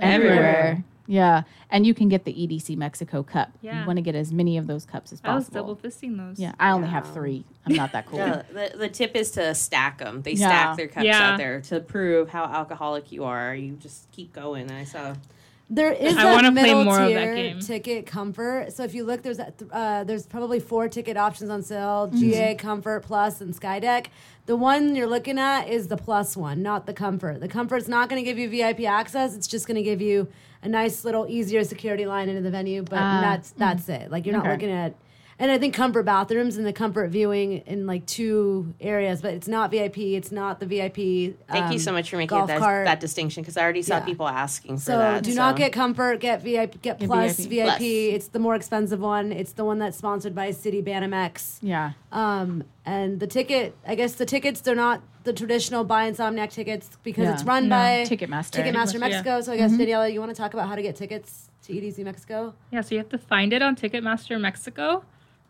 everywhere. 0.02 0.84
Yeah, 1.08 1.43
and 1.70 1.88
you 1.88 1.93
can 1.93 2.10
get 2.10 2.26
the 2.26 2.34
EDC 2.34 2.76
Mexico 2.78 3.24
cup. 3.24 3.50
Yeah. 3.62 3.80
You 3.82 3.88
want 3.88 3.98
to 3.98 4.02
get 4.02 4.13
as 4.13 4.34
many 4.34 4.58
of 4.58 4.67
those 4.67 4.86
cups 4.86 5.13
as 5.13 5.22
I 5.24 5.34
was 5.36 5.46
possible. 5.46 5.74
double 5.74 5.76
fisting 5.78 6.17
those. 6.17 6.38
yeah, 6.38 6.52
I 6.60 6.72
only 6.72 6.89
have 6.89 7.12
three. 7.13 7.46
I'm 7.65 7.76
not 7.76 7.93
that 7.93 8.06
cool. 8.08 8.20
The, 8.20 8.46
the, 8.74 8.78
the 8.78 8.89
tip 8.89 9.15
is 9.15 9.32
to 9.32 9.56
stack 9.56 10.00
them. 10.00 10.22
They 10.22 10.34
Yeah. 10.34 10.48
stack 10.48 10.78
their 10.78 10.88
cups 10.89 11.06
Yeah. 11.06 11.32
out 11.32 11.38
there 11.38 11.62
to 11.62 11.80
prove 11.80 12.30
how 12.30 12.43
alcoholic 12.43 13.12
you 13.12 13.24
are. 13.24 13.56
You 13.56 13.74
just 13.78 14.12
keep 14.12 14.34
going. 14.34 14.70
And 14.70 14.80
I 14.80 14.84
saw 14.84 15.15
There 15.70 15.91
is 15.93 16.15
I 16.17 16.24
that 16.24 16.34
wanna 16.34 16.52
play 16.52 16.62
middle 16.63 16.84
more 16.86 17.02
of 17.02 17.08
tier 17.10 17.20
that 17.20 17.36
game. 17.36 17.60
ticket 17.60 18.06
comfort. 18.06 18.74
So 18.74 18.84
if 18.84 18.93
you 18.93 19.04
look, 19.06 19.22
there's 19.22 19.38
that, 19.38 19.62
uh, 19.72 20.04
there's 20.04 20.26
probably 20.26 20.60
four 20.60 20.88
ticket 20.89 21.15
options 21.17 21.50
on 21.50 21.62
sale: 21.63 22.08
Mm-hmm. 22.12 22.20
GA, 22.20 22.56
Comfort, 22.56 23.04
Plus, 23.04 23.39
and 23.41 23.54
Skydeck. 23.54 24.08
The 24.46 24.56
one 24.56 24.96
you're 24.96 25.08
looking 25.08 25.38
at 25.39 25.67
is 25.70 25.88
the 25.89 25.98
Plus 25.98 26.38
one, 26.38 26.62
not 26.63 26.86
the 26.86 26.93
Comfort. 26.93 27.39
The 27.41 27.50
Comfort's 27.50 27.88
not 27.89 28.08
going 28.10 28.22
to 28.22 28.26
give 28.26 28.38
you 28.38 28.50
VIP 28.50 28.86
access. 28.86 29.36
It's 29.36 29.48
just 29.48 29.67
going 29.67 29.76
to 29.76 29.84
give 29.84 30.02
you 30.02 30.30
a 30.63 30.70
nice 30.70 31.06
little 31.06 31.26
easier 31.30 31.63
security 31.63 32.06
line 32.06 32.30
into 32.30 32.41
the 32.41 32.52
venue, 32.52 32.84
but 32.84 32.98
Ah, 33.00 33.20
that's 33.22 33.52
that's 33.52 33.89
it. 33.89 34.12
Like 34.12 34.26
you're 34.26 34.34
not 34.36 34.43
Okay. 34.46 34.52
looking 34.54 34.72
at. 34.72 34.96
And 35.39 35.52
I 35.52 35.60
think 35.60 35.76
comfort 35.76 36.02
bathrooms 36.04 36.58
and 36.58 36.65
the 36.65 36.73
comfort 36.73 37.12
viewing 37.12 37.60
in 37.67 37.86
like 37.86 38.08
two 38.08 38.73
areas, 38.82 39.21
but 39.21 39.36
it's 39.36 39.47
not 39.47 39.69
VIP. 39.69 40.00
It's 40.00 40.32
not 40.32 40.60
the 40.60 40.65
VIP. 40.65 40.95
Thank 41.47 41.67
you 41.69 41.73
um, 41.73 41.78
so 41.80 41.91
much 41.91 42.10
for 42.10 42.17
making 42.17 42.47
that, 42.47 42.60
that 42.60 43.00
distinction 43.00 43.43
because 43.43 43.56
I 43.56 43.62
already 43.62 43.84
saw 43.84 43.97
Yeah. 43.97 44.06
people 44.06 44.28
asking 44.28 44.78
for 44.78 44.82
So 44.84 44.97
that. 44.97 45.23
do 45.23 45.36
not 45.36 45.56
get 45.56 45.71
comfort. 45.73 46.21
Get 46.21 46.41
VIP. 46.41 46.82
Get, 46.82 47.00
Get 47.00 47.08
plus 47.08 47.38
VIP. 47.38 47.50
VIP. 47.50 47.67
Plus. 47.78 47.82
It's 47.82 48.28
the 48.30 48.39
more 48.39 48.56
expensive 48.56 49.00
one. 49.00 49.32
It's 49.32 49.52
the 49.54 49.63
one 49.63 49.78
that's 49.78 49.95
sponsored 49.97 50.34
by 50.34 50.50
Citibanamex. 50.50 51.60
yeah. 51.62 51.91
Um, 52.12 52.63
and 52.86 53.19
the 53.19 53.28
ticket. 53.28 53.76
I 53.86 53.93
guess 53.95 54.13
the 54.13 54.26
tickets. 54.26 54.62
They're 54.62 54.73
not 54.73 55.02
the 55.23 55.34
traditional 55.34 55.84
buy 55.84 56.10
Insomniac 56.10 56.50
tickets 56.52 56.89
because 57.04 57.26
Yeah. 57.26 57.34
it's 57.34 57.43
run 57.43 57.67
No, 57.67 57.76
by 57.76 58.06
Ticketmaster. 58.08 58.63
Ticketmaster 58.63 58.63
Ticketmaster, 58.63 58.93
yeah. 58.93 59.00
Mexico. 59.00 59.41
So 59.41 59.52
I 59.54 59.58
guess 59.58 59.71
Mm-hmm. 59.73 59.82
Daniela, 59.82 60.12
you 60.12 60.19
want 60.19 60.34
to 60.34 60.41
talk 60.41 60.54
about 60.56 60.67
how 60.67 60.76
to 60.76 60.82
get 60.82 60.95
tickets 60.95 61.50
to 61.65 61.73
EDC 61.73 62.04
Mexico? 62.06 62.56
Yeah, 62.71 62.82
so 62.82 62.95
you 62.95 63.00
have 63.00 63.10
to 63.10 63.17
find 63.19 63.52
it 63.54 63.62
on 63.62 63.76
Ticketmaster 63.76 64.39
Mexico. 64.39 65.04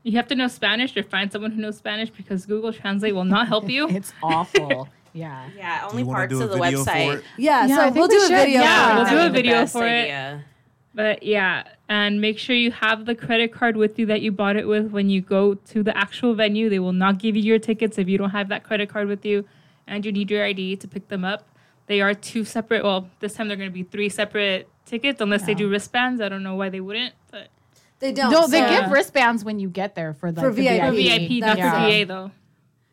You 0.08 0.16
have 0.16 0.28
to 0.30 0.36
know 0.36 0.48
Spanish 0.48 0.96
or 0.96 1.04
find 1.04 1.30
someone 1.30 1.52
who 1.52 1.60
knows 1.62 1.78
Spanish 1.78 2.10
because 2.10 2.46
Google 2.46 2.72
Translate 2.72 3.14
will 3.14 3.26
not 3.26 3.48
help 3.50 3.70
you. 3.70 3.90
It's 4.00 4.14
awful. 4.24 4.88
yeah. 5.12 5.50
Yeah, 5.58 5.88
only 5.92 6.06
parts 6.06 6.32
to 6.32 6.40
do 6.40 6.42
a 6.42 6.46
of 6.46 6.52
the 6.52 6.58
website. 6.58 7.24
Yeah. 7.38 7.66
Yeah, 7.66 7.76
so 7.76 7.84
think 7.84 7.96
we'll 7.98 8.08
we 8.08 8.16
do 8.16 8.22
a 8.24 8.28
should. 8.28 8.36
video. 8.38 8.62
Yeah, 8.62 8.88
for 8.88 8.96
we'll 8.96 9.08
it. 9.08 9.10
do 9.10 9.28
a 9.28 9.30
video 9.32 9.66
for 9.66 9.86
it. 9.86 9.90
idea. 10.04 10.46
But 10.94 11.24
yeah, 11.24 11.64
and 11.90 12.22
make 12.22 12.40
sure 12.40 12.56
you 12.56 12.72
have 12.72 13.06
the 13.06 13.16
credit 13.16 13.52
card 13.52 13.76
with 13.76 14.00
you 14.00 14.06
that 14.06 14.22
you 14.22 14.32
bought 14.32 14.56
it 14.56 14.66
with 14.68 14.92
when 14.92 15.10
you 15.10 15.20
go 15.20 15.56
to 15.56 15.84
the 15.84 15.96
actual 15.98 16.34
venue. 16.36 16.70
They 16.70 16.80
will 16.80 16.94
not 16.94 17.20
give 17.20 17.36
you 17.36 17.44
your 17.44 17.60
tickets 17.60 17.98
if 17.98 18.08
you 18.08 18.18
don't 18.18 18.30
have 18.32 18.48
that 18.48 18.64
credit 18.64 18.88
card 18.90 19.10
with 19.10 19.26
you, 19.26 19.44
and 19.88 20.06
you 20.06 20.12
need 20.14 20.32
your 20.32 20.44
ID 20.46 20.78
to 20.78 20.88
pick 20.88 21.10
them 21.10 21.26
up. 21.26 21.44
They 21.88 22.00
are 22.00 22.14
two 22.14 22.46
separate. 22.46 22.84
Well, 22.86 23.10
this 23.20 23.34
time 23.34 23.50
they're 23.50 23.58
going 23.58 23.70
to 23.70 23.74
be 23.74 23.84
three 23.84 24.10
separate 24.10 24.70
tickets, 24.86 25.20
unless 25.20 25.46
they 25.46 25.54
do 25.54 25.70
wristbands. 25.70 26.22
I 26.22 26.30
don't 26.30 26.44
know 26.44 26.56
why 26.56 26.70
they 26.70 26.80
wouldn't, 26.80 27.14
but 27.27 27.27
They 28.00 28.12
don't. 28.12 28.32
No, 28.32 28.48
they 28.48 28.62
so- 28.62 28.70
give 28.82 28.92
wristbands 28.92 29.44
when 29.44 29.60
you 29.60 29.70
get 29.70 29.96
there 29.96 30.14
for 30.14 30.32
the 30.32 30.42
For 30.42 30.52
the 30.52 30.62
VIP. 30.62 30.82
for 30.86 30.92
VIP, 30.92 31.28
VIP, 31.28 31.40
not 31.42 31.58
that's 31.58 31.78
for 31.78 31.86
it. 31.88 31.90
GA 31.90 32.04
though. 32.04 32.32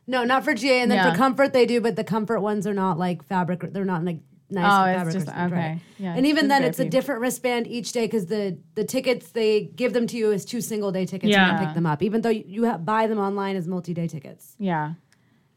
No, 0.06 0.24
not 0.24 0.44
for 0.44 0.54
GA, 0.54 0.80
and 0.80 0.90
then 0.90 0.98
Yeah. 0.98 1.10
for 1.12 1.16
comfort 1.16 1.52
they 1.52 1.66
do, 1.66 1.80
but 1.80 1.96
the 1.96 2.04
comfort 2.04 2.40
ones 2.40 2.66
are 2.66 2.74
not 2.74 2.98
like 2.98 3.24
fabric. 3.26 3.60
They're 3.72 3.84
not 3.86 4.04
like 4.04 4.18
nice 4.50 4.64
Oh, 4.70 4.84
it's 4.84 4.96
fabric. 4.98 5.14
just- 5.14 5.26
wristbands, 5.26 5.52
right. 5.52 5.60
okay. 5.72 5.80
Yeah, 5.98 6.14
and 6.14 6.26
even 6.26 6.48
then, 6.48 6.62
it's 6.64 6.78
a 6.78 6.88
different 6.88 7.20
wristband 7.22 7.66
each 7.66 7.92
day 7.92 8.06
because 8.06 8.26
the 8.26 8.58
the 8.74 8.84
tickets 8.84 9.30
they 9.30 9.62
give 9.76 9.92
them 9.94 10.06
to 10.08 10.16
you 10.16 10.32
as 10.32 10.44
two 10.44 10.60
single 10.60 10.92
day 10.92 11.06
tickets. 11.06 11.30
Yeah, 11.30 11.46
Yeah. 11.48 11.60
you 11.60 11.66
pick 11.66 11.74
them 11.74 11.86
up, 11.86 12.02
even 12.02 12.20
though 12.20 12.28
you, 12.30 12.44
you 12.46 12.66
ha- 12.70 12.78
buy 12.78 13.06
them 13.06 13.18
online 13.18 13.56
as 13.56 13.66
multi 13.66 13.94
day 13.94 14.06
tickets. 14.08 14.56
Yeah. 14.58 14.94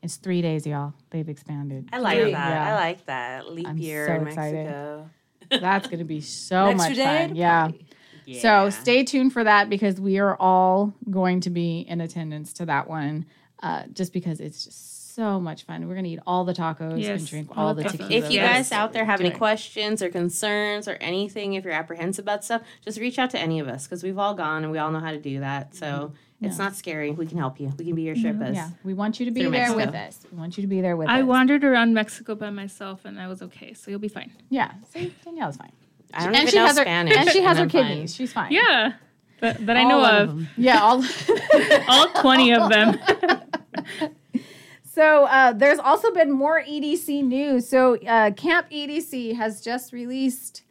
It's 0.04 0.16
three 0.18 0.42
days, 0.42 0.66
y'all. 0.68 0.94
They've 1.10 1.28
expanded. 1.28 1.90
I 1.92 1.98
like 2.00 2.20
Three. 2.22 2.32
that. 2.32 2.50
Yeah. 2.52 2.70
I 2.72 2.76
like 2.76 3.06
that. 3.08 3.52
Leap 3.52 3.68
I'm 3.68 3.78
year 3.78 4.08
so 4.08 4.14
in 4.14 4.28
excited. 4.28 4.66
Mexico. 4.66 5.10
That's 5.50 5.88
going 5.88 6.00
to 6.00 6.06
be 6.06 6.22
so 6.50 6.68
Extra 6.68 6.90
much 6.90 6.96
day 6.98 7.28
fun. 7.28 7.36
Yeah. 7.36 7.62
party. 7.64 7.87
So 8.36 8.70
stay 8.70 9.04
tuned 9.04 9.34
for 9.34 9.44
that 9.44 9.70
because 9.70 10.00
we 10.00 10.20
are 10.20 10.36
all 10.40 10.94
going 11.10 11.42
to 11.42 11.50
be 11.50 11.80
in 11.80 12.02
attendance 12.02 12.54
to 12.54 12.66
that 12.66 12.90
one 12.90 13.26
uh, 13.64 13.84
just 13.94 14.14
because 14.14 14.40
it's 14.40 14.66
just 14.66 15.16
so 15.16 15.40
much 15.40 15.64
fun. 15.64 15.88
We're 15.88 15.96
going 15.96 16.04
to 16.04 16.12
eat 16.12 16.20
all 16.28 16.46
the 16.46 16.54
tacos 16.54 17.02
Yes, 17.02 17.20
and 17.20 17.28
drink 17.28 17.58
all 17.58 17.70
all 17.70 17.74
the 17.74 17.84
the 17.84 17.90
tequila. 17.90 18.12
If 18.12 18.32
you 18.32 18.40
guys 18.40 18.72
out 18.72 18.94
there 18.94 19.04
have 19.04 19.20
any 19.20 19.32
questions 19.32 20.04
or 20.04 20.10
concerns 20.10 20.88
or 20.88 20.94
anything, 21.02 21.54
if 21.54 21.64
you're 21.64 21.74
apprehensive 21.74 22.24
about 22.24 22.44
stuff, 22.44 22.62
just 22.86 23.00
reach 23.00 23.18
out 23.18 23.32
to 23.32 23.40
any 23.40 23.60
of 23.60 23.68
us 23.68 23.86
because 23.86 24.04
we've 24.04 24.20
all 24.20 24.36
gone 24.36 24.64
and 24.64 24.72
we 24.72 24.78
all 24.78 24.92
know 24.92 25.00
how 25.00 25.12
to 25.12 25.20
do 25.20 25.40
that. 25.40 25.74
So 25.74 26.14
it's 26.40 26.60
not 26.60 26.76
scary. 26.76 27.12
We 27.12 27.26
can 27.26 27.40
help 27.40 27.60
you. 27.60 27.74
We 27.80 27.86
can 27.86 27.96
be 27.96 28.04
your 28.04 28.16
Sherpas. 28.16 28.54
Yeah, 28.54 28.70
we 28.84 28.94
want 28.94 29.20
you 29.20 29.26
to 29.26 29.32
be 29.32 29.42
there 29.42 29.50
Mexico. 29.50 29.78
with 29.78 29.96
us. 29.96 30.20
We 30.32 30.38
want 30.38 30.56
you 30.56 30.62
to 30.62 30.68
be 30.68 30.82
there 30.82 30.96
with 30.96 31.08
I 31.08 31.16
us. 31.16 31.20
I 31.22 31.24
wandered 31.24 31.64
around 31.64 31.96
Mexico 31.96 32.36
by 32.36 32.52
myself 32.52 33.04
and 33.06 33.20
I 33.20 33.28
was 33.28 33.42
okay, 33.42 33.74
so 33.74 33.90
you'll 33.90 34.00
be 34.00 34.08
fine. 34.08 34.32
Yeah, 34.50 34.74
see, 34.94 35.16
Danielle's 35.26 35.58
fine. 35.58 35.72
I 36.14 36.26
don't 36.26 36.28
and 36.36 36.36
even 36.44 36.48
she 36.48 36.56
know 36.58 36.66
has 36.66 36.78
her 36.78 36.84
Spanish. 36.84 37.18
and 37.18 37.30
she 37.30 37.42
has 37.42 37.58
her 37.58 37.64
I'm 37.64 37.70
fine. 37.70 37.86
kidneys. 37.88 38.16
She's 38.16 38.34
fine. 38.34 38.52
Yeah, 38.52 38.94
that, 39.42 39.66
that 39.66 39.78
I 39.78 39.84
know 39.84 40.00
one 40.00 40.16
of. 40.16 40.48
Yeah, 40.58 40.82
all 40.82 41.04
All 41.88 42.08
twenty 42.22 42.54
of 42.54 42.70
them. 42.70 42.98
So 44.84 45.26
uh, 45.26 45.54
there's 45.54 45.78
also 45.78 46.12
been 46.12 46.32
more 46.32 46.60
EDC 46.64 47.24
news. 47.24 47.70
So 47.70 47.98
uh, 47.98 48.32
Camp 48.32 48.68
EDC 48.72 49.36
has 49.36 49.62
just 49.62 49.94
released 49.94 50.64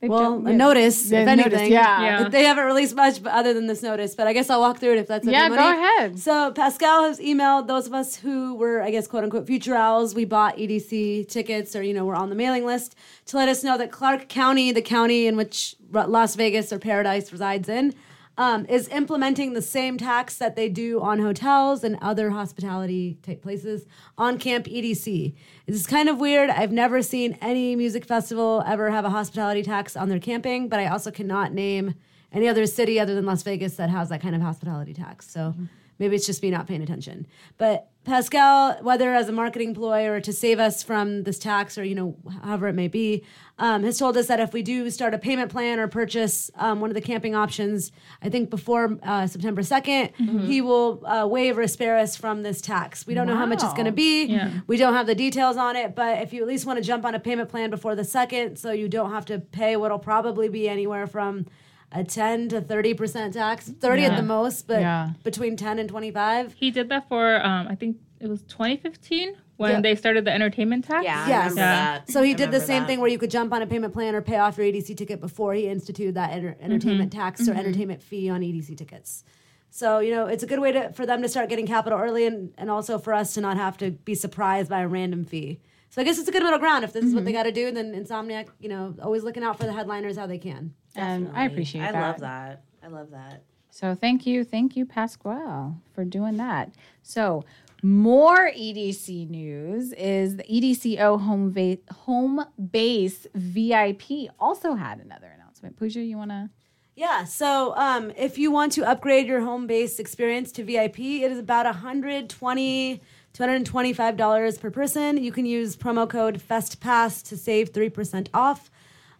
They've 0.00 0.08
Well, 0.10 0.38
ju- 0.40 0.46
a 0.46 0.52
notice, 0.52 1.10
Yeah, 1.10 1.20
if 1.22 1.26
notice, 1.26 1.46
anything. 1.54 1.72
yeah. 1.72 2.02
Yeah. 2.22 2.28
They 2.28 2.44
haven't 2.44 2.66
released 2.66 2.94
much 2.94 3.20
but 3.20 3.32
other 3.32 3.52
than 3.52 3.66
this 3.66 3.82
notice, 3.82 4.14
but 4.14 4.28
I 4.28 4.32
guess 4.32 4.48
I'll 4.48 4.60
walk 4.60 4.78
through 4.78 4.92
it 4.92 4.98
if 4.98 5.08
that's 5.08 5.26
okay, 5.26 5.32
Yeah, 5.36 5.48
go 5.48 5.56
ahead. 5.56 6.18
So 6.20 6.52
Pascal 6.52 7.02
has 7.04 7.18
emailed 7.18 7.66
those 7.66 7.88
of 7.88 7.94
us 7.94 8.14
who 8.14 8.54
were, 8.54 8.80
I 8.80 8.92
guess, 8.92 9.08
quote 9.08 9.24
unquote, 9.24 9.46
future 9.48 9.74
owls. 9.74 10.14
We 10.14 10.24
bought 10.24 10.56
EDC 10.56 11.24
tickets, 11.28 11.74
or 11.74 11.82
you 11.82 11.92
know, 11.94 12.04
we're 12.04 12.14
on 12.14 12.28
the 12.28 12.36
mailing 12.36 12.64
list 12.64 12.94
to 13.26 13.36
let 13.36 13.48
us 13.48 13.64
know 13.64 13.76
that 13.76 13.90
Clark 13.90 14.28
County, 14.28 14.70
the 14.70 14.82
county 14.82 15.26
in 15.26 15.36
which 15.36 15.74
Las 15.90 16.36
Vegas 16.36 16.72
or 16.72 16.78
Paradise 16.78 17.32
resides 17.32 17.68
in, 17.68 17.92
um, 18.38 18.64
is 18.66 18.88
implementing 18.88 19.52
the 19.52 19.60
same 19.60 19.98
tax 19.98 20.36
that 20.36 20.54
they 20.54 20.68
do 20.68 21.00
on 21.00 21.18
hotels 21.18 21.82
and 21.82 21.98
other 22.00 22.30
hospitality 22.30 23.18
type 23.22 23.42
places 23.42 23.84
on 24.16 24.38
Camp 24.38 24.66
EDC. 24.66 25.34
It's 25.66 25.86
kind 25.86 26.08
of 26.08 26.18
weird. 26.18 26.48
I've 26.48 26.70
never 26.70 27.02
seen 27.02 27.36
any 27.42 27.74
music 27.74 28.04
festival 28.04 28.62
ever 28.64 28.90
have 28.90 29.04
a 29.04 29.10
hospitality 29.10 29.64
tax 29.64 29.96
on 29.96 30.08
their 30.08 30.20
camping, 30.20 30.68
but 30.68 30.78
I 30.78 30.86
also 30.86 31.10
cannot 31.10 31.52
name 31.52 31.94
any 32.32 32.46
other 32.46 32.64
city 32.66 33.00
other 33.00 33.14
than 33.14 33.26
Las 33.26 33.42
Vegas 33.42 33.74
that 33.74 33.90
has 33.90 34.08
that 34.10 34.22
kind 34.22 34.36
of 34.36 34.40
hospitality 34.40 34.94
tax. 34.94 35.28
So 35.28 35.54
maybe 35.98 36.16
it's 36.16 36.26
just 36.26 36.42
me 36.42 36.50
not 36.50 36.66
paying 36.66 36.82
attention. 36.82 37.26
But 37.56 37.90
Pascal, 38.04 38.78
whether 38.80 39.12
as 39.14 39.28
a 39.28 39.32
marketing 39.32 39.74
ploy 39.74 40.06
or 40.06 40.18
to 40.20 40.32
save 40.32 40.58
us 40.58 40.82
from 40.82 41.24
this 41.24 41.38
tax 41.38 41.76
or, 41.76 41.84
you 41.84 41.94
know, 41.94 42.16
however 42.42 42.68
it 42.68 42.72
may 42.72 42.88
be, 42.88 43.22
um, 43.58 43.82
has 43.82 43.98
told 43.98 44.16
us 44.16 44.28
that 44.28 44.40
if 44.40 44.54
we 44.54 44.62
do 44.62 44.88
start 44.88 45.12
a 45.12 45.18
payment 45.18 45.50
plan 45.50 45.78
or 45.78 45.88
purchase 45.88 46.50
um, 46.54 46.80
one 46.80 46.88
of 46.88 46.94
the 46.94 47.02
camping 47.02 47.34
options, 47.34 47.92
I 48.22 48.30
think 48.30 48.48
before 48.48 48.96
uh, 49.02 49.26
September 49.26 49.60
2nd, 49.60 50.14
he 50.46 50.62
will 50.62 51.04
uh, 51.04 51.26
waive 51.26 51.58
or 51.58 51.66
spare 51.66 51.98
us 51.98 52.16
from 52.16 52.42
this 52.42 52.62
tax. 52.62 53.06
We 53.06 53.12
don't 53.12 53.26
know 53.26 53.36
how 53.36 53.46
much 53.46 53.62
it's 53.62 53.74
going 53.74 53.86
to 53.86 53.92
be. 53.92 54.24
Yeah. 54.26 54.60
We 54.66 54.78
don't 54.78 54.94
have 54.94 55.06
the 55.06 55.14
details 55.14 55.58
on 55.58 55.76
it, 55.76 55.94
but 55.94 56.22
if 56.22 56.32
you 56.32 56.40
at 56.40 56.48
least 56.48 56.64
want 56.64 56.78
to 56.78 56.82
jump 56.84 57.04
on 57.04 57.14
a 57.14 57.20
payment 57.20 57.50
plan 57.50 57.68
before 57.68 57.94
the 57.94 58.04
second, 58.04 58.56
so 58.58 58.70
you 58.72 58.88
don't 58.88 59.10
have 59.10 59.26
to 59.26 59.38
pay 59.38 59.76
what'll 59.76 59.98
probably 59.98 60.48
be 60.48 60.66
anywhere 60.68 61.06
from 61.06 61.44
a 61.92 62.04
10 62.04 62.48
to 62.50 62.60
30% 62.60 63.32
tax, 63.32 63.68
30 63.70 64.04
at 64.04 64.16
the 64.16 64.22
most, 64.22 64.66
but 64.66 64.80
Yeah. 64.80 65.10
between 65.24 65.56
10 65.56 65.78
and 65.78 65.88
25. 65.88 66.52
He 66.54 66.70
did 66.70 66.88
that 66.90 67.08
for 67.08 67.44
um, 67.44 67.66
I 67.68 67.74
think 67.74 67.96
it 68.20 68.28
was 68.28 68.42
2015 68.42 69.34
when 69.56 69.70
Yeah. 69.72 69.80
they 69.80 69.94
started 69.94 70.24
the 70.24 70.32
entertainment 70.32 70.84
tax. 70.84 71.04
Yeah, 71.04 71.26
Yes. 71.28 71.54
Yeah. 71.56 72.00
So 72.08 72.22
he 72.22 72.32
I 72.32 72.34
did 72.34 72.50
the 72.50 72.60
same 72.60 72.82
that. 72.82 72.88
thing 72.88 73.00
where 73.00 73.10
you 73.10 73.18
could 73.18 73.30
jump 73.30 73.52
on 73.52 73.62
a 73.62 73.66
payment 73.66 73.92
plan 73.94 74.14
or 74.14 74.20
pay 74.20 74.36
off 74.36 74.58
your 74.58 74.66
EDC 74.66 74.94
ticket 74.96 75.20
before 75.20 75.54
he 75.54 75.66
instituted 75.68 76.14
that 76.16 76.32
enter- 76.32 76.56
entertainment 76.60 77.12
tax 77.12 77.48
or 77.48 77.54
entertainment 77.54 78.02
fee 78.02 78.28
on 78.28 78.42
EDC 78.42 78.74
tickets. 78.76 79.24
So 79.70 79.98
you 80.00 80.10
know 80.14 80.26
it's 80.26 80.42
a 80.42 80.46
good 80.46 80.60
way 80.60 80.72
to 80.72 80.92
for 80.92 81.06
them 81.06 81.22
to 81.22 81.28
start 81.28 81.48
getting 81.48 81.66
capital 81.66 81.98
early 81.98 82.26
and, 82.26 82.52
and 82.58 82.70
also 82.70 82.98
for 82.98 83.12
us 83.14 83.34
to 83.34 83.40
not 83.40 83.56
have 83.56 83.76
to 83.78 83.90
be 83.92 84.14
surprised 84.14 84.68
by 84.68 84.80
a 84.80 84.88
random 84.88 85.24
fee. 85.24 85.60
So 85.90 86.02
I 86.02 86.04
guess 86.04 86.18
it's 86.18 86.28
a 86.28 86.32
good 86.32 86.42
middle 86.42 86.58
ground. 86.58 86.84
If 86.84 86.92
this 86.92 87.04
is 87.04 87.14
what 87.14 87.24
they 87.24 87.32
got 87.32 87.44
to 87.44 87.52
do, 87.52 87.70
then 87.72 87.92
Insomniac, 87.92 88.48
you 88.60 88.68
know, 88.68 88.94
always 89.02 89.24
looking 89.24 89.42
out 89.42 89.58
for 89.58 89.64
the 89.64 89.72
headliners 89.72 90.16
how 90.16 90.26
they 90.26 90.38
can. 90.38 90.74
And 90.94 91.30
I 91.34 91.44
appreciate 91.44 91.82
it. 91.82 91.88
I 91.88 91.92
that. 91.92 92.00
love 92.00 92.20
that. 92.20 92.64
I 92.82 92.88
love 92.88 93.10
that. 93.10 93.42
So 93.70 93.94
thank 93.94 94.26
you, 94.26 94.44
thank 94.44 94.76
you, 94.76 94.84
Pasquale, 94.84 95.74
for 95.94 96.04
doing 96.04 96.36
that. 96.38 96.72
So 97.02 97.44
more 97.82 98.50
EDC 98.50 99.30
news 99.30 99.92
is 99.92 100.36
the 100.36 100.42
EDCO 100.44 101.20
home 101.20 101.52
va- 101.52 101.78
home 101.94 102.44
base 102.70 103.26
VIP 103.34 104.30
also 104.40 104.74
had 104.74 104.98
another 104.98 105.28
announcement. 105.34 105.76
Pooja, 105.76 106.00
you 106.00 106.16
want 106.16 106.30
to? 106.30 106.50
Yeah, 106.96 107.22
so 107.22 107.76
um, 107.76 108.10
if 108.16 108.38
you 108.38 108.50
want 108.50 108.72
to 108.72 108.84
upgrade 108.84 109.28
your 109.28 109.42
home 109.42 109.68
base 109.68 110.00
experience 110.00 110.50
to 110.52 110.64
VIP, 110.64 110.98
it 110.98 111.30
is 111.30 111.38
about 111.38 111.64
120 111.66 113.00
$225 113.34 114.60
per 114.60 114.70
person. 114.70 115.16
You 115.22 115.32
can 115.32 115.46
use 115.46 115.76
promo 115.76 116.08
code 116.08 116.40
FESTPASS 116.40 117.22
to 117.28 117.36
save 117.36 117.72
3% 117.72 118.28
off 118.34 118.70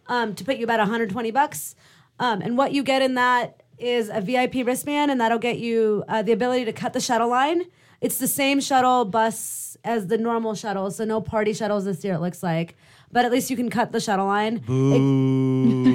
um, 0.07 0.35
to 0.35 0.43
put 0.43 0.57
you 0.57 0.63
about 0.63 0.79
120 0.79 1.31
bucks. 1.31 1.75
Um, 2.19 2.41
and 2.41 2.57
what 2.57 2.73
you 2.73 2.83
get 2.83 3.01
in 3.01 3.15
that 3.15 3.63
is 3.77 4.09
a 4.09 4.19
VIP 4.19 4.65
wristband, 4.65 5.09
and 5.09 5.21
that'll 5.21 5.39
get 5.39 5.57
you 5.59 6.03
uh, 6.07 6.21
the 6.21 6.33
ability 6.33 6.65
to 6.65 6.73
cut 6.73 6.93
the 6.93 6.99
shuttle 6.99 7.29
line. 7.29 7.63
It's 8.01 8.17
the 8.17 8.27
same 8.27 8.59
shuttle 8.59 9.05
bus 9.05 9.77
as 9.83 10.07
the 10.07 10.17
normal 10.17 10.55
shuttle, 10.55 10.91
so 10.91 11.05
no 11.05 11.21
party 11.21 11.53
shuttles 11.53 11.85
this 11.85 12.03
year, 12.03 12.13
it 12.15 12.19
looks 12.19 12.43
like. 12.43 12.75
But 13.11 13.25
at 13.25 13.31
least 13.31 13.49
you 13.49 13.55
can 13.55 13.69
cut 13.69 13.91
the 13.91 13.99
shuttle 13.99 14.25
line. 14.25 14.57
Boo. 14.57 14.91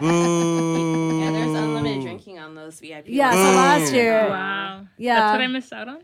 Boo. 0.00 1.20
Yeah, 1.20 1.30
there's 1.30 1.54
unlimited 1.56 2.02
drinking 2.02 2.38
on 2.38 2.54
those 2.54 2.80
VIP. 2.80 3.04
Yeah, 3.06 3.30
so 3.32 3.38
last 3.38 3.92
year. 3.92 4.28
Wow. 4.28 4.86
Yeah. 4.96 5.20
That's 5.20 5.34
what 5.34 5.42
I 5.42 5.46
missed 5.46 5.72
out 5.72 5.88
on. 5.88 5.98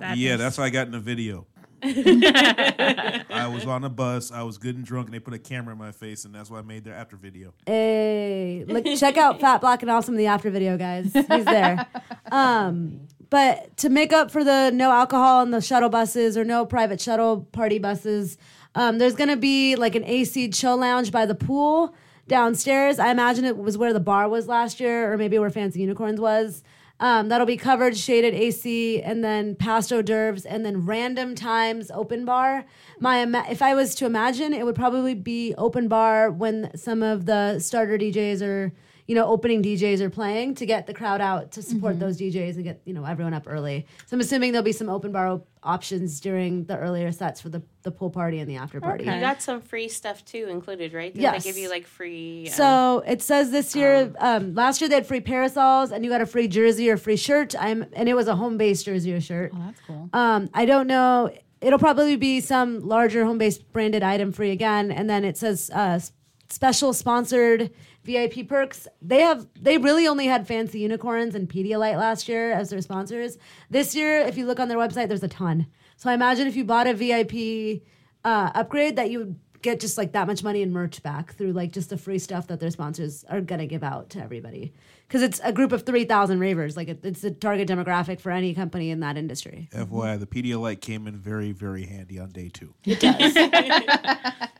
Yeah. 0.00 0.08
Sadness. 0.08 0.18
Yeah, 0.18 0.36
that's 0.36 0.58
what 0.58 0.64
I 0.64 0.70
got 0.70 0.86
in 0.86 0.92
the 0.92 1.00
video. 1.00 1.46
I 1.82 3.50
was 3.52 3.66
on 3.66 3.84
a 3.84 3.88
bus. 3.90 4.32
I 4.32 4.42
was 4.42 4.58
good 4.58 4.76
and 4.76 4.84
drunk, 4.84 5.08
and 5.08 5.14
they 5.14 5.20
put 5.20 5.34
a 5.34 5.38
camera 5.38 5.72
in 5.72 5.78
my 5.78 5.92
face, 5.92 6.24
and 6.24 6.34
that's 6.34 6.50
why 6.50 6.58
I 6.58 6.62
made 6.62 6.84
their 6.84 6.94
after 6.94 7.16
video. 7.16 7.52
Hey, 7.66 8.64
look, 8.66 8.84
check 8.98 9.16
out 9.16 9.40
Fat 9.40 9.60
Black 9.60 9.82
and 9.82 9.90
Awesome 9.90 10.16
the 10.16 10.26
after 10.26 10.50
video, 10.50 10.76
guys. 10.76 11.12
He's 11.12 11.44
there. 11.44 11.86
Um, 12.32 13.02
but 13.30 13.76
to 13.78 13.88
make 13.88 14.12
up 14.12 14.30
for 14.30 14.42
the 14.42 14.70
no 14.72 14.90
alcohol 14.90 15.40
on 15.40 15.50
the 15.50 15.60
shuttle 15.60 15.88
buses 15.88 16.36
or 16.36 16.44
no 16.44 16.64
private 16.64 17.00
shuttle 17.00 17.42
party 17.52 17.78
buses, 17.78 18.38
um, 18.74 18.98
there's 18.98 19.14
gonna 19.14 19.36
be 19.36 19.76
like 19.76 19.94
an 19.94 20.04
AC 20.04 20.48
chill 20.50 20.76
lounge 20.76 21.12
by 21.12 21.26
the 21.26 21.34
pool 21.34 21.94
downstairs. 22.26 22.98
I 22.98 23.10
imagine 23.10 23.44
it 23.44 23.56
was 23.56 23.78
where 23.78 23.92
the 23.92 24.00
bar 24.00 24.28
was 24.28 24.48
last 24.48 24.80
year, 24.80 25.12
or 25.12 25.16
maybe 25.16 25.38
where 25.38 25.50
Fancy 25.50 25.80
Unicorns 25.80 26.20
was. 26.20 26.62
Um, 26.98 27.28
that'll 27.28 27.46
be 27.46 27.58
covered, 27.58 27.96
shaded 27.96 28.32
AC, 28.32 29.02
and 29.02 29.22
then 29.22 29.54
past 29.54 29.92
hors 29.92 30.02
d'oeuvres, 30.02 30.46
and 30.46 30.64
then 30.64 30.86
random 30.86 31.34
times 31.34 31.90
open 31.90 32.24
bar. 32.24 32.64
My 32.98 33.22
if 33.50 33.60
I 33.60 33.74
was 33.74 33.94
to 33.96 34.06
imagine, 34.06 34.54
it 34.54 34.64
would 34.64 34.74
probably 34.74 35.14
be 35.14 35.54
open 35.58 35.88
bar 35.88 36.30
when 36.30 36.70
some 36.74 37.02
of 37.02 37.26
the 37.26 37.58
starter 37.58 37.98
DJs 37.98 38.40
or 38.40 38.72
you 39.06 39.14
know 39.14 39.26
opening 39.26 39.62
DJs 39.62 40.00
are 40.00 40.10
playing 40.10 40.54
to 40.56 40.66
get 40.66 40.86
the 40.86 40.94
crowd 40.94 41.20
out 41.20 41.52
to 41.52 41.62
support 41.62 42.00
those 42.00 42.18
DJs 42.18 42.56
and 42.56 42.64
get 42.64 42.80
you 42.84 42.92
know 42.92 43.04
everyone 43.04 43.34
up 43.34 43.44
early. 43.46 43.86
So 44.06 44.16
I'm 44.16 44.20
assuming 44.20 44.52
there'll 44.52 44.64
be 44.64 44.72
some 44.72 44.88
open 44.88 45.12
bar 45.12 45.28
op- 45.28 45.46
options 45.62 46.20
during 46.20 46.64
the 46.64 46.76
earlier 46.78 47.12
sets 47.12 47.40
for 47.40 47.48
the 47.48 47.62
the 47.82 47.90
pool 47.92 48.10
party 48.10 48.40
and 48.40 48.50
the 48.50 48.56
after 48.56 48.80
party. 48.80 49.04
You 49.04 49.10
got 49.20 49.40
some 49.42 49.60
free 49.60 49.88
stuff 49.88 50.24
too 50.24 50.48
included, 50.50 50.92
right? 50.92 51.12
Didn't 51.14 51.22
Yes. 51.22 51.44
they 51.44 51.50
give 51.50 51.56
you 51.58 51.68
like 51.70 51.86
free? 51.86 52.46
um, 52.48 52.52
So 52.54 53.04
it 53.06 53.22
says 53.22 53.50
this 53.52 53.76
year, 53.76 54.12
um, 54.18 54.54
last 54.54 54.80
year 54.80 54.88
they 54.88 54.96
had 54.96 55.06
free 55.06 55.20
parasols 55.20 55.92
and 55.92 56.04
you 56.04 56.10
got 56.10 56.20
a 56.20 56.26
free 56.26 56.48
jersey 56.48 56.90
or 56.90 56.96
free 56.96 57.16
shirt. 57.16 57.54
I'm 57.58 57.86
and 57.92 58.08
it 58.08 58.14
was 58.14 58.26
a 58.26 58.34
home 58.34 58.56
based 58.58 58.84
jersey 58.86 59.12
or 59.12 59.20
shirt. 59.20 59.52
Oh, 59.54 59.58
that's 59.66 59.80
cool. 59.86 60.10
Um, 60.12 60.50
I 60.52 60.64
don't 60.66 60.88
know. 60.88 61.30
It'll 61.60 61.78
probably 61.78 62.16
be 62.16 62.40
some 62.40 62.86
larger 62.86 63.24
home 63.24 63.38
based 63.38 63.72
branded 63.72 64.02
item 64.02 64.32
free 64.32 64.50
again. 64.50 64.90
And 64.90 65.08
then 65.08 65.24
it 65.24 65.36
says 65.38 65.70
uh, 65.72 66.00
special 66.48 66.92
sponsored 66.92 67.70
VIP 68.06 68.48
perks. 68.48 68.88
They 69.02 69.20
have 69.20 69.46
they 69.60 69.76
really 69.78 70.06
only 70.06 70.26
had 70.26 70.46
fancy 70.46 70.80
unicorns 70.80 71.34
and 71.34 71.48
Pedialyte 71.48 71.98
last 71.98 72.28
year 72.28 72.52
as 72.52 72.70
their 72.70 72.80
sponsors. 72.80 73.36
This 73.68 73.94
year, 73.94 74.20
if 74.20 74.38
you 74.38 74.46
look 74.46 74.60
on 74.60 74.68
their 74.68 74.78
website, 74.78 75.08
there's 75.08 75.22
a 75.22 75.28
ton. 75.28 75.66
So 75.96 76.08
I 76.08 76.14
imagine 76.14 76.46
if 76.46 76.56
you 76.56 76.64
bought 76.64 76.86
a 76.86 76.94
VIP 76.94 77.82
uh, 78.24 78.50
upgrade, 78.54 78.96
that 78.96 79.10
you 79.10 79.18
would 79.18 79.40
get 79.62 79.80
just 79.80 79.98
like 79.98 80.12
that 80.12 80.26
much 80.26 80.44
money 80.44 80.62
in 80.62 80.72
merch 80.72 81.02
back 81.02 81.34
through 81.34 81.52
like 81.52 81.72
just 81.72 81.90
the 81.90 81.98
free 81.98 82.18
stuff 82.18 82.46
that 82.46 82.60
their 82.60 82.70
sponsors 82.70 83.24
are 83.24 83.40
gonna 83.40 83.66
give 83.66 83.82
out 83.82 84.10
to 84.10 84.22
everybody. 84.22 84.72
Because 85.08 85.22
it's 85.22 85.40
a 85.42 85.52
group 85.52 85.72
of 85.72 85.84
three 85.84 86.04
thousand 86.04 86.38
ravers. 86.38 86.76
Like 86.76 86.88
it, 86.88 87.00
it's 87.04 87.24
a 87.24 87.30
target 87.30 87.68
demographic 87.68 88.20
for 88.20 88.30
any 88.30 88.54
company 88.54 88.90
in 88.90 89.00
that 89.00 89.16
industry. 89.16 89.68
FYI, 89.72 90.20
the 90.20 90.26
Pedialyte 90.26 90.80
came 90.80 91.06
in 91.06 91.16
very, 91.16 91.52
very 91.52 91.86
handy 91.86 92.18
on 92.18 92.30
day 92.30 92.48
two. 92.52 92.74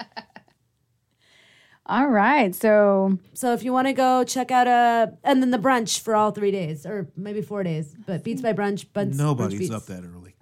All 1.89 2.09
right. 2.09 2.55
So 2.55 3.18
So 3.34 3.53
if 3.53 3.62
you 3.62 3.72
want 3.72 3.87
to 3.87 3.93
go 3.93 4.24
check 4.24 4.51
out 4.51 4.66
a 4.66 5.12
and 5.24 5.41
then 5.43 5.51
the 5.53 5.59
brunch 5.59 6.01
for 6.01 6.14
all 6.16 6.32
three 6.32 6.51
days 6.51 6.84
or 6.84 7.09
maybe 7.16 7.43
four 7.43 7.62
days, 7.62 7.95
but 8.07 8.24
Beats 8.24 8.43
by 8.43 8.53
Brunch. 8.53 8.87
But 8.93 9.09
Nobody's 9.09 9.70
up 9.70 9.87
that 9.87 10.03
early. 10.05 10.34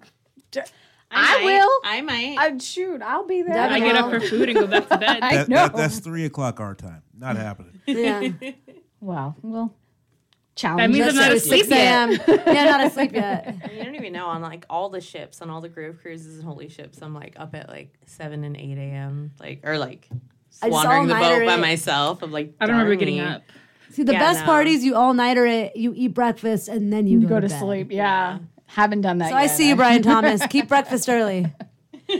I 1.11 1.37
might. 1.39 1.45
will. 1.45 1.71
I 1.85 2.01
might. 2.01 2.37
I 2.39 2.59
shoot, 2.59 3.01
I'll 3.03 3.27
be 3.27 3.43
there. 3.43 3.55
That'd 3.55 3.77
I 3.77 3.81
be 3.81 3.87
get 3.87 3.97
up 3.97 4.11
for 4.11 4.21
food 4.21 4.49
and 4.49 4.59
go 4.59 4.67
back 4.67 4.89
to 4.89 4.99
bed. 4.99 5.19
I 5.23 5.37
That, 5.37 5.49
know. 5.49 5.57
that, 5.57 5.77
that's 5.77 6.01
three 6.01 6.25
o'clock 6.25 6.59
our 6.61 6.75
time. 6.75 7.03
Not 7.17 7.37
happening. 7.37 7.81
Yeah, 7.87 8.31
Well, 9.01 9.37
well, 9.43 9.77
challenge. 10.57 10.81
That 10.81 10.91
means 10.99 11.09
I'm 11.11 11.15
not 11.17 11.31
So 11.31 11.37
asleep 11.37 11.67
6 11.67 11.71
yet. 11.71 12.09
a.m. 12.29 12.41
yeah, 12.55 12.65
not 12.65 12.85
asleep 12.87 13.13
yet. 13.13 13.55
you 13.77 13.85
don't 13.85 13.95
even 13.95 14.13
know 14.13 14.27
on 14.27 14.43
like 14.43 14.65
all 14.71 14.89
the 14.89 15.01
ships 15.01 15.41
on 15.43 15.51
all 15.51 15.61
the 15.61 15.69
Groove 15.69 16.01
cruises 16.01 16.37
and 16.39 16.45
holy 16.45 16.69
ships. 16.69 17.01
I'm 17.03 17.15
like 17.15 17.35
up 17.39 17.55
at 17.55 17.69
like 17.69 17.93
seven 18.07 18.43
and 18.43 18.57
eight 18.57 18.79
a.m. 18.79 19.31
like 19.39 19.61
or 19.63 19.79
like 19.79 20.09
I 20.11 20.15
just 20.15 20.34
wandering 20.73 21.07
the 21.09 21.15
boat 21.15 21.47
by 21.47 21.57
myself. 21.57 22.23
I'm 22.23 22.33
like 22.33 22.55
I 22.61 22.67
don't 22.67 22.77
remember 22.77 22.97
getting 22.97 23.21
up. 23.21 23.43
See, 23.91 24.03
the 24.03 24.13
Yeah, 24.13 24.19
best 24.19 24.41
no. 24.41 24.47
parties 24.47 24.85
you 24.85 24.97
all 24.97 25.15
nighter 25.15 25.47
it. 25.47 25.77
You 25.77 25.93
eat 25.97 26.09
breakfast 26.15 26.69
and 26.69 26.93
then 26.93 27.07
you, 27.07 27.21
You 27.21 27.29
go 27.29 27.39
to 27.41 27.49
bed. 27.49 27.61
sleep. 27.61 27.93
Yeah. 27.93 28.39
Haven't 28.67 29.03
done 29.03 29.19
that 29.19 29.29
So 29.31 29.37
yet. 29.37 29.43
I 29.43 29.47
see 29.47 29.69
you, 29.69 29.77
Brian 29.77 30.03
Thomas. 30.13 30.45
Keep 30.49 30.69
breakfast 30.69 31.09
early. 31.09 31.47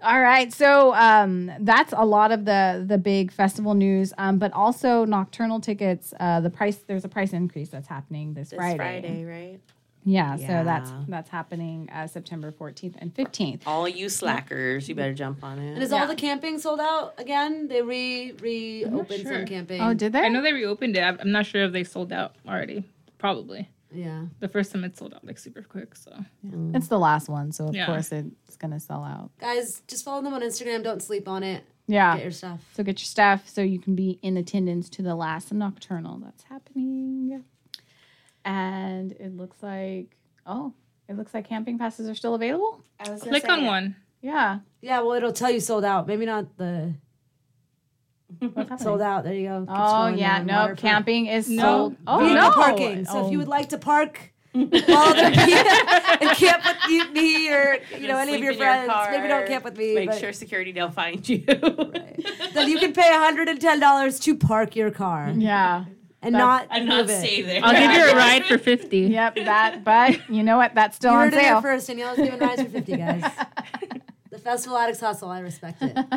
All 0.00 0.20
right, 0.20 0.52
so 0.52 0.94
um, 0.94 1.50
that's 1.60 1.92
a 1.96 2.04
lot 2.04 2.30
of 2.30 2.44
the 2.44 2.84
the 2.86 2.98
big 2.98 3.32
festival 3.32 3.74
news, 3.74 4.12
um, 4.16 4.38
but 4.38 4.52
also 4.52 5.04
nocturnal 5.04 5.60
tickets. 5.60 6.14
Uh, 6.20 6.40
the 6.40 6.50
price 6.50 6.76
there's 6.86 7.04
a 7.04 7.08
price 7.08 7.32
increase 7.32 7.68
that's 7.70 7.88
happening 7.88 8.32
this, 8.34 8.50
This 8.50 8.56
Friday. 8.58 8.76
Friday. 8.76 9.24
right? 9.24 9.60
Yeah, 10.08 10.36
so 10.36 10.64
that's 10.64 10.90
Yeah. 10.90 11.04
that's 11.08 11.28
happening 11.28 11.90
uh, 11.92 12.06
September 12.06 12.50
14th 12.50 12.94
and 12.98 13.14
15th. 13.14 13.62
All 13.66 13.86
you 13.86 14.08
slackers, 14.08 14.88
you 14.88 14.94
better 14.94 15.12
jump 15.12 15.44
on 15.44 15.58
it. 15.58 15.68
And 15.68 15.76
it. 15.78 15.82
is 15.82 15.92
all 15.92 16.06
the 16.06 16.14
camping 16.16 16.58
sold 16.58 16.80
out 16.80 17.14
again? 17.18 17.68
They 17.68 17.82
re 17.82 18.32
reopened 18.40 19.20
sure. 19.20 19.32
some 19.34 19.46
camping. 19.46 19.80
Oh, 19.82 19.92
did 19.92 20.12
they? 20.14 20.20
I 20.20 20.28
know 20.28 20.40
they 20.40 20.52
reopened 20.54 20.96
it. 20.96 21.00
I'm 21.02 21.18
I'm 21.20 21.30
not 21.32 21.44
sure 21.46 21.64
if 21.64 21.72
they 21.72 21.84
sold 21.84 22.12
out 22.12 22.36
already. 22.46 22.84
Probably. 23.18 23.68
Yeah. 23.92 24.26
The 24.40 24.48
first 24.48 24.72
time 24.72 24.84
it 24.84 24.96
sold 24.96 25.12
out 25.14 25.24
like 25.26 25.38
super 25.38 25.62
quick. 25.62 25.94
So 25.94 26.12
It's 26.74 26.88
the 26.88 26.98
last 26.98 27.28
one, 27.28 27.52
so 27.52 27.66
of 27.68 27.74
Yeah. 27.74 27.86
course 27.86 28.10
it's 28.12 28.56
gonna 28.56 28.80
sell 28.80 29.04
out. 29.04 29.30
Guys, 29.38 29.82
just 29.88 30.04
follow 30.04 30.22
them 30.22 30.32
on 30.34 30.40
Instagram. 30.42 30.82
Don't 30.82 31.02
sleep 31.02 31.28
on 31.28 31.42
it. 31.42 31.64
Yeah. 31.86 32.14
Get 32.16 32.22
your 32.22 32.32
stuff. 32.32 32.60
So 32.74 32.82
get 32.82 32.98
your 33.00 33.06
stuff 33.06 33.48
so 33.48 33.60
you 33.62 33.78
can 33.78 33.94
be 33.94 34.18
in 34.22 34.36
attendance 34.36 34.88
to 34.90 35.02
the 35.02 35.14
last 35.14 35.52
nocturnal 35.52 36.18
that's 36.18 36.44
happening. 36.44 37.44
And 38.44 39.12
it 39.12 39.36
looks 39.36 39.62
like 39.62 40.16
oh, 40.46 40.72
it 41.08 41.16
looks 41.16 41.34
like 41.34 41.48
camping 41.48 41.78
passes 41.78 42.08
are 42.08 42.14
still 42.14 42.34
available. 42.34 42.82
I 43.00 43.10
was 43.10 43.22
click 43.22 43.48
on 43.48 43.64
one. 43.64 43.96
Yeah. 44.22 44.60
Yeah, 44.80 45.00
well, 45.00 45.12
it'll 45.12 45.32
tell 45.32 45.50
you 45.50 45.60
sold 45.60 45.84
out. 45.84 46.06
Maybe 46.06 46.26
not 46.26 46.56
the 46.56 46.94
What's 48.52 48.82
sold 48.82 49.00
out. 49.00 49.24
There 49.24 49.32
you 49.32 49.48
go. 49.48 49.60
Keep 49.60 49.68
Oh 49.74 50.08
yeah, 50.08 50.42
no, 50.42 50.52
Waterfront. 50.54 50.78
camping 50.80 51.26
is 51.26 51.48
No. 51.48 51.62
sold. 51.62 51.96
Oh 52.06 52.18
Vehicle 52.20 52.34
no, 52.36 52.50
parking. 52.50 53.04
So 53.06 53.24
if 53.26 53.32
you 53.32 53.38
Oh. 53.38 53.40
would 53.40 53.48
like 53.48 53.70
to 53.70 53.78
park 53.78 54.32
while 54.52 54.68
other 54.72 55.30
people 55.30 55.70
and 56.20 56.30
camp 56.36 56.62
with 56.64 56.90
you, 56.90 57.10
me 57.12 57.50
or 57.52 57.78
you 57.98 58.06
know 58.08 58.18
any 58.18 58.34
of 58.34 58.40
your 58.42 58.52
friends, 58.54 58.90
car, 58.90 59.10
maybe 59.12 59.28
don't 59.28 59.46
camp 59.46 59.64
with 59.64 59.76
me. 59.78 59.94
Make 59.94 60.10
but 60.10 60.18
sure 60.18 60.32
security 60.32 60.72
don't 60.72 60.92
find 60.94 61.26
you. 61.28 61.44
right. 61.48 62.24
then 62.54 62.68
you 62.68 62.78
can 62.78 62.92
pay 62.92 63.08
hundred 63.14 63.48
and 63.48 63.60
ten 63.60 63.80
dollars 63.80 64.18
to 64.20 64.36
park 64.36 64.76
your 64.76 64.90
car 64.90 65.32
Yeah. 65.34 65.84
And 66.28 66.38
not 66.38 66.66
I'm 66.70 66.82
move 66.86 67.06
not 67.06 67.10
it. 67.10 67.18
stay 67.20 67.42
there. 67.42 67.60
I'll 67.64 67.72
give 67.72 67.90
you 67.92 68.10
a 68.12 68.16
ride 68.24 68.44
for 68.44 68.58
50. 68.58 68.98
Yep, 68.98 69.34
that. 69.36 69.84
But 69.84 70.28
you 70.30 70.42
know 70.42 70.56
what? 70.56 70.74
That's 70.74 70.96
still 70.96 71.12
You 71.12 71.18
on 71.18 71.24
heard 71.30 71.34
it 71.34 71.40
here 71.40 71.48
sale. 71.50 71.60
first. 71.62 71.86
Danielle's 71.88 72.16
giving 72.16 72.38
rides 72.38 72.62
for 72.62 72.68
fifty 72.68 72.96
guys. 72.96 73.22
the 74.30 74.38
festival 74.38 74.78
addicts 74.78 75.00
hustle. 75.00 75.28
I 75.30 75.40
respect 75.40 75.82
it. 75.82 75.96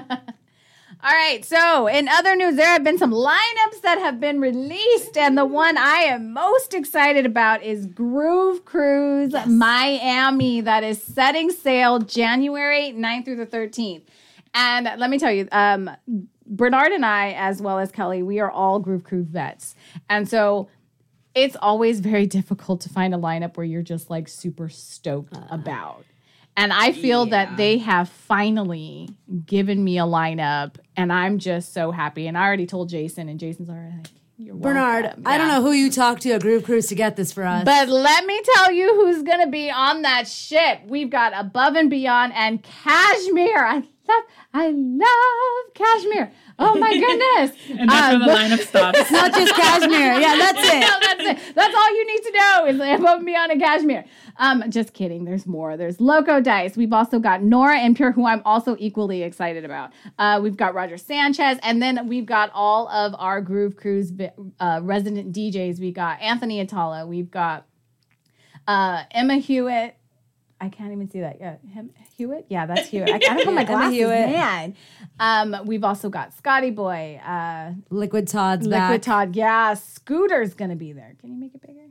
All 1.03 1.11
right. 1.11 1.43
So, 1.43 1.87
in 1.87 2.07
other 2.07 2.35
news, 2.35 2.55
there 2.57 2.67
have 2.67 2.83
been 2.83 2.99
some 2.99 3.11
lineups 3.11 3.81
that 3.81 3.97
have 3.97 4.19
been 4.19 4.39
released, 4.39 5.17
and 5.17 5.35
the 5.35 5.45
one 5.45 5.75
I 5.75 6.01
am 6.01 6.31
most 6.31 6.75
excited 6.75 7.25
about 7.25 7.63
is 7.63 7.87
Groove 7.87 8.65
Cruise 8.65 9.33
Miami, 9.47 10.61
that 10.61 10.83
is 10.83 11.01
setting 11.01 11.49
sail 11.49 11.97
January 11.97 12.93
9th 12.95 13.25
through 13.25 13.37
the 13.37 13.47
13th. 13.47 14.03
And 14.53 14.83
let 14.99 15.09
me 15.09 15.17
tell 15.17 15.31
you, 15.31 15.47
um, 15.51 15.89
Bernard 16.51 16.91
and 16.91 17.05
I, 17.05 17.31
as 17.31 17.61
well 17.61 17.79
as 17.79 17.91
Kelly, 17.91 18.21
we 18.21 18.39
are 18.39 18.51
all 18.51 18.79
Groove 18.79 19.03
Crew 19.03 19.23
vets, 19.23 19.73
and 20.09 20.29
so 20.29 20.67
it's 21.33 21.55
always 21.61 22.01
very 22.01 22.27
difficult 22.27 22.81
to 22.81 22.89
find 22.89 23.15
a 23.15 23.17
lineup 23.17 23.55
where 23.57 23.65
you're 23.65 23.81
just 23.81 24.09
like 24.09 24.27
super 24.27 24.69
stoked 24.69 25.35
uh, 25.35 25.47
about. 25.49 26.03
And 26.57 26.73
I 26.73 26.91
feel 26.91 27.27
that 27.27 27.55
they 27.55 27.77
have 27.77 28.09
finally 28.09 29.09
given 29.45 29.81
me 29.81 29.97
a 29.97 30.03
lineup, 30.03 30.75
and 30.97 31.11
I'm 31.11 31.39
just 31.39 31.73
so 31.73 31.91
happy. 31.91 32.27
And 32.27 32.37
I 32.37 32.43
already 32.43 32.67
told 32.67 32.89
Jason, 32.89 33.29
and 33.29 33.39
Jason's 33.39 33.69
already 33.69 33.95
like, 33.95 34.07
You're 34.41 34.55
Bernard, 34.55 35.03
welcome." 35.03 35.23
I 35.27 35.37
don't 35.37 35.49
know 35.49 35.61
who 35.61 35.71
you 35.71 35.91
talked 35.91 36.23
to 36.23 36.31
at 36.31 36.41
Groove 36.41 36.63
Cruise 36.63 36.87
to 36.87 36.95
get 36.95 37.15
this 37.15 37.31
for 37.31 37.43
us. 37.43 37.63
But 37.63 37.89
let 37.89 38.25
me 38.25 38.41
tell 38.55 38.71
you 38.71 38.95
who's 38.95 39.21
going 39.21 39.41
to 39.41 39.51
be 39.51 39.69
on 39.69 40.01
that 40.01 40.27
ship. 40.27 40.79
We've 40.87 41.11
got 41.11 41.33
Above 41.35 41.75
and 41.75 41.89
Beyond 41.91 42.33
and 42.33 42.63
KSHMR. 42.63 43.63
I 43.63 43.83
love, 44.07 44.23
I 44.53 44.71
love 44.71 45.73
KSHMR. 45.75 46.31
Oh 46.63 46.75
my 46.77 46.91
goodness. 46.91 47.57
And 47.81 47.89
that's 47.89 48.13
Um, 48.15 48.19
where 48.21 48.49
the 48.49 48.55
lineup 48.55 48.67
stops. 48.67 49.11
not 49.11 49.33
just 49.33 49.53
KSHMR. 49.53 50.21
Yeah, 50.21 50.35
that's 50.37 50.53
no, 50.61 50.77
it. 50.77 51.01
that's 51.01 51.49
it. 51.49 51.55
That's 51.55 51.75
all 51.75 51.95
you 51.95 52.05
need 52.07 52.23
to 52.23 52.31
know 52.37 52.65
is 52.67 52.99
above 52.99 53.17
and 53.17 53.25
beyond 53.25 53.51
a 53.51 53.55
KSHMR. 53.55 54.05
Um, 54.37 54.63
just 54.69 54.93
kidding. 54.93 55.25
There's 55.25 55.45
more. 55.45 55.77
There's 55.77 55.99
Loco 55.99 56.39
Dice. 56.41 56.75
We've 56.77 56.93
also 56.93 57.19
got 57.19 57.41
Nora 57.43 57.79
En 57.79 57.95
Pure, 57.95 58.11
who 58.13 58.25
I'm 58.25 58.41
also 58.45 58.75
equally 58.79 59.23
excited 59.23 59.65
about. 59.65 59.91
Uh, 60.19 60.39
we've 60.43 60.57
got 60.57 60.73
Roger 60.73 60.97
Sanchez, 60.97 61.57
and 61.63 61.81
then 61.81 62.07
we've 62.07 62.25
got 62.25 62.49
all 62.53 62.87
of 62.89 63.13
our 63.17 63.41
Groove 63.41 63.75
Cruise 63.75 64.11
uh, 64.59 64.79
resident 64.83 65.33
DJs. 65.35 65.79
We 65.79 65.91
got 65.91 66.21
Anthony 66.21 66.63
Attalla. 66.65 67.07
We've 67.07 67.31
got 67.31 67.65
uh, 68.67 69.03
Emma 69.11 69.35
Hewitt. 69.35 69.95
I 70.61 70.69
can't 70.69 70.91
even 70.91 71.09
see 71.09 71.21
that. 71.21 71.37
Yeah, 71.39 71.55
him, 71.73 71.89
Hewitt. 72.15 72.45
Yeah, 72.47 72.67
that's 72.67 72.87
Hewitt. 72.87 73.09
I 73.09 73.17
gotta 73.17 73.43
put 73.45 73.53
my 73.53 73.63
glasses. 73.63 73.95
Hewitt. 73.95 74.29
Man, 74.29 74.75
um, 75.19 75.57
we've 75.65 75.83
also 75.83 76.07
got 76.09 76.33
Scotty 76.35 76.69
Boy. 76.69 77.19
Uh, 77.25 77.73
Liquid 77.89 78.27
Todd's 78.27 78.67
Liquid 78.67 78.71
back. 78.71 79.01
Todd, 79.01 79.35
yeah. 79.35 79.73
Scooter's 79.73 80.53
gonna 80.53 80.75
be 80.75 80.93
there. 80.93 81.15
Can 81.19 81.31
you 81.31 81.39
make 81.39 81.55
it 81.55 81.61
bigger? 81.65 81.87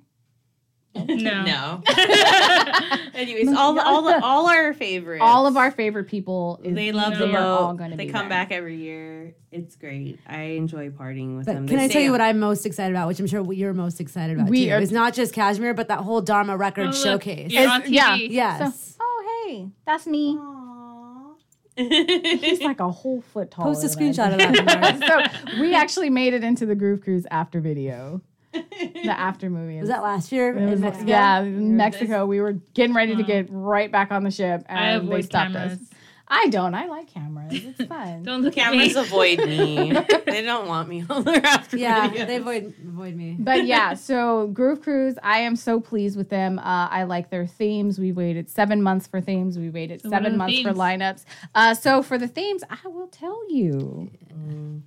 No. 0.95 1.45
No. 1.45 1.83
Anyways, 3.15 3.49
all 3.55 3.75
the, 3.75 3.83
all 3.85 4.03
the, 4.03 4.21
all 4.25 4.49
our 4.49 4.73
favorites. 4.75 5.23
All 5.25 5.47
of 5.47 5.57
our 5.57 5.71
favorite 5.71 6.05
people. 6.09 6.61
Is, 6.65 6.75
They 6.75 6.91
love 6.93 7.13
they 7.13 7.19
the 7.27 7.35
are 7.37 7.39
all 7.47 7.69
boat. 7.69 7.79
going 7.79 7.91
to 7.93 7.97
They 7.97 8.07
be 8.07 8.13
come 8.13 8.23
there. 8.23 8.29
back 8.31 8.51
every 8.53 8.77
year. 8.77 9.35
It's 9.53 9.77
great. 9.77 10.19
I 10.27 10.43
enjoy 10.43 10.91
partying 10.91 11.37
with 11.37 11.47
But 11.47 11.55
them. 11.55 11.69
can 11.69 11.77
They 11.79 11.85
I 11.85 11.89
tell 11.89 12.03
you 12.03 12.11
what 12.13 12.21
I'm 12.21 12.39
most 12.41 12.67
excited 12.67 12.93
about, 12.95 13.09
which 13.09 13.21
I'm 13.21 13.27
sure 13.27 13.53
you're 13.53 13.73
most 13.75 14.01
excited 14.01 14.37
about 14.37 14.49
We 14.51 14.67
too? 14.67 14.73
are- 14.75 14.81
It's 14.81 14.93
not 14.93 15.15
just 15.15 15.35
KSHMR, 15.35 15.75
but 15.77 15.89
that 15.89 16.01
whole 16.01 16.21
Dharma 16.23 16.57
record 16.57 16.87
Oh, 16.87 16.91
look, 16.91 16.97
showcase. 16.97 17.53
You're 17.53 17.69
on 17.69 17.83
TV. 17.83 17.91
yeah. 17.91 18.15
Yes. 18.17 18.81
So, 18.91 18.97
oh 19.01 19.45
hey, 19.49 19.69
that's 19.87 20.07
me. 20.07 20.37
Aw. 20.39 21.35
He's 21.77 22.61
like 22.63 22.81
a 22.81 22.91
whole 22.91 23.23
foot 23.23 23.51
tall. 23.51 23.67
Post 23.67 23.85
a 23.85 23.87
screenshot 23.97 24.33
of 24.33 24.39
that. 24.39 25.33
so 25.55 25.61
we 25.61 25.75
actually 25.75 26.11
made 26.11 26.35
it 26.35 26.45
into 26.45 26.67
the 26.67 26.75
Groove 26.75 27.01
Cruise 27.01 27.27
after 27.31 27.61
video, 27.61 28.21
the 28.53 29.15
after 29.17 29.49
movie. 29.51 29.79
was 29.81 29.89
that 29.89 30.03
last 30.03 30.33
year 30.33 30.57
It 30.57 30.69
was, 30.71 30.81
Mexico? 30.81 31.07
yeah, 31.09 31.41
in 31.41 31.77
Mexico. 31.77 32.27
We 32.27 32.41
were 32.41 32.55
getting 32.75 32.95
ready 32.95 33.17
to 33.17 33.23
get 33.23 33.47
right 33.51 33.91
back 33.91 34.11
on 34.11 34.25
the 34.25 34.31
ship, 34.31 34.65
and 34.69 34.79
I 34.79 34.99
they 35.17 35.23
stopped 35.23 35.53
cameras. 35.53 35.81
us. 35.81 35.87
I 36.33 36.47
don't. 36.47 36.75
I 36.77 36.87
like 36.87 37.13
cameras. 37.13 37.53
It's 37.55 37.85
fun. 37.89 38.23
Don't 38.23 38.43
look 38.43 38.57
at 38.57 38.71
Cameras 38.73 38.95
me. 38.95 39.01
avoid 39.01 39.39
me. 39.41 39.93
they 40.27 40.43
don't 40.43 40.69
want 40.69 40.89
me 40.89 41.05
on 41.11 41.25
their 41.25 41.45
after 41.45 41.77
Yeah, 41.77 42.09
videos. 42.09 42.27
they 42.29 42.37
avoid 42.37 42.75
avoid 42.87 43.17
me. 43.17 43.35
but 43.37 43.67
yeah, 43.67 43.95
so 43.95 44.47
Groove 44.47 44.81
Cruise, 44.81 45.17
I 45.25 45.41
am 45.41 45.57
so 45.57 45.81
pleased 45.81 46.17
with 46.17 46.29
them. 46.31 46.61
Uh, 46.61 46.87
I 46.89 47.03
like 47.03 47.31
their 47.31 47.49
themes. 47.49 47.99
We 47.99 48.13
waited 48.13 48.49
seven 48.49 48.81
months 48.81 49.09
for 49.09 49.21
themes. 49.21 49.59
We 49.59 49.71
waited 49.71 50.05
what 50.05 50.13
are 50.13 50.17
seven 50.19 50.33
the 50.33 50.39
months 50.39 50.61
for 50.61 50.73
lineups. 50.73 51.25
Uh, 51.53 51.75
so 51.75 52.01
for 52.01 52.17
the 52.17 52.29
themes, 52.29 52.63
I 52.71 52.87
will 52.89 53.09
tell 53.09 53.41
you. 53.53 54.09
Mm. 54.33 54.83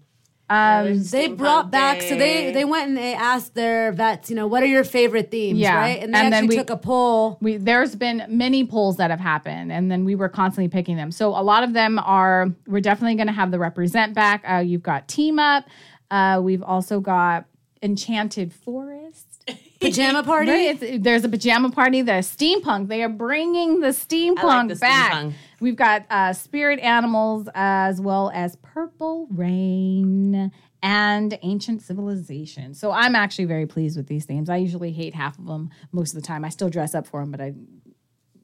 Um, 0.50 1.02
They 1.04 1.30
brought 1.30 1.72
back, 1.72 2.02
so 2.02 2.16
they 2.16 2.52
they 2.52 2.66
went 2.66 2.90
and 2.90 2.98
they 2.98 3.14
asked 3.14 3.56
their 3.56 3.92
vets, 3.94 4.30
you 4.30 4.36
know, 4.36 4.46
what 4.46 4.62
are 4.62 4.68
your 4.68 4.84
favorite 4.84 5.32
themes, 5.32 5.58
Yeah, 5.58 5.76
right? 5.76 6.04
And 6.04 6.14
they 6.14 6.20
and 6.20 6.34
then 6.34 6.44
actually 6.44 6.50
we- 6.50 6.56
took 6.58 6.70
a 6.70 6.78
poll. 6.78 7.38
we 7.42 7.58
there's 7.58 7.96
been 7.96 8.26
many 8.28 8.66
polls 8.66 8.98
that 8.98 9.10
have 9.10 9.22
happened, 9.22 9.72
and 9.72 9.90
then 9.90 10.04
we 10.06 10.16
were 10.16 10.30
constantly 10.30 10.68
picking 10.68 10.98
them. 10.98 11.12
So 11.12 11.30
a 11.30 11.42
lot 11.42 11.64
of 11.64 11.74
them 11.74 11.98
are. 12.00 12.50
We're 12.68 12.82
definitely 12.82 13.16
going 13.16 13.28
to 13.28 13.34
have 13.34 13.52
the 13.52 13.60
represent 13.60 14.14
back. 14.14 14.44
Uh, 14.48 14.58
you've 14.58 14.84
got 14.84 15.08
team 15.08 15.40
up. 15.40 15.66
Uh, 16.12 16.40
we've 16.44 16.62
also 16.62 17.00
got 17.00 17.46
Enchanted 17.82 18.54
Forest. 18.54 19.28
Pajama 19.82 20.24
party. 20.24 20.52
Right? 20.52 21.04
There's 21.04 21.26
a 21.26 21.30
pajama 21.30 21.70
party. 21.72 22.02
The 22.02 22.14
steampunk. 22.22 22.88
They 22.88 23.04
are 23.04 23.10
bringing 23.10 23.82
the 23.82 23.88
steampunk 23.90 24.70
the 24.70 24.76
back. 24.76 25.12
steampunk. 25.14 25.34
We've 25.64 25.78
got 25.78 26.06
uh, 26.10 26.34
spirit 26.34 26.82
animals 26.82 27.48
as 27.56 28.02
well 28.02 28.30
as 28.34 28.58
purple 28.58 29.28
rain 29.32 30.52
and 30.82 31.40
ancient 31.42 31.82
civilization. 31.82 32.74
So 32.74 32.92
I'm 32.92 33.16
actually 33.16 33.46
very 33.46 33.66
pleased 33.66 33.96
with 33.96 34.08
these 34.08 34.26
themes. 34.26 34.50
I 34.50 34.58
usually 34.58 34.92
hate 34.92 35.16
half 35.16 35.40
of 35.40 35.46
them 35.46 35.70
most 35.94 36.14
of 36.14 36.22
the 36.22 36.28
time. 36.28 36.44
I 36.44 36.50
still 36.50 36.70
dress 36.70 36.94
up 36.94 37.08
for 37.08 37.22
them, 37.22 37.32
but 37.32 37.40
I. 37.40 37.54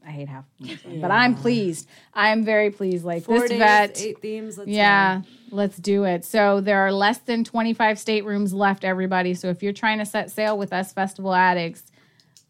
I 0.07 0.11
hate 0.11 0.29
half 0.29 0.45
of 0.45 0.65
them. 0.65 0.79
most. 0.85 1.01
But 1.01 1.11
I'm 1.11 1.35
pleased. 1.35 1.87
I 2.13 2.29
am 2.29 2.43
very 2.45 2.71
pleased. 2.71 3.03
Like 3.03 3.23
Four 3.25 3.41
this 3.41 3.49
days, 3.49 3.59
vet, 3.59 4.01
eight 4.01 4.21
themes. 4.21 4.57
Let's 4.57 4.69
yeah, 4.69 5.19
go. 5.19 5.25
let's 5.57 5.77
do 5.77 6.05
it. 6.05 6.23
So 6.23 6.61
there 6.61 6.79
are 6.79 6.91
less 6.91 7.17
than 7.19 7.43
25 7.43 7.99
staterooms 7.99 8.53
left, 8.53 8.85
everybody. 8.85 9.33
So 9.33 9.49
if 9.49 9.61
you're 9.61 9.73
trying 9.73 9.99
to 9.99 10.05
set 10.05 10.31
sail 10.31 10.57
with 10.57 10.71
us, 10.71 10.93
Festival 10.93 11.35
Addicts, 11.35 11.83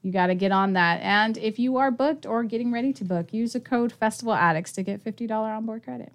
you 0.01 0.11
got 0.11 0.27
to 0.27 0.35
get 0.35 0.51
on 0.51 0.73
that. 0.73 1.01
And 1.01 1.37
if 1.37 1.59
you 1.59 1.77
are 1.77 1.91
booked 1.91 2.25
or 2.25 2.43
getting 2.43 2.71
ready 2.71 2.93
to 2.93 3.03
book, 3.03 3.33
use 3.33 3.53
the 3.53 3.59
code 3.59 3.91
Festival 3.91 4.33
Addicts 4.33 4.71
to 4.73 4.83
get 4.83 5.03
$50 5.03 5.31
onboard 5.31 5.83
credit. 5.83 6.13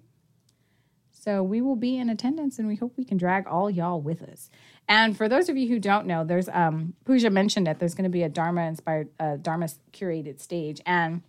So 1.11 1.41
we 1.41 1.61
will 1.61 1.75
be 1.75 1.97
in 1.97 2.09
attendance 2.09 2.59
and 2.59 2.67
we 2.67 2.75
hope 2.75 2.93
we 2.97 3.03
can 3.03 3.17
drag 3.17 3.47
all 3.47 3.69
y'all 3.69 3.99
with 3.99 4.21
us. 4.21 4.49
And 4.87 5.17
for 5.17 5.27
those 5.27 5.49
of 5.49 5.57
you 5.57 5.67
who 5.67 5.79
don't 5.79 6.05
know, 6.05 6.23
there's 6.23 6.47
um 6.49 6.93
Pooja 7.03 7.31
mentioned 7.31 7.67
it, 7.67 7.79
there's 7.79 7.95
going 7.95 8.03
to 8.03 8.11
be 8.11 8.21
a 8.21 8.29
Dharma 8.29 8.61
inspired 8.61 9.09
uh, 9.19 9.37
Dharma 9.37 9.67
curated 9.91 10.39
stage 10.39 10.81
and 10.85 11.23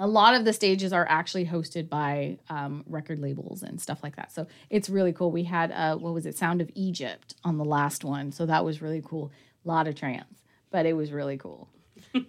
a 0.00 0.06
lot 0.06 0.34
of 0.34 0.46
the 0.46 0.52
stages 0.54 0.94
are 0.94 1.06
actually 1.08 1.44
hosted 1.44 1.90
by 1.90 2.38
um, 2.48 2.82
record 2.86 3.18
labels 3.18 3.62
and 3.62 3.78
stuff 3.78 4.02
like 4.02 4.16
that. 4.16 4.32
So 4.32 4.46
it's 4.70 4.88
really 4.88 5.12
cool. 5.12 5.30
We 5.30 5.44
had 5.44 5.70
uh, 5.72 5.96
what 5.96 6.14
was 6.14 6.24
it, 6.24 6.38
Sound 6.38 6.62
of 6.62 6.70
Egypt 6.74 7.34
on 7.44 7.58
the 7.58 7.66
last 7.66 8.02
one, 8.02 8.32
so 8.32 8.46
that 8.46 8.64
was 8.64 8.80
really 8.80 9.02
cool. 9.04 9.30
A 9.62 9.68
lot 9.68 9.86
of 9.86 9.94
trance, 9.94 10.42
but 10.70 10.86
it 10.86 10.94
was 10.94 11.12
really 11.12 11.36
cool. 11.36 11.68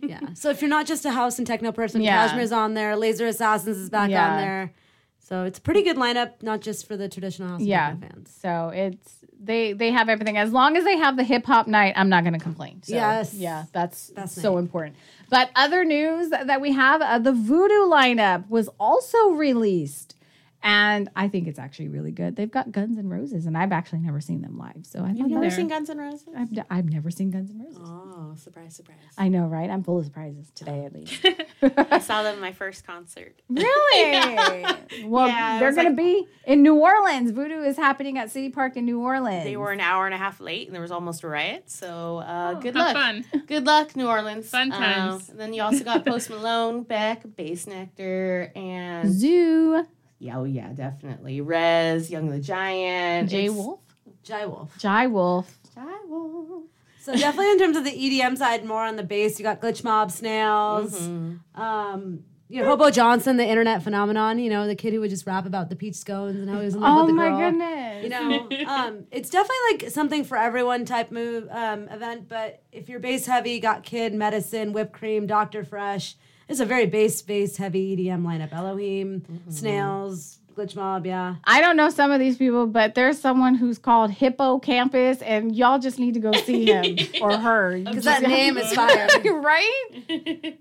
Yeah. 0.02 0.20
So 0.34 0.50
if 0.50 0.62
you're 0.62 0.70
not 0.70 0.86
just 0.86 1.06
a 1.06 1.12
house 1.12 1.38
and 1.38 1.48
techno 1.48 1.72
person, 1.72 2.02
Yeah. 2.02 2.28
KSHMR's 2.28 2.52
on 2.52 2.74
there. 2.74 2.96
Laser 2.96 3.26
Assassins 3.28 3.78
is 3.78 3.90
back 3.90 4.10
Yeah. 4.10 4.32
on 4.32 4.38
there. 4.38 4.74
So 5.20 5.44
it's 5.46 5.60
a 5.60 5.62
pretty 5.62 5.82
good 5.82 5.98
lineup, 5.98 6.42
not 6.42 6.62
just 6.62 6.88
for 6.88 6.98
the 6.98 7.08
traditional 7.08 7.48
house 7.50 7.62
Yeah. 7.62 7.96
fans. 7.96 8.36
So 8.42 8.70
it's 8.74 9.18
they 9.44 9.74
they 9.74 9.90
have 9.92 10.08
everything. 10.10 10.38
As 10.38 10.52
long 10.52 10.78
as 10.78 10.84
they 10.84 10.98
have 10.98 11.18
the 11.18 11.24
hip 11.24 11.46
hop 11.46 11.66
night, 11.68 11.94
I'm 11.96 12.10
not 12.10 12.24
going 12.24 12.34
to 12.34 12.40
complain. 12.40 12.84
So, 12.84 12.94
Yes. 12.94 13.34
yeah, 13.34 13.64
that's 13.72 14.08
That's 14.16 14.34
so 14.40 14.54
nice. 14.56 14.60
important. 14.60 14.96
But 15.30 15.50
other 15.56 15.84
news 15.86 16.30
that 16.30 16.62
we 16.62 16.74
have 16.74 17.02
uh, 17.02 17.18
the 17.18 17.32
Voodoo 17.34 17.90
lineup 17.90 18.48
was 18.50 18.70
also 18.80 19.30
released. 19.30 20.16
And 20.64 21.10
I 21.16 21.28
think 21.28 21.48
it's 21.48 21.58
actually 21.58 21.88
really 21.88 22.12
good. 22.12 22.36
They've 22.36 22.52
got 22.52 22.72
Guns 22.72 22.98
N' 23.00 23.10
Roses, 23.10 23.48
and 23.48 23.58
I've 23.58 23.72
actually 23.72 24.00
never 24.00 24.22
seen 24.22 24.42
them 24.42 24.58
live. 24.60 24.86
So 24.86 25.00
I 25.04 25.10
You've 25.12 25.28
never 25.30 25.50
seen 25.50 25.68
Guns 25.68 25.90
N' 25.90 25.98
Roses? 25.98 26.28
I've, 26.38 26.50
I've 26.70 26.86
never 26.90 27.10
seen 27.10 27.32
Guns 27.32 27.50
N' 27.50 27.60
Roses. 27.60 27.80
Oh, 27.84 28.34
surprise, 28.38 28.76
surprise. 28.76 28.98
I 29.18 29.28
know, 29.28 29.48
right? 29.48 29.70
I'm 29.72 29.84
full 29.84 29.98
of 29.98 30.06
surprises 30.06 30.52
today, 30.54 30.86
at 30.86 30.94
least. 30.94 31.26
I 31.64 31.98
saw 32.00 32.22
them 32.22 32.36
in 32.38 32.42
my 32.42 32.52
first 32.54 32.86
concert. 32.86 33.42
Really? 33.50 34.66
Well, 35.06 35.28
Yeah, 35.30 35.58
they're 35.60 35.70
was 35.70 35.76
going 35.76 35.90
to 35.90 35.96
be 35.96 36.28
in 36.46 36.62
New 36.62 36.76
Orleans. 36.76 37.32
Voodoo 37.32 37.64
is 37.64 37.78
happening 37.78 38.18
at 38.18 38.30
City 38.30 38.50
Park 38.50 38.76
in 38.78 38.86
New 38.86 39.00
Orleans. 39.00 39.46
They 39.46 39.58
were 39.58 39.72
an 39.72 39.80
hour 39.80 40.06
and 40.06 40.14
a 40.14 40.18
half 40.18 40.40
late, 40.42 40.68
and 40.68 40.76
there 40.76 40.82
was 40.82 40.92
almost 40.92 41.24
a 41.24 41.28
riot. 41.28 41.70
So 41.72 42.18
uh, 42.20 42.54
good 42.56 42.76
have 42.76 42.94
luck. 42.94 42.96
fun. 42.96 43.26
Good 43.48 43.66
luck, 43.66 43.96
New 43.96 44.08
Orleans. 44.08 44.50
Fun 44.50 44.72
Um, 44.72 44.78
times. 44.80 45.30
and 45.30 45.40
then 45.40 45.54
you 45.54 45.64
also 45.64 45.84
got 45.84 46.06
Post 46.06 46.30
Malone, 46.30 46.84
Beck, 46.84 47.24
Bassnectar, 47.26 48.56
and 48.56 49.10
Zhu, 49.10 49.86
yeah, 50.22 50.38
oh 50.38 50.44
yeah, 50.44 50.70
definitely. 50.74 51.42
REZZ, 51.42 52.10
Young 52.10 52.30
the 52.30 52.40
Giant, 52.40 53.30
Jay 53.30 53.46
It's- 53.46 53.58
Wolf, 53.58 53.80
Jai 54.24 54.46
Wolf. 54.46 54.78
Jai 54.78 55.08
Wolf. 55.08 55.58
Jai 55.76 55.98
Wolf. 56.06 56.64
So 57.02 57.14
definitely 57.16 57.52
in 57.54 57.58
terms 57.60 57.76
of 57.78 57.84
the 57.84 57.92
EDM 57.92 58.38
side, 58.38 58.64
more 58.64 58.84
on 58.86 58.96
the 58.96 59.04
bass. 59.04 59.40
You 59.40 59.44
got 59.44 59.60
Glitch 59.60 59.84
Mob, 59.84 60.12
Snails, 60.12 60.94
Mm-hmm. 61.00 61.60
um, 61.62 62.24
you 62.48 62.62
know, 62.62 62.68
Hobo 62.68 62.92
Johnson, 62.92 63.38
the 63.38 63.46
internet 63.48 63.82
phenomenon. 63.82 64.38
You 64.38 64.50
know, 64.50 64.68
the 64.68 64.76
kid 64.76 64.94
who 64.94 65.00
would 65.00 65.10
just 65.10 65.26
rap 65.26 65.46
about 65.46 65.70
the 65.70 65.76
peach 65.76 65.96
scones 65.96 66.36
and 66.40 66.50
how 66.50 66.60
he 66.60 66.66
was 66.66 66.76
in 66.76 66.82
love 66.82 66.98
Oh 66.98 67.06
with 67.06 67.16
the 67.16 67.20
girl. 67.22 67.28
Oh 67.34 67.40
my 67.40 67.50
goodness. 67.50 68.04
You 68.04 68.10
know, 68.10 68.68
um, 68.70 69.06
it's 69.10 69.30
definitely 69.30 69.58
like 69.72 69.90
something 69.90 70.24
for 70.26 70.38
everyone 70.38 70.84
type 70.86 71.12
move 71.12 71.48
um, 71.50 71.88
event. 71.88 72.28
But 72.28 72.62
if 72.74 72.90
you're 72.90 73.00
bass 73.00 73.26
heavy, 73.26 73.52
you 73.54 73.62
got 73.62 73.84
Kid, 73.84 74.14
Medicine, 74.14 74.74
Whipped 74.74 74.92
Cream, 74.94 75.26
Doctor 75.28 75.64
Fresch. 75.64 76.16
It's 76.52 76.60
a 76.60 76.66
very 76.66 76.86
bass 76.86 77.22
bass 77.22 77.56
heavy 77.56 77.96
EDM 77.96 78.24
lineup. 78.24 78.52
Elohim, 78.52 79.24
Snails, 79.48 80.40
Glitch 80.54 80.76
Mob, 80.76 81.06
yeah. 81.06 81.36
I 81.46 81.62
don't 81.62 81.78
know 81.78 81.90
some 81.90 82.12
of 82.12 82.20
these 82.20 82.38
people, 82.38 82.68
but 82.68 82.94
there's 82.94 83.18
someone 83.18 83.56
who's 83.56 83.78
called 83.78 84.12
Hippo 84.12 84.60
Campus, 84.60 85.22
and 85.22 85.56
y'all 85.56 85.80
just 85.80 85.98
need 85.98 86.14
to 86.16 86.20
go 86.20 86.34
see 86.34 86.66
him 86.66 86.98
or 87.22 87.38
her. 87.38 87.80
Because 87.80 88.04
that 88.04 88.24
name 88.24 88.58
is 88.58 88.74
fire. 88.76 89.08
right? 89.24 89.72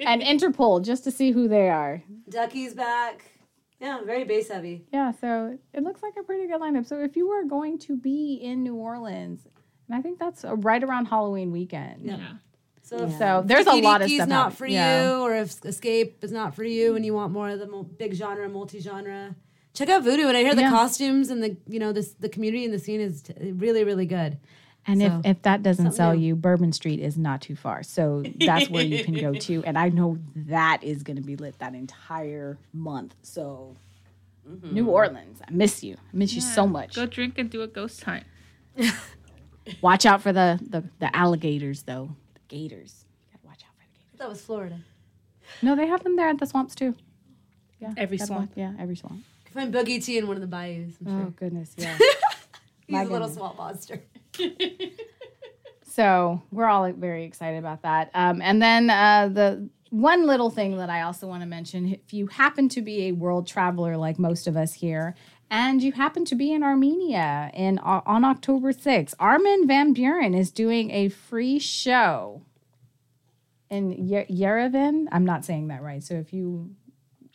and 0.01 0.23
Interpol 0.23 0.85
just 0.85 1.03
to 1.05 1.11
see 1.11 1.33
who 1.33 1.49
they 1.49 1.69
are. 1.69 2.03
Ducky's 2.29 2.75
back. 2.75 3.25
Yeah, 3.81 4.03
very 4.05 4.23
bass 4.23 4.49
heavy. 4.49 4.85
Yeah, 4.93 5.11
so 5.21 5.59
it 5.73 5.83
looks 5.83 6.03
like 6.05 6.15
a 6.21 6.23
pretty 6.23 6.47
good 6.47 6.61
lineup. 6.61 6.87
So 6.87 7.01
if 7.01 7.17
you 7.17 7.29
were 7.29 7.45
going 7.45 7.79
to 7.81 7.97
be 7.97 8.35
in 8.35 8.63
New 8.63 8.77
Orleans, 8.77 9.49
and 9.89 9.99
I 9.99 10.03
think 10.03 10.21
that's 10.21 10.45
uh, 10.45 10.55
right 10.57 10.85
around 10.85 11.07
Halloween 11.07 11.51
weekend. 11.51 12.03
Yeah. 12.05 12.35
So 12.91 13.05
if 13.05 13.19
So 13.19 13.43
there's 13.47 13.67
a 13.69 13.75
lot 13.75 14.03
of 14.03 14.09
Tiki's 14.09 14.17
stuff. 14.17 14.29
not 14.29 14.43
happening. 14.53 14.57
for 14.57 14.67
Yeah. 14.67 15.11
you, 15.17 15.23
or 15.23 15.35
if 15.37 15.65
Escape 15.65 16.25
is 16.25 16.33
not 16.33 16.57
for 16.57 16.65
you, 16.65 16.97
and 16.97 17.07
you 17.07 17.15
want 17.15 17.33
more 17.33 17.49
of 17.49 17.61
the 17.61 17.67
mul- 17.69 17.85
big 17.85 18.15
genre, 18.15 18.49
multi 18.49 18.81
genre, 18.81 19.37
check 19.75 19.89
out 19.89 20.03
Voodoo. 20.03 20.27
And 20.27 20.37
I 20.37 20.41
hear 20.41 20.57
the 20.57 20.63
Yeah. 20.63 20.71
costumes 20.71 21.31
and 21.31 21.41
the 21.43 21.57
you 21.69 21.79
know 21.79 21.93
this 21.93 22.15
the 22.19 22.29
community 22.29 22.65
and 22.65 22.75
the 22.75 22.81
scene 22.81 23.01
is 23.01 23.23
t- 23.23 23.53
really 23.53 23.85
really 23.85 24.07
good. 24.07 24.39
And 24.87 25.01
So, 25.01 25.07
if, 25.25 25.37
if 25.37 25.43
that 25.43 25.63
doesn't 25.63 25.93
sell 25.93 26.15
new. 26.15 26.21
you, 26.29 26.35
Bourbon 26.35 26.73
Street 26.73 27.01
is 27.01 27.17
not 27.19 27.43
too 27.43 27.55
far. 27.55 27.83
So 27.85 28.25
that's 28.41 28.69
where 28.71 28.83
you 28.83 29.05
can 29.05 29.15
go 29.15 29.35
to. 29.47 29.63
And 29.65 29.77
I 29.79 29.91
know 29.91 30.19
that 30.35 30.83
is 30.83 31.03
going 31.03 31.19
to 31.19 31.23
be 31.23 31.37
lit 31.37 31.59
that 31.59 31.75
entire 31.75 32.57
month. 32.73 33.15
So 33.23 33.77
mm-hmm. 34.49 34.75
New 34.75 34.89
Orleans, 34.89 35.41
I 35.47 35.51
miss 35.53 35.85
you. 35.85 35.95
I 36.13 36.17
miss 36.17 36.33
you 36.33 36.41
so 36.41 36.67
much. 36.67 36.95
Go 36.97 37.05
drink 37.07 37.37
and 37.39 37.51
do 37.51 37.61
a 37.63 37.67
ghost 37.69 38.03
hunt. 38.03 38.25
Watch 39.83 40.07
out 40.07 40.23
for 40.23 40.33
the, 40.33 40.59
the, 40.67 40.83
the 40.99 41.15
alligators, 41.15 41.83
though. 41.83 42.17
The 42.51 42.57
gators. 42.57 43.05
You 43.33 43.39
gotta 43.39 43.47
watch 43.47 43.63
out 43.67 43.75
for 43.77 43.85
the 43.85 43.99
gators. 43.99 44.19
That 44.19 44.29
was 44.29 44.41
Florida. 44.43 44.81
No, 45.63 45.75
they 45.77 45.87
have 45.87 46.03
them 46.05 46.17
there 46.17 46.29
at 46.29 46.39
the 46.39 46.47
swamps 46.47 46.75
too. 46.75 46.95
Yeah, 47.81 47.93
Every 47.97 48.19
swamp. 48.19 48.31
one- 48.31 48.51
Yeah, 48.57 48.73
every 48.79 48.97
swamp. 48.97 49.17
You 49.19 49.23
can 49.53 49.55
find 49.73 49.75
Boogie 49.75 50.05
T 50.05 50.19
in 50.19 50.27
one 50.27 50.37
of 50.37 50.43
the 50.43 50.47
bayous. 50.47 50.95
I'm 51.01 51.07
sure. 51.07 51.27
Oh 51.29 51.31
goodness, 51.37 51.75
yeah. 51.77 51.97
He's 52.87 52.93
my 52.95 53.03
a 53.03 53.05
little 53.05 53.29
goodness. 53.29 53.35
swamp 53.37 53.57
monster. 53.57 54.03
So 55.83 56.43
we're 56.53 56.67
all 56.67 56.91
very 56.93 57.25
excited 57.25 57.59
about 57.59 57.83
that. 57.83 58.11
Um, 58.15 58.41
and 58.43 58.63
then 58.63 58.91
uh, 58.91 59.29
the 59.33 59.69
one 59.91 60.27
little 60.27 60.49
thing 60.51 60.77
that 60.77 60.89
I 60.89 61.03
also 61.03 61.27
want 61.27 61.43
to 61.43 61.47
mention: 61.49 61.89
if 61.95 62.13
you 62.13 62.29
happen 62.29 62.69
to 62.71 62.83
be 62.83 63.07
a 63.09 63.13
world 63.13 63.47
traveler 63.49 63.97
like 63.97 64.19
most 64.19 64.47
of 64.47 64.57
us 64.57 64.73
here, 64.73 65.15
and 65.51 65.83
you 65.83 65.93
happen 65.93 66.25
to 66.27 66.35
be 66.35 66.53
in 66.53 66.63
Armenia 66.63 67.51
in 67.55 67.79
on 67.81 68.25
October 68.25 68.73
6th, 68.73 69.15
Armin 69.19 69.67
van 69.67 69.95
Buuren 69.95 70.37
is 70.39 70.51
doing 70.53 70.91
a 70.91 71.09
free 71.09 71.59
show 71.59 72.43
in 73.69 73.91
Ye- 73.93 74.27
Yerevan. 74.31 75.07
I'm 75.13 75.25
not 75.25 75.45
saying 75.45 75.69
that 75.69 75.83
right. 75.83 76.03
So 76.03 76.15
if 76.15 76.33
you 76.33 76.75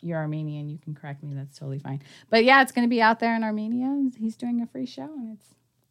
you're 0.02 0.18
Armenian, 0.18 0.68
you 0.68 0.78
can 0.78 0.94
correct 0.94 1.22
me. 1.22 1.32
That's 1.34 1.58
totally 1.58 1.78
fine. 1.78 2.00
But 2.30 2.44
yeah, 2.44 2.62
it's 2.62 2.70
going 2.72 2.86
to 2.86 2.90
be 2.90 3.02
out 3.02 3.18
there 3.18 3.34
in 3.34 3.42
Armenia. 3.42 4.10
He's 4.16 4.36
doing 4.36 4.60
a 4.60 4.66
free 4.66 4.86
show, 4.86 5.04
and 5.04 5.36
it's 5.36 5.48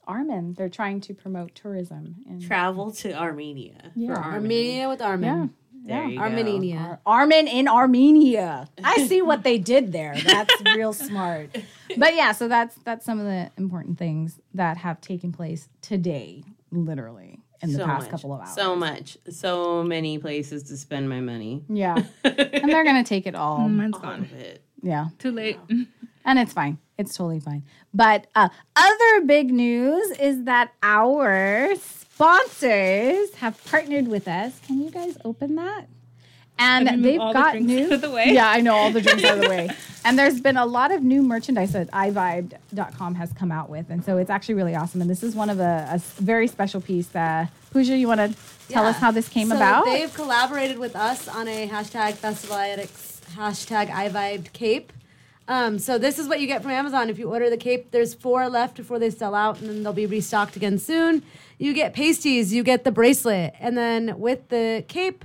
Armin. 0.08 0.54
They're 0.54 0.70
trying 0.70 1.02
to 1.02 1.14
promote 1.14 1.54
tourism 1.56 2.16
in 2.30 2.40
Travel 2.40 2.92
to 2.92 3.14
Armenia. 3.14 3.92
Yeah. 3.96 4.14
For 4.14 4.20
Armin. 4.20 4.34
Armenia 4.44 4.90
with 4.90 5.02
Armin. 5.02 5.28
yeah. 5.30 5.48
Armin. 5.88 5.88
There 5.88 6.04
yeah. 6.04 6.08
you 6.10 6.18
go. 6.18 6.24
Armenia. 6.24 7.00
Armin 7.06 7.48
in 7.48 7.68
Armenia. 7.68 8.68
I 8.84 9.06
see 9.08 9.22
what 9.22 9.44
they 9.44 9.58
did 9.58 9.92
there. 9.92 10.16
That's 10.26 10.54
real 10.76 10.94
smart. 10.94 11.56
But 11.98 12.16
yeah, 12.16 12.32
so 12.32 12.48
that's 12.48 12.76
that's 12.84 13.06
some 13.06 13.20
of 13.20 13.26
the 13.26 13.52
important 13.58 13.98
things 13.98 14.40
that 14.54 14.78
have 14.78 15.00
taken 15.02 15.32
place 15.32 15.70
today, 15.82 16.44
literally 16.72 17.40
in 17.62 17.72
the 17.72 17.78
So 17.80 17.86
past 17.86 18.04
much, 18.04 18.12
couple 18.12 18.34
of 18.34 18.42
hours. 18.42 18.54
So 18.56 18.76
much. 18.76 19.18
So 19.30 19.84
many 19.84 20.18
places 20.18 20.64
to 20.64 20.78
spend 20.78 21.08
my 21.10 21.22
money. 21.22 21.64
yeah, 21.70 21.96
and 22.24 22.70
they're 22.72 22.84
gonna 22.84 23.04
take 23.04 23.26
it 23.28 23.36
all. 23.36 23.68
Mine's 23.70 23.96
All 23.96 24.02
gone. 24.02 24.22
of 24.22 24.34
it. 24.34 24.62
Yeah, 24.82 25.08
Too 25.20 25.32
late. 25.32 25.58
and 26.26 26.40
it's 26.40 26.54
fine. 26.54 26.78
It's 26.98 27.16
totally 27.16 27.40
fine. 27.40 27.64
But 27.94 28.28
uh, 28.36 28.50
other 28.76 29.22
big 29.26 29.52
news 29.52 30.12
is 30.20 30.44
that 30.44 30.74
our 30.84 31.76
sponsors 32.16 33.34
have 33.36 33.62
partnered 33.66 34.08
with 34.08 34.28
us. 34.28 34.60
Can 34.66 34.82
you 34.82 34.90
guys 34.90 35.18
open 35.26 35.56
that? 35.56 35.88
And 36.58 36.86
Let 36.86 37.00
me 37.00 37.12
they've 37.12 37.20
all 37.20 37.34
the 37.34 37.40
got 37.40 37.52
drinks 37.52 37.68
new. 37.68 37.86
out 37.88 37.92
of 37.92 38.02
the 38.02 38.10
way. 38.12 38.26
Yeah, 38.32 38.50
I 38.50 38.62
know 38.62 38.74
all 38.76 38.90
the 38.90 39.02
drinks 39.02 39.24
out 39.26 39.38
of 39.38 39.44
the 39.44 39.50
way. 39.50 39.70
And 40.08 40.20
there's 40.20 40.40
been 40.40 40.56
a 40.56 40.68
lot 40.68 40.92
of 40.92 41.02
new 41.02 41.24
merchandise 41.24 41.72
that 41.72 41.90
iVibed.com 41.90 43.16
has 43.16 43.34
come 43.34 43.52
out 43.52 43.72
with, 43.72 43.90
and 43.90 44.06
so 44.06 44.18
it's 44.20 44.30
actually 44.30 44.54
really 44.54 44.76
awesome. 44.76 45.02
And 45.02 45.10
this 45.10 45.24
is 45.24 45.34
one 45.34 45.50
of 45.50 45.60
a 45.60 46.00
very 46.18 46.46
special 46.48 46.80
piece. 46.80 47.14
Uh, 47.16 47.48
Pooja, 47.72 47.98
you 47.98 48.08
want 48.08 48.20
to 48.20 48.28
tell 48.70 48.84
Yeah. 48.84 48.90
us 48.92 48.98
how 48.98 49.10
this 49.10 49.28
came 49.28 49.48
so 49.50 49.56
about? 49.56 49.86
They've 49.86 50.14
collaborated 50.14 50.78
with 50.78 50.96
us 50.96 51.28
on 51.28 51.48
a 51.48 51.68
hashtag 51.68 52.14
Festival 52.14 52.56
Addicts 52.56 53.20
hashtag 53.36 53.90
iVibed 53.90 54.54
cape. 54.54 54.94
Um, 55.48 55.78
so 55.78 55.98
this 55.98 56.18
is 56.18 56.28
what 56.28 56.40
you 56.40 56.48
get 56.48 56.62
from 56.64 56.72
Amazon. 56.72 57.10
If 57.10 57.20
you 57.20 57.30
order 57.30 57.50
the 57.50 57.58
cape, 57.58 57.92
there's 57.92 58.14
four 58.16 58.50
left 58.50 58.78
before 58.78 58.98
they 58.98 59.10
sell 59.12 59.36
out, 59.36 59.60
and 59.60 59.70
then 59.70 59.84
they'll 59.84 59.94
be 59.94 60.08
restocked 60.08 60.56
again 60.56 60.80
soon. 60.80 61.22
You 61.60 61.74
get 61.74 61.94
pasties, 61.94 62.52
you 62.52 62.64
get 62.64 62.84
the 62.84 62.92
bracelet, 62.92 63.54
and 63.60 63.78
then 63.78 64.18
with 64.20 64.50
the 64.50 64.84
cape 64.88 65.24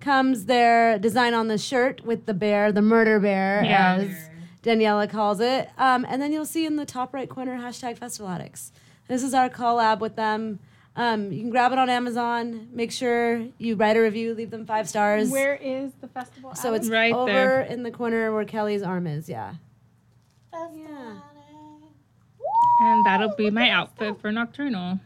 comes 0.00 0.46
their 0.46 0.98
design 0.98 1.34
on 1.34 1.48
the 1.48 1.58
shirt 1.58 2.04
with 2.04 2.26
the 2.26 2.34
bear, 2.34 2.72
the 2.72 2.82
murder 2.82 3.20
bear, 3.20 3.62
Yeah. 3.64 3.96
as 4.00 4.10
Daniela 4.64 5.08
calls 5.08 5.40
it. 5.40 5.68
Um, 5.78 6.04
and 6.08 6.20
then 6.20 6.32
you'll 6.32 6.46
see 6.46 6.66
in 6.66 6.76
the 6.76 6.86
top 6.86 7.14
right 7.14 7.28
corner 7.28 7.56
hashtag 7.58 7.98
Festivalatics. 7.98 8.70
This 9.08 9.22
is 9.22 9.34
our 9.34 9.48
collab 9.48 10.00
with 10.00 10.16
them. 10.16 10.58
Um, 10.96 11.32
you 11.32 11.40
can 11.40 11.50
grab 11.50 11.72
it 11.72 11.78
on 11.78 11.88
Amazon. 11.88 12.68
Make 12.72 12.90
sure 12.92 13.46
you 13.58 13.76
write 13.76 13.96
a 13.96 14.00
review, 14.00 14.34
leave 14.34 14.50
them 14.50 14.66
five 14.66 14.88
stars. 14.88 15.30
Where 15.30 15.54
is 15.54 15.92
the 16.00 16.08
festival? 16.08 16.54
so 16.54 16.74
it's 16.74 16.88
Right 16.88 17.12
over 17.14 17.30
there. 17.30 17.60
in 17.62 17.82
the 17.84 17.90
corner 17.90 18.32
where 18.34 18.44
Kelly's 18.44 18.82
arm 18.82 19.06
is. 19.06 19.28
Yeah. 19.28 19.54
Yeah. 20.52 21.20
and 22.82 23.06
that'll 23.06 23.34
be 23.36 23.50
my 23.50 23.70
outfit 23.70 24.20
for 24.20 24.32
nocturnal. 24.32 24.98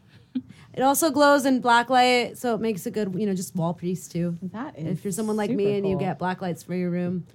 It 0.73 0.83
also 0.83 1.11
glows 1.11 1.45
in 1.47 1.61
black 1.61 1.89
light, 1.91 2.37
so 2.37 2.55
it 2.55 2.61
makes 2.61 2.85
a 2.87 2.91
good, 2.91 3.15
you 3.15 3.27
know, 3.27 3.35
just 3.35 3.55
wall 3.55 3.75
piece 3.75 4.09
too. 4.09 4.37
that 4.43 4.77
is 4.77 4.87
If 4.99 5.05
you're 5.05 5.13
someone 5.13 5.37
like 5.37 5.51
super 5.51 5.59
me 5.59 5.77
and 5.77 5.89
you 5.89 5.97
get 5.97 6.19
black 6.19 6.43
lights 6.43 6.65
for 6.65 6.75
your 6.75 6.91
room. 6.91 7.27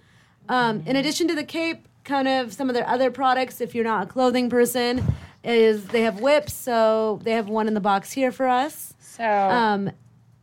Um, 0.49 0.83
in 0.85 0.95
addition 0.97 1.27
to 1.29 1.35
the 1.35 1.45
cape, 1.45 1.87
kind 2.03 2.27
of 2.27 2.51
some 2.51 2.67
of 2.69 2.75
their 2.75 2.87
other 2.87 3.11
products, 3.11 3.61
if 3.61 3.73
you're 3.73 3.85
not 3.85 4.07
a 4.07 4.09
clothing 4.09 4.49
person, 4.49 5.05
is 5.43 5.85
they 5.85 6.01
have 6.03 6.19
whips. 6.19 6.53
So 6.53 7.19
they 7.23 7.31
have 7.31 7.47
one 7.49 7.67
in 7.67 7.73
the 7.73 7.79
box 7.81 8.11
here 8.11 8.31
for 8.31 8.47
us. 8.47 8.93
so 8.99 9.23
Um, 9.25 9.91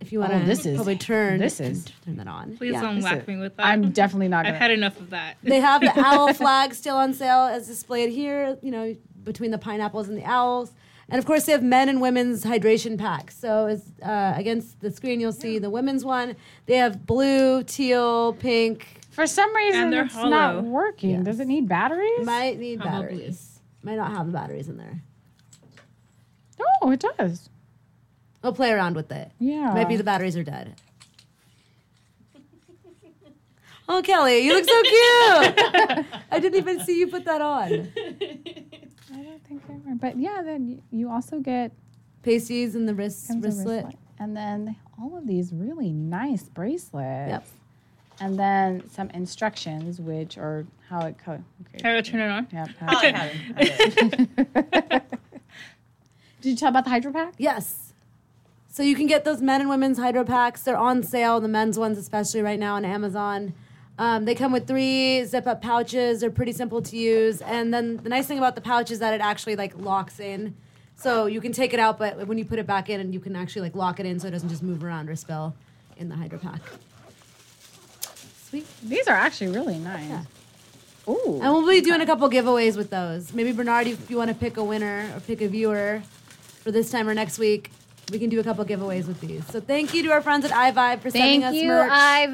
if 0.01 0.12
you 0.12 0.20
want 0.20 0.32
to 0.32 0.38
Oh, 0.42 0.44
this 0.44 0.66
is- 0.66 0.76
probably 0.76 0.97
turn 0.97 1.38
this 1.38 1.61
is- 1.61 1.86
turn 2.05 2.16
that 2.16 2.28
on. 2.28 2.57
Please 2.57 2.72
Yeah. 2.74 2.82
don't 2.82 2.97
this 2.97 3.05
whack 3.05 3.22
is- 3.22 3.26
me 3.28 3.36
with 3.38 3.57
that. 3.57 3.66
I'm 3.66 3.90
definitely 3.90 4.28
not 4.28 4.40
I've 4.47 4.53
gonna. 4.53 4.59
had 4.59 4.70
enough 4.70 5.01
of 5.01 5.11
that. 5.11 5.36
They 5.42 5.61
have 5.61 5.80
the 5.80 5.92
owl 6.07 6.32
flag 6.34 6.74
still 6.74 6.97
on 6.97 7.14
sale 7.14 7.42
as 7.51 7.66
displayed 7.66 8.11
here, 8.11 8.59
you 8.62 8.70
know, 8.70 8.94
between 9.24 9.51
the 9.51 9.59
pineapples 9.59 10.09
and 10.09 10.16
the 10.16 10.24
owls. 10.24 10.72
And 11.09 11.18
of 11.20 11.24
course, 11.24 11.44
they 11.47 11.53
have 11.53 11.62
men 11.62 11.88
and 11.88 12.01
women's 12.01 12.44
hydration 12.44 12.99
packs. 12.99 13.36
So 13.38 13.66
it's, 13.66 13.84
uh, 14.03 14.34
against 14.36 14.80
the 14.80 14.90
screen, 14.90 15.20
you'll 15.20 15.32
see 15.32 15.59
the 15.59 15.70
women's 15.70 16.05
one. 16.05 16.34
They 16.66 16.76
have 16.76 17.07
blue, 17.07 17.62
teal, 17.62 18.32
pink. 18.34 18.86
For 19.11 19.26
some 19.26 19.55
reason, 19.57 19.84
And 19.84 19.92
they're 19.92 20.05
it's 20.05 20.14
not 20.16 20.64
working. 20.64 21.11
Yes. 21.11 21.24
Does 21.24 21.40
it 21.40 21.47
need 21.47 21.68
batteries? 21.68 22.26
Might 22.26 22.59
need 22.59 22.80
Probably. 22.80 23.01
batteries. 23.18 23.55
Might 23.87 23.97
not 23.99 24.11
have 24.11 24.26
the 24.26 24.32
batteries 24.32 24.68
in 24.68 24.78
there. 24.78 25.01
oh, 26.82 26.91
it 26.91 26.99
does. 27.18 27.49
I'll 28.43 28.53
play 28.53 28.72
around 28.72 28.97
with 28.97 29.12
it. 29.12 29.30
Yeah. 29.39 29.72
Maybe 29.74 29.95
the 29.97 30.03
batteries 30.03 30.37
are 30.37 30.43
dead. 30.43 30.74
Oh, 33.89 34.03
Kelly, 34.03 34.41
you 34.41 34.53
look 34.53 34.64
so 34.68 34.82
cute. 34.82 36.07
I 36.32 36.41
didn't 36.41 36.57
even 36.57 36.80
see 36.84 36.99
you 36.99 37.07
put 37.07 37.24
that 37.24 37.41
on. 37.41 37.62
I 37.97 39.22
don't 39.22 39.45
think 39.47 39.62
are. 39.68 39.95
But 40.01 40.18
yeah, 40.18 40.43
then 40.45 40.82
you- 40.91 41.09
also 41.09 41.39
get 41.39 41.70
Pasties 42.24 42.74
and 42.74 42.89
the 42.89 42.95
wrist 42.97 43.30
wristlet. 43.30 43.95
and 44.18 44.37
then 44.37 44.74
all 45.01 45.16
of 45.16 45.28
these 45.28 45.53
really 45.53 45.93
nice 45.93 46.49
bracelets. 46.49 47.30
Yep. 47.30 47.47
And 48.18 48.37
then 48.37 48.91
some 48.91 49.09
instructions, 49.11 50.01
which 50.01 50.37
are 50.37 50.66
how 50.89 51.01
it 51.07 51.16
co- 51.24 51.43
okay. 51.74 51.80
How 51.82 51.95
to 51.95 52.03
turn 52.03 52.20
it 52.20 52.30
on? 52.30 52.47
Yep, 52.53 52.68
how- 52.80 52.99
Oh, 52.99 53.07
it. 53.07 53.14
I 53.14 53.32
it. 53.59 55.03
Did 56.41 56.51
you 56.51 56.57
tell 56.57 56.68
about 56.68 56.84
the 56.84 56.91
hydro 56.91 57.12
pack? 57.12 57.34
Yes. 57.39 57.93
So 58.68 58.82
you 58.82 58.95
can 58.95 59.07
get 59.07 59.24
those 59.24 59.41
men 59.43 59.61
and 59.61 59.70
women's 59.70 59.99
hydro 59.99 60.22
packs. 60.24 60.62
They're 60.62 60.76
on 60.76 61.03
sale, 61.03 61.41
the 61.41 61.49
men's 61.49 61.78
ones 61.78 61.99
especially 61.99 62.43
right 62.43 62.59
now 62.59 62.74
on 62.74 62.84
Amazon. 62.84 63.55
Um, 63.99 64.26
they 64.26 64.34
come 64.34 64.53
with 64.53 64.66
three 64.66 65.24
zip 65.24 65.47
up 65.47 65.62
pouches. 65.62 66.20
They're 66.20 66.30
pretty 66.30 66.53
simple 66.53 66.82
to 66.82 66.97
use. 66.97 67.41
And 67.41 67.72
then 67.72 67.97
the 67.97 68.11
nice 68.11 68.26
thing 68.26 68.37
about 68.39 68.55
the 68.55 68.61
pouch 68.61 68.91
is 68.91 68.99
that 68.99 69.14
it 69.14 69.20
actually 69.22 69.57
like 69.57 69.76
locks 69.76 70.20
in. 70.20 70.55
So 70.97 71.26
you 71.26 71.41
can 71.41 71.53
take 71.53 71.72
it 71.74 71.80
out, 71.80 71.99
but 71.99 72.26
when 72.26 72.37
you 72.39 72.45
put 72.45 72.59
it 72.59 72.66
back 72.66 72.89
in, 72.91 73.01
and 73.01 73.12
you 73.12 73.20
can 73.20 73.34
actually 73.34 73.62
like 73.62 73.74
lock 73.74 73.99
it 73.99 74.07
in 74.07 74.20
so 74.20 74.28
it 74.28 74.32
doesn't 74.32 74.49
just 74.51 74.62
move 74.62 74.84
around 74.84 75.09
or 75.09 75.16
spill 75.16 75.55
in 75.97 76.09
the 76.11 76.14
hydro 76.16 76.39
pack. 76.39 76.61
Sweet. 78.49 78.66
These 78.82 79.09
are 79.09 79.14
actually 79.14 79.49
really 79.53 79.78
nice. 79.78 80.07
Yeah. 80.09 80.22
Ooh. 81.09 81.40
And 81.42 81.52
we'll 81.52 81.68
be 81.68 81.80
doing 81.80 82.00
a 82.00 82.07
couple 82.07 82.28
giveaways 82.28 82.76
with 82.76 82.90
those. 82.90 83.32
Maybe 83.32 83.52
Bernard, 83.52 83.86
if 83.86 84.11
you 84.11 84.16
want 84.16 84.28
to 84.30 84.34
pick 84.34 84.57
a 84.57 84.64
winner 84.64 85.11
or 85.14 85.20
pick 85.20 85.40
a 85.40 85.48
viewer 85.48 86.02
for 86.62 86.70
this 86.72 86.90
time 86.90 87.09
or 87.09 87.14
next 87.14 87.38
week, 87.38 87.70
we 88.11 88.18
can 88.18 88.28
do 88.28 88.40
a 88.40 88.44
couple 88.44 88.64
giveaways 88.64 89.07
with 89.07 89.20
these. 89.20 89.44
So 89.46 89.61
thank 89.61 89.94
you 89.94 90.02
to 90.04 90.12
our 90.12 90.20
friends 90.20 90.44
at 90.44 90.50
iVibe 90.50 91.00
for 91.00 91.11
sending 91.11 91.40
Thank 91.42 91.44
us 91.44 91.54
you, 91.54 91.68
merch. 91.68 91.90
I 91.92 92.26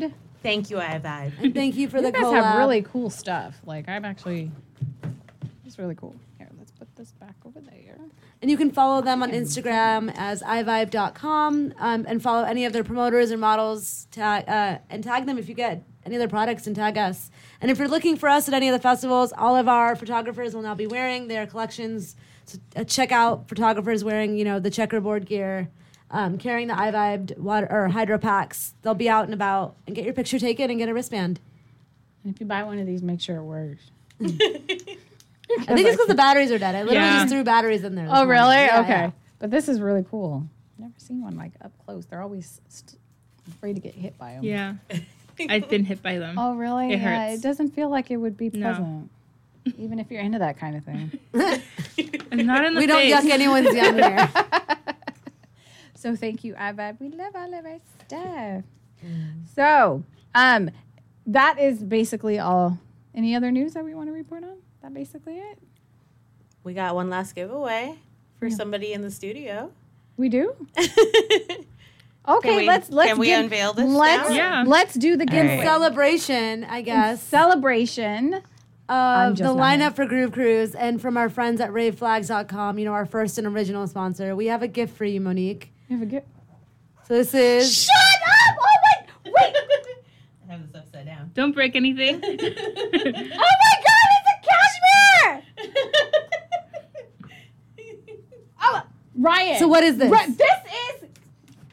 vibed. 0.00 0.12
Thank 0.42 0.70
you, 0.70 0.78
I 0.78 1.00
vibe. 1.00 1.32
and 1.42 1.54
thank 1.54 1.74
you 1.76 1.88
for 1.88 1.96
You 1.98 2.04
the 2.04 2.12
guys 2.12 2.22
collab. 2.22 2.42
have 2.42 2.58
really 2.58 2.82
cool 2.82 3.10
stuff. 3.10 3.56
Like 3.64 3.88
I'm 3.88 4.04
actually, 4.04 4.50
it's 5.64 5.78
really 5.78 5.94
cool. 5.96 6.14
Here, 6.38 6.48
let's 6.58 6.70
put 6.72 6.94
this 6.96 7.10
back 7.12 7.34
over 7.44 7.60
there. 7.60 7.98
And 8.42 8.50
you 8.50 8.56
can 8.56 8.70
follow 8.70 9.00
them 9.02 9.22
on 9.22 9.32
Instagram 9.32 10.12
as 10.16 10.42
ivibe.com 10.42 11.74
um, 11.78 12.04
and 12.06 12.22
follow 12.22 12.44
any 12.44 12.64
of 12.64 12.72
their 12.72 12.84
promoters 12.84 13.32
or 13.32 13.38
models 13.38 14.06
tag, 14.12 14.44
uh, 14.48 14.78
and 14.90 15.02
tag 15.02 15.26
them 15.26 15.38
if 15.38 15.48
you 15.48 15.54
get 15.54 15.82
any 16.06 16.16
other 16.16 16.28
products 16.28 16.66
and 16.66 16.74
tag 16.74 16.96
us. 16.96 17.30
And 17.60 17.70
if 17.70 17.78
you're 17.78 17.88
looking 17.88 18.16
for 18.16 18.28
us 18.28 18.48
at 18.48 18.54
any 18.54 18.68
of 18.68 18.72
the 18.72 18.78
festivals, 18.80 19.32
all 19.36 19.56
of 19.56 19.68
our 19.68 19.94
photographers 19.96 20.54
will 20.54 20.62
now 20.62 20.74
be 20.74 20.86
wearing 20.86 21.28
their 21.28 21.46
collections. 21.46 22.16
So 22.46 22.58
uh, 22.76 22.84
check 22.84 23.12
out 23.12 23.48
photographers 23.48 24.04
wearing, 24.04 24.36
you 24.38 24.44
know, 24.44 24.60
the 24.60 24.70
checkerboard 24.70 25.26
gear, 25.26 25.68
um, 26.10 26.38
carrying 26.38 26.68
the 26.68 26.74
iVibed 26.74 27.36
water 27.38 27.66
or 27.70 27.88
hydro 27.88 28.18
packs. 28.18 28.74
They'll 28.82 28.94
be 28.94 29.08
out 29.08 29.24
and 29.24 29.34
about 29.34 29.74
and 29.86 29.96
get 29.96 30.04
your 30.04 30.14
picture 30.14 30.38
taken 30.38 30.70
and 30.70 30.78
get 30.78 30.88
a 30.88 30.94
wristband. 30.94 31.40
And 32.24 32.32
if 32.34 32.40
you 32.40 32.46
buy 32.46 32.62
one 32.62 32.78
of 32.78 32.86
these, 32.86 33.02
make 33.02 33.20
sure 33.20 33.36
it 33.38 33.42
works. 33.44 33.82
I 34.22 34.26
think 35.74 35.86
it's 35.86 35.90
because 35.92 36.06
the 36.08 36.14
batteries 36.14 36.50
are 36.50 36.58
dead. 36.58 36.74
I 36.74 36.82
literally 36.82 37.00
Yeah. 37.06 37.20
just 37.22 37.32
threw 37.32 37.44
batteries 37.44 37.84
in 37.84 37.94
there. 37.94 38.06
Oh, 38.06 38.24
morning. 38.24 38.28
really? 38.28 38.56
Yeah, 38.56 38.80
okay. 38.80 38.88
yeah. 38.90 39.10
But 39.38 39.50
this 39.50 39.68
is 39.68 39.80
really 39.80 40.04
cool. 40.08 40.46
Never 40.78 40.92
seen 40.98 41.22
one 41.22 41.36
like 41.36 41.52
up 41.62 41.72
close. 41.84 42.06
They're 42.06 42.22
always 42.22 42.60
st- 42.68 42.98
afraid 43.48 43.74
to 43.74 43.80
get 43.80 43.94
hit 43.94 44.18
by 44.18 44.32
them. 44.34 44.44
Yeah. 44.44 44.74
I've 45.48 45.68
been 45.68 45.84
hit 45.84 46.02
by 46.02 46.18
them. 46.18 46.38
Oh, 46.38 46.54
really? 46.54 46.88
It 46.92 47.00
Yeah, 47.00 47.28
hurts. 47.28 47.38
it 47.40 47.42
doesn't 47.42 47.70
feel 47.70 47.88
like 47.90 48.10
it 48.10 48.16
would 48.16 48.36
be 48.36 48.50
No. 48.50 48.60
pleasant. 48.60 49.10
Even 49.78 49.98
if 49.98 50.10
you're 50.10 50.20
into 50.20 50.38
that 50.38 50.58
kind 50.58 50.76
of 50.76 50.84
thing. 50.84 51.10
And 52.30 52.46
not 52.46 52.64
in 52.64 52.74
the 52.74 52.80
We 52.80 52.86
don't 52.86 53.00
face. 53.02 53.14
yuck 53.14 53.28
anyone's 53.30 53.74
yum 53.74 53.94
here. 53.96 54.30
So 55.94 56.14
thank 56.14 56.44
you, 56.44 56.54
iVibe. 56.54 57.00
We 57.00 57.08
love 57.08 57.34
all 57.34 57.52
of 57.52 57.66
our 57.66 57.78
stuff. 58.06 58.64
So, 59.54 60.04
um, 60.34 60.70
that 61.26 61.58
is 61.58 61.82
basically 61.82 62.38
all. 62.38 62.78
Any 63.14 63.34
other 63.34 63.50
news 63.50 63.72
that 63.74 63.82
we 63.84 63.94
want 63.94 64.08
to 64.08 64.12
report 64.12 64.44
on? 64.44 64.58
That 64.82 64.94
basically 64.94 65.38
it. 65.38 65.58
We 66.62 66.74
got 66.74 66.94
one 66.94 67.08
last 67.10 67.34
giveaway 67.34 67.98
for 68.38 68.46
Yeah. 68.46 68.54
somebody 68.56 68.92
in 68.92 69.02
the 69.02 69.10
studio. 69.10 69.72
We 70.16 70.28
do. 70.28 70.54
Okay, 72.28 72.56
we- 72.58 72.66
let's 72.66 72.90
let's 72.90 73.10
can 73.10 73.18
we 73.18 73.26
give- 73.28 73.40
unveil 73.44 73.72
this 73.72 73.86
Let's 73.88 74.30
now? 74.30 74.34
Yeah. 74.34 74.64
let's 74.66 74.94
do 74.94 75.16
the 75.16 75.22
in 75.24 75.28
giveaway. 75.28 75.62
celebration, 75.62 76.64
I 76.64 76.82
guess, 76.82 77.22
celebration. 77.22 78.42
Of 78.88 79.36
the 79.36 79.52
not 79.52 79.52
in. 79.74 79.80
lineup 79.80 79.96
for 79.96 80.06
Groove 80.06 80.30
Cruise 80.30 80.72
and 80.76 81.00
from 81.02 81.16
our 81.16 81.28
friends 81.28 81.60
at 81.60 81.70
raveflags.com, 81.70 82.78
you 82.78 82.84
know, 82.84 82.92
our 82.92 83.04
first 83.04 83.36
and 83.36 83.44
original 83.48 83.84
sponsor. 83.88 84.36
We 84.36 84.46
have 84.46 84.62
a 84.62 84.68
gift 84.68 84.96
for 84.96 85.04
you, 85.04 85.20
Monique. 85.20 85.72
You 85.88 85.98
have 85.98 86.06
a 86.06 86.10
gift. 86.10 86.26
So 87.08 87.14
this 87.14 87.34
is 87.34 87.72
Shut 87.82 87.90
up! 88.50 88.56
Oh 88.60 88.76
my! 88.84 89.30
Wait! 89.32 89.56
I 90.48 90.52
have 90.52 90.72
this 90.72 90.80
upside 90.80 91.06
down. 91.06 91.32
Don't 91.34 91.50
break 91.52 91.74
anything. 91.74 92.16
Oh 92.24 92.28
my 92.28 93.74
God! 93.82 94.08
It's 94.12 94.30
a 94.30 94.36
KSHMR. 94.48 95.42
Oh, 98.62 98.82
Ryan. 99.16 99.58
So 99.58 99.68
what 99.68 99.84
is 99.84 99.96
this? 99.98 100.10
Ri- 100.10 100.32
this 100.34 101.02
is. 101.02 101.05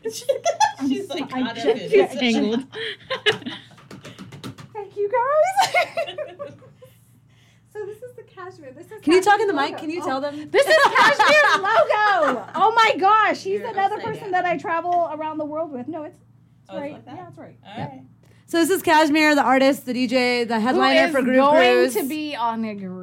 She's 0.88 1.10
like, 1.10 1.24
I 1.34 1.42
caught 1.42 1.50
up 1.50 1.56
just- 1.56 1.68
in 1.68 1.78
it's 1.78 2.14
it. 2.16 2.22
Angled. 2.24 2.66
Thank 4.74 4.98
you 4.98 5.10
guys. 5.10 6.16
so 7.74 7.86
this 7.86 7.98
is 8.02 8.14
the 8.16 8.24
KSHMR. 8.24 8.76
This 8.76 8.88
is. 8.92 9.02
Can 9.02 9.14
you 9.14 9.22
talk 9.22 9.40
in 9.40 9.48
the 9.48 9.54
KSHMR's 9.54 9.72
mic? 9.72 9.78
Can 9.80 9.90
you 9.90 10.02
Oh. 10.02 10.06
tell 10.06 10.22
them? 10.22 10.50
This 10.50 10.66
is 10.68 10.76
KSHMR 10.86 11.58
logo. 11.58 12.46
Oh 12.56 12.74
my 12.76 12.96
gosh, 13.00 13.44
he's 13.44 13.60
You're 13.62 13.70
another 13.70 14.00
person 14.00 14.24
down. 14.24 14.32
that 14.32 14.46
I 14.46 14.58
travel 14.58 15.10
around 15.14 15.38
the 15.38 15.46
world 15.46 15.72
with. 15.72 15.88
No, 15.88 16.04
it's, 16.04 16.16
it's 16.16 16.24
Oh, 16.70 16.76
it's 16.78 16.82
right. 16.82 16.94
like 16.94 17.06
that? 17.06 17.16
yeah, 17.16 17.28
it's 17.30 17.38
right. 17.38 17.58
All 17.66 17.78
right. 17.78 18.02
So 18.46 18.60
this 18.60 18.70
is 18.70 18.82
Cashmere, 18.84 19.34
the 19.36 19.42
artist, 19.42 19.86
the 19.88 19.94
DJ, 19.94 20.48
the 20.48 20.60
Who 20.60 20.66
headliner 20.68 21.06
is 21.08 21.12
for 21.12 21.22
Groove 21.24 21.38
going 21.38 21.56
Cruise. 21.56 21.96
to 21.96 22.04
be 22.08 22.36
on 22.36 22.64
a 22.66 22.76
groove 22.76 22.92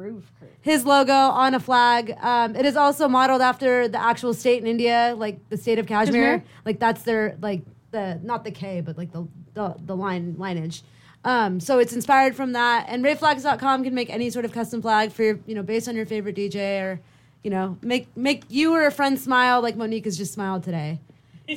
His 0.61 0.85
logo 0.85 1.13
on 1.13 1.55
a 1.55 1.59
flag. 1.59 2.15
Um, 2.21 2.55
it 2.55 2.65
is 2.65 2.75
also 2.75 3.07
modeled 3.07 3.41
after 3.41 3.87
the 3.87 3.99
actual 3.99 4.33
state 4.33 4.61
in 4.61 4.67
India, 4.67 5.15
like 5.17 5.49
the 5.49 5.57
state 5.57 5.79
of 5.79 5.87
Kashmir. 5.87 6.37
Kashmir? 6.37 6.43
Like 6.65 6.79
that's 6.79 7.01
their 7.03 7.35
like 7.41 7.63
the 7.91 8.19
not 8.21 8.43
the 8.43 8.51
K, 8.51 8.81
but 8.81 8.97
like 8.97 9.11
the 9.11 9.27
the, 9.53 9.75
the 9.85 9.95
line 9.95 10.35
lineage. 10.37 10.83
Um, 11.23 11.59
so 11.59 11.79
it's 11.79 11.93
inspired 11.93 12.35
from 12.35 12.53
that. 12.53 12.85
And 12.87 13.03
raveflags.com 13.03 13.83
can 13.83 13.93
make 13.93 14.09
any 14.09 14.29
sort 14.29 14.45
of 14.45 14.51
custom 14.51 14.81
flag 14.81 15.11
for 15.11 15.23
your, 15.23 15.39
you 15.45 15.55
know, 15.55 15.63
based 15.63 15.87
on 15.87 15.95
your 15.95 16.05
favorite 16.05 16.35
DJ 16.35 16.81
or, 16.81 16.99
you 17.43 17.51
know, 17.51 17.77
make 17.81 18.15
make 18.15 18.43
you 18.49 18.73
or 18.73 18.85
a 18.85 18.91
friend 18.91 19.19
smile 19.19 19.61
like 19.61 19.75
Monique 19.75 20.05
has 20.05 20.17
just 20.17 20.33
smiled 20.33 20.63
today. 20.63 20.99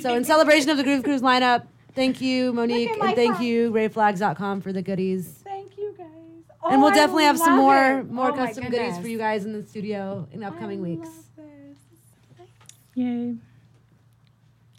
So 0.00 0.14
in 0.14 0.24
celebration 0.34 0.70
of 0.70 0.76
the 0.76 0.84
Groove 0.84 1.04
Cruise 1.04 1.22
lineup, 1.22 1.66
thank 1.94 2.20
you, 2.20 2.52
Monique, 2.52 2.90
and 2.90 3.14
thank 3.14 3.36
flag. 3.36 3.44
you, 3.44 3.70
raveflags.com 3.72 4.60
for 4.60 4.72
the 4.72 4.82
goodies. 4.82 5.43
Thank 6.64 6.70
you 6.70 6.70
guys. 6.70 6.72
and 6.72 6.82
we'll 6.82 6.90
Oh, 6.90 6.92
I 6.92 6.96
definitely 6.96 7.24
have 7.24 7.38
some 7.38 7.56
more 7.56 7.98
it. 8.00 8.10
more 8.10 8.30
Oh 8.30 8.34
custom 8.36 8.64
goodies 8.70 8.98
for 8.98 9.08
you 9.08 9.18
guys 9.18 9.44
in 9.44 9.52
the 9.52 9.66
studio 9.66 10.26
in 10.32 10.42
upcoming 10.42 10.80
I 10.80 10.82
weeks. 10.82 11.08
love 11.08 11.46
this. 12.38 12.48
Yay. 12.94 13.34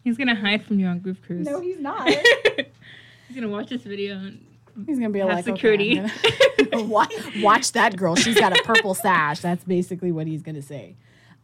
He's 0.04 0.18
gonna 0.18 0.36
hide 0.36 0.64
from 0.64 0.80
you 0.80 0.88
on 0.88 1.00
Groove 1.00 1.22
Cruise. 1.24 1.46
No, 1.48 1.60
he's 1.62 1.80
not. 1.80 2.08
He's 3.28 3.36
gonna 3.42 3.50
watch 3.50 3.70
this 3.70 3.82
video 3.82 4.16
and 4.18 4.46
He's 4.86 4.98
gonna 5.00 5.10
be 5.10 5.20
Have 5.20 5.30
like 5.30 5.46
security. 5.46 6.00
Okay, 6.00 6.66
gonna- 6.70 6.84
watch, 6.88 7.14
watch 7.42 7.72
that 7.74 7.96
girl. 7.98 8.16
She's 8.16 8.40
got 8.40 8.58
a 8.58 8.62
purple 8.64 8.94
sash. 8.94 9.40
That's 9.40 9.64
basically 9.64 10.12
what 10.12 10.28
he's 10.28 10.42
gonna 10.44 10.62
say. 10.62 10.96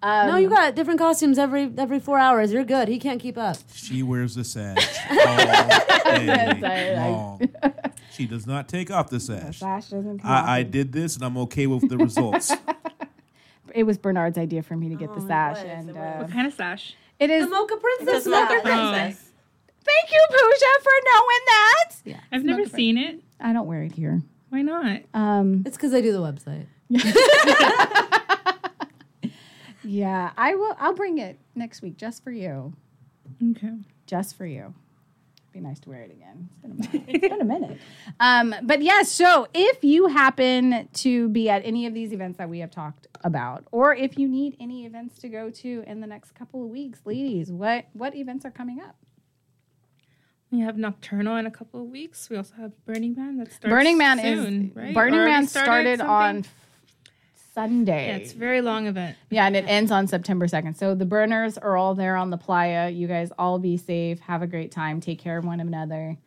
Um, 0.04 0.28
no, 0.30 0.36
you 0.38 0.50
got 0.50 0.74
different 0.76 1.00
costumes 1.00 1.38
every 1.38 1.72
every 1.78 2.00
four 2.00 2.18
hours. 2.18 2.52
You're 2.52 2.64
good. 2.64 2.88
He 2.88 2.98
can't 3.00 3.22
keep 3.22 3.38
up. 3.38 3.58
She 3.74 4.02
wears 4.02 4.34
the 4.36 4.44
sash 4.44 4.98
all 5.12 6.18
day 6.18 6.96
long. 6.98 7.42
She 8.12 8.26
does 8.26 8.48
not 8.48 8.68
take 8.68 8.90
off 8.90 9.10
the 9.10 9.18
the 9.18 9.20
sash. 9.20 9.60
sash 9.60 9.90
doesn't 9.90 10.20
come 10.20 10.30
I, 10.32 10.58
I 10.60 10.64
did 10.64 10.92
this, 10.92 11.16
and 11.16 11.24
I'm 11.24 11.38
okay 11.38 11.68
with 11.68 11.88
the 11.90 11.98
results. 11.98 12.52
It 13.74 13.84
was 13.84 13.98
Bernard's 13.98 14.38
idea 14.38 14.64
for 14.64 14.76
me 14.76 14.90
to 14.90 14.96
get 14.96 15.12
Oh, 15.12 15.16
the 15.16 15.22
sash, 15.28 15.60
and 15.66 15.92
uh, 15.92 16.16
what 16.18 16.30
kind 16.30 16.46
of 16.46 16.54
sash? 16.54 16.94
it 17.20 17.30
is. 17.30 17.46
The 17.46 17.52
Mocha 17.52 17.78
Princess. 17.78 18.18
It's 18.18 18.26
a 18.26 18.30
Mocha 18.30 18.54
look. 18.56 18.64
princess. 18.64 19.30
Thank 19.86 20.12
you, 20.12 20.26
Pooja, 20.30 20.66
for 20.84 20.92
knowing 21.06 21.40
that. 21.48 21.92
Yeah, 22.04 22.20
I've 22.34 22.44
never 22.44 22.66
seen 22.66 22.98
it. 22.98 23.22
I 23.40 23.54
don't 23.54 23.68
wear 23.68 23.84
it 23.84 23.94
here. 23.94 24.24
Why 24.50 24.62
not? 24.62 25.04
Um, 25.14 25.64
It's 25.66 25.78
because 25.78 25.94
I 25.94 26.02
do 26.02 26.12
the 26.12 26.20
website. 26.20 26.66
yeah, 29.84 30.32
I 30.38 30.56
will. 30.56 30.76
I'll 30.80 30.94
bring 30.94 31.18
it 31.18 31.40
next 31.56 31.82
week 31.82 31.98
just 31.98 32.24
for 32.24 32.32
you. 32.32 32.74
Okay. 33.52 33.74
just 34.06 34.36
for 34.38 34.46
you. 34.46 34.74
Be 35.54 35.60
nice 35.60 35.80
to 35.82 35.90
wear 35.90 36.02
it 36.04 36.12
again. 36.12 36.48
It's 36.54 36.62
been 36.62 36.72
a 36.72 36.76
minute. 37.04 37.10
It's 37.10 37.28
been 37.28 37.42
a 37.42 37.46
minute. 37.46 37.78
Um, 38.22 38.56
but 38.64 38.82
yes, 38.82 39.12
so 39.12 39.48
if 39.54 39.84
you 39.84 40.08
happen 40.08 40.88
to 40.94 41.28
be 41.30 41.50
at 41.50 41.62
any 41.66 41.86
of 41.88 41.94
these 41.94 42.14
events 42.14 42.38
that 42.38 42.48
we 42.50 42.60
have 42.60 42.72
talked 42.72 43.08
about, 43.24 43.66
or 43.72 43.94
if 43.94 44.18
you 44.18 44.30
need 44.30 44.56
any 44.62 44.86
events 44.86 45.20
to 45.20 45.28
go 45.30 45.50
to 45.50 45.84
in 45.88 46.00
the 46.00 46.08
next 46.08 46.36
couple 46.36 46.64
of 46.64 46.70
weeks, 46.70 47.00
ladies, 47.04 47.52
what 47.52 47.86
what 47.94 48.16
events 48.16 48.46
are 48.46 48.52
coming 48.52 48.80
up? 48.80 48.96
We 50.52 50.60
have 50.62 50.78
Nocturnal 50.78 51.38
in 51.38 51.46
a 51.46 51.52
couple 51.52 51.82
of 51.82 51.88
weeks. 51.88 52.30
We 52.30 52.38
also 52.38 52.54
have 52.56 52.72
Burning 52.86 53.16
Man 53.16 53.38
that 53.38 53.52
starts 53.52 53.72
Burning 53.74 53.98
Man 53.98 54.20
soon, 54.20 54.70
is 54.72 54.76
right? 54.76 54.94
Burning 54.94 55.24
Man 55.26 55.48
started, 55.48 56.00
something? 56.00 56.14
on 56.14 56.46
Sunday. 57.54 58.08
Yeah, 58.08 58.16
it's 58.16 58.34
a 58.34 58.38
very 58.38 58.62
long 58.62 58.88
event. 58.88 59.18
Yeah, 59.30 59.46
and 59.46 59.56
it 59.56 59.66
ends 59.68 59.92
on 59.92 60.08
September 60.08 60.48
2nd. 60.48 60.78
So 60.78 60.96
the 60.96 61.06
burners 61.06 61.58
are 61.58 61.76
all 61.76 61.96
there 61.96 62.16
on 62.16 62.30
the 62.30 62.38
playa. 62.38 62.90
You 62.90 63.08
guys 63.08 63.32
all 63.38 63.60
be 63.60 63.78
safe. 63.78 64.20
Have 64.22 64.42
a 64.42 64.48
great 64.48 64.72
time. 64.72 65.02
Take 65.02 65.20
care 65.20 65.38
of 65.38 65.46
one 65.46 65.60
another. 65.60 66.18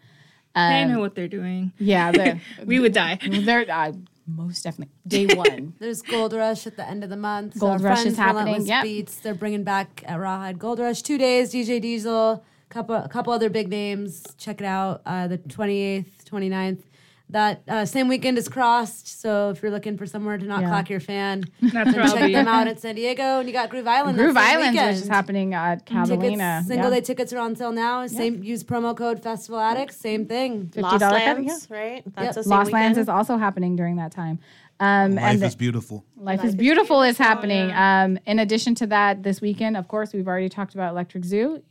they 0.54 0.84
know 0.84 1.00
what 1.00 1.14
they're 1.14 1.28
doing. 1.28 1.72
Yeah, 1.78 2.12
they're, 2.12 2.40
We 2.64 2.78
would 2.78 2.92
die. 2.92 3.18
they're 3.30 3.64
uh, 3.70 3.92
most 4.26 4.64
definitely 4.64 4.94
day 5.06 5.26
one. 5.34 5.74
There's 5.78 6.02
Gold 6.02 6.32
Rush 6.32 6.66
at 6.66 6.76
the 6.76 6.88
end 6.88 7.04
of 7.04 7.10
the 7.10 7.16
month. 7.16 7.58
Gold 7.58 7.80
Our 7.80 7.90
Rush 7.90 8.04
is 8.04 8.16
happening, 8.16 8.44
Relentless 8.44 8.68
yep. 8.68 8.82
Beats. 8.84 9.16
They're 9.16 9.34
bringing 9.34 9.64
back 9.64 10.02
at 10.06 10.16
Rawhide 10.16 10.58
Gold 10.58 10.78
Rush 10.78 11.02
two 11.02 11.18
days. 11.18 11.52
DJ 11.52 11.80
Diesel, 11.80 12.44
couple 12.68 12.96
a 12.96 13.08
couple 13.08 13.32
other 13.32 13.50
big 13.50 13.68
names. 13.68 14.24
Check 14.38 14.60
it 14.60 14.66
out. 14.66 15.02
Uh, 15.06 15.28
the 15.28 15.38
28th, 15.38 16.24
29th. 16.24 16.82
That 17.30 17.62
uh, 17.66 17.84
same 17.86 18.08
weekend 18.08 18.36
is 18.38 18.48
CRSSD. 18.48 19.06
So 19.06 19.50
if 19.50 19.62
you're 19.62 19.70
looking 19.72 19.96
for 19.96 20.04
somewhere 20.06 20.36
to 20.36 20.44
not 20.44 20.60
Yeah. 20.60 20.68
clock 20.68 20.90
your 20.90 21.00
fan, 21.00 21.44
That's 21.62 21.72
then 21.92 21.98
I'll 22.00 22.12
check 22.12 22.26
be. 22.26 22.32
them 22.34 22.46
out 22.46 22.68
at 22.68 22.78
San 22.80 22.94
Diego. 22.94 23.40
And 23.40 23.48
you 23.48 23.52
got 23.52 23.70
Groove 23.70 23.86
Island. 23.88 24.18
Groove 24.18 24.34
that 24.34 24.46
same 24.50 24.58
Islands, 24.58 24.72
weekend. 24.76 24.94
which 24.96 25.02
is 25.02 25.08
happening 25.08 25.54
at 25.54 25.86
Catalina. 25.86 26.36
Tickets, 26.36 26.68
single 26.68 26.90
yeah. 26.90 26.96
day 26.96 27.00
tickets 27.00 27.32
are 27.32 27.38
on 27.38 27.56
sale 27.56 27.72
now. 27.72 28.06
Same 28.06 28.42
use 28.44 28.62
promo 28.62 28.94
code 28.96 29.22
Festival 29.22 29.58
Addicts. 29.58 29.96
Same 29.96 30.26
thing. 30.26 30.66
$50 30.66 30.82
Lost 30.82 31.00
Lands, 31.02 31.66
right? 31.70 32.02
That's 32.14 32.26
Yep. 32.26 32.34
the 32.34 32.42
same 32.44 32.50
Lost 32.50 32.72
Lands 32.72 32.98
is 32.98 33.08
also 33.08 33.36
happening 33.38 33.74
during 33.74 33.96
that 33.96 34.12
time. 34.12 34.38
Um, 34.78 35.14
Life 35.14 35.24
and 35.24 35.40
the- 35.42 35.46
is 35.46 35.54
beautiful. 35.56 36.04
Life, 36.16 36.44
is 36.44 36.54
Beautiful 36.54 37.02
is 37.02 37.16
happening. 37.16 37.70
Um, 37.72 38.18
in 38.26 38.38
addition 38.38 38.74
to 38.76 38.86
that, 38.88 39.22
this 39.22 39.40
weekend, 39.40 39.76
of 39.76 39.88
course, 39.88 40.12
we've 40.12 40.28
already 40.28 40.48
talked 40.48 40.74
about 40.74 40.90
Electric 40.90 41.24
Zoo. 41.24 41.62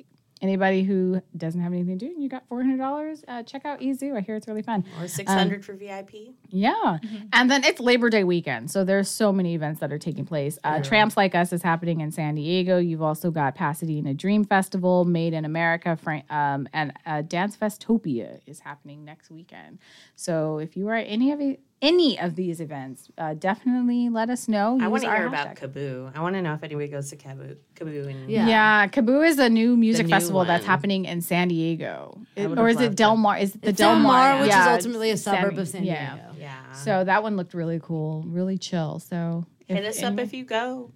Anybody 0.44 0.84
who 0.84 1.22
doesn't 1.38 1.62
have 1.62 1.72
anything 1.72 1.98
to 1.98 2.06
do 2.06 2.12
and 2.12 2.22
you 2.22 2.28
got 2.28 2.48
$400, 2.50 3.24
uh, 3.30 3.44
check 3.44 3.66
out 3.66 3.80
EZoo. 3.80 4.16
I 4.18 4.20
hear 4.20 4.36
it's 4.36 4.46
really 4.48 4.62
fun. 4.62 4.84
Or 5.00 5.08
600 5.08 5.64
for 5.64 5.74
VIP. 5.74 6.34
Yeah. 6.50 6.98
And 7.32 7.50
then 7.50 7.64
it's 7.64 7.80
Labor 7.80 8.10
Day 8.10 8.26
weekend. 8.26 8.70
So 8.70 8.84
there's 8.84 9.10
so 9.10 9.32
many 9.32 9.56
events 9.56 9.80
that 9.80 9.94
are 9.94 9.98
taking 9.98 10.26
place. 10.26 10.60
Uh, 10.66 10.82
Tramps 10.82 11.16
Like 11.16 11.34
Us 11.34 11.54
is 11.54 11.62
happening 11.62 12.02
in 12.02 12.12
San 12.12 12.36
Diego. 12.36 12.78
You've 12.78 13.02
also 13.02 13.32
got 13.32 13.56
Pasadena 13.56 14.14
Dream 14.14 14.44
Festival, 14.44 15.06
Made 15.06 15.34
in 15.34 15.46
America, 15.46 15.96
Fran- 15.96 16.24
um, 16.30 16.68
and 16.74 16.92
uh, 17.06 17.22
Dance 17.22 17.56
Festopia 17.56 18.40
is 18.46 18.60
happening 18.60 19.06
next 19.06 19.32
weekend. 19.32 19.80
So 20.18 20.58
if 20.60 20.76
you 20.76 20.90
are 20.90 20.96
any 20.96 21.32
of 21.32 21.40
the, 21.40 21.58
any 21.84 22.18
of 22.20 22.36
these 22.36 22.60
events, 22.62 23.10
uh, 23.18 23.34
definitely 23.36 24.10
let 24.10 24.30
us 24.30 24.48
know. 24.48 24.80
I 24.82 24.88
want 24.88 25.04
to 25.04 25.10
our 25.10 25.18
hear 25.18 25.28
about 25.28 25.48
hashtag. 25.56 25.74
KAABOO. 25.74 26.12
I 26.18 26.22
want 26.22 26.36
to 26.36 26.42
know 26.42 26.54
if 26.54 26.64
anybody 26.64 26.88
goes 26.88 27.10
to 27.12 27.18
KAABOO. 27.18 27.58
KAABOO 27.76 28.08
and 28.10 28.30
Yeah. 28.32 28.48
Yeah. 28.48 28.88
KAABOO 28.88 29.28
is 29.28 29.38
a 29.38 29.50
new 29.50 29.76
music 29.78 30.06
new 30.08 30.12
festival 30.12 30.46
that's 30.46 30.66
happening 30.66 31.06
in 31.06 31.22
San 31.22 31.50
Diego. 31.50 32.18
It- 32.36 32.48
or 32.58 32.70
is 32.70 32.80
it 32.80 32.96
Del. 32.96 33.18
Mar? 33.18 33.38
Is 33.38 33.54
it 33.56 33.62
the 33.62 33.74
Del 33.74 33.92
Del 33.96 34.00
Mar, 34.00 34.40
which 34.40 34.48
Yeah, 34.50 34.62
is 34.72 34.78
ultimately 34.78 35.12
a 35.12 35.18
San- 35.18 35.36
suburb 35.44 35.60
of 35.60 35.68
San 35.68 35.84
yeah. 35.84 36.16
Diego. 36.16 36.30
yeah. 36.40 36.72
So 36.72 37.04
that 37.04 37.22
one 37.22 37.36
looked 37.38 37.54
really 37.54 37.80
cool, 37.84 38.24
really 38.26 38.58
chill. 38.58 39.00
So 39.00 39.46
Hit 39.68 39.86
us 39.86 40.02
up 40.02 40.18
if 40.20 40.34
you 40.34 40.46
go. 40.46 40.92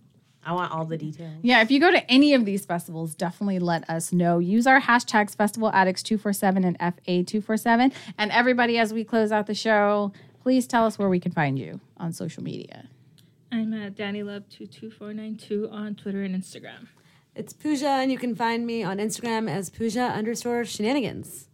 I 0.46 0.54
want 0.54 0.72
all 0.72 0.86
the 0.86 0.98
details. 0.98 1.34
Yeah, 1.42 1.62
if 1.62 1.70
you 1.72 1.78
go 1.82 1.92
to 1.92 2.10
any 2.10 2.34
of 2.34 2.46
these 2.46 2.64
festivals, 2.66 3.16
definitely 3.16 3.60
let 3.60 3.90
us 3.90 4.14
know. 4.14 4.40
Use 4.40 4.66
our 4.66 4.80
hashtags 4.80 5.36
Festival 5.36 5.70
Addicts 5.74 6.02
247 6.04 6.64
and 6.64 6.80
FA247. 6.80 7.92
And 8.18 8.32
everybody, 8.32 8.78
as 8.78 8.94
we 8.94 9.04
close 9.04 9.34
out 9.34 9.48
the 9.48 9.54
show, 9.54 10.14
please 10.48 10.66
tell 10.66 10.86
us 10.86 10.98
where 10.98 11.10
we 11.10 11.20
can 11.20 11.34
find 11.34 11.60
you 11.60 11.82
on 11.98 12.14
social 12.14 12.42
media. 12.42 12.88
I'm 13.52 13.74
at 13.74 13.96
Danny 13.96 14.24
Love 14.24 14.48
two 14.48 14.66
two 14.66 14.90
four 14.90 15.14
nine 15.14 15.36
two 15.36 15.68
on 15.70 15.94
Twitter 15.96 16.24
and 16.24 16.34
Instagram. 16.34 16.88
It's 17.36 17.52
Pooja, 17.52 17.90
and 17.90 18.10
you 18.10 18.18
can 18.18 18.34
find 18.34 18.66
me 18.66 18.82
on 18.82 18.98
Instagram 18.98 19.50
as 19.50 19.70
Pooja 19.70 20.04
underscore 20.04 20.64
shenanigans. 20.64 21.50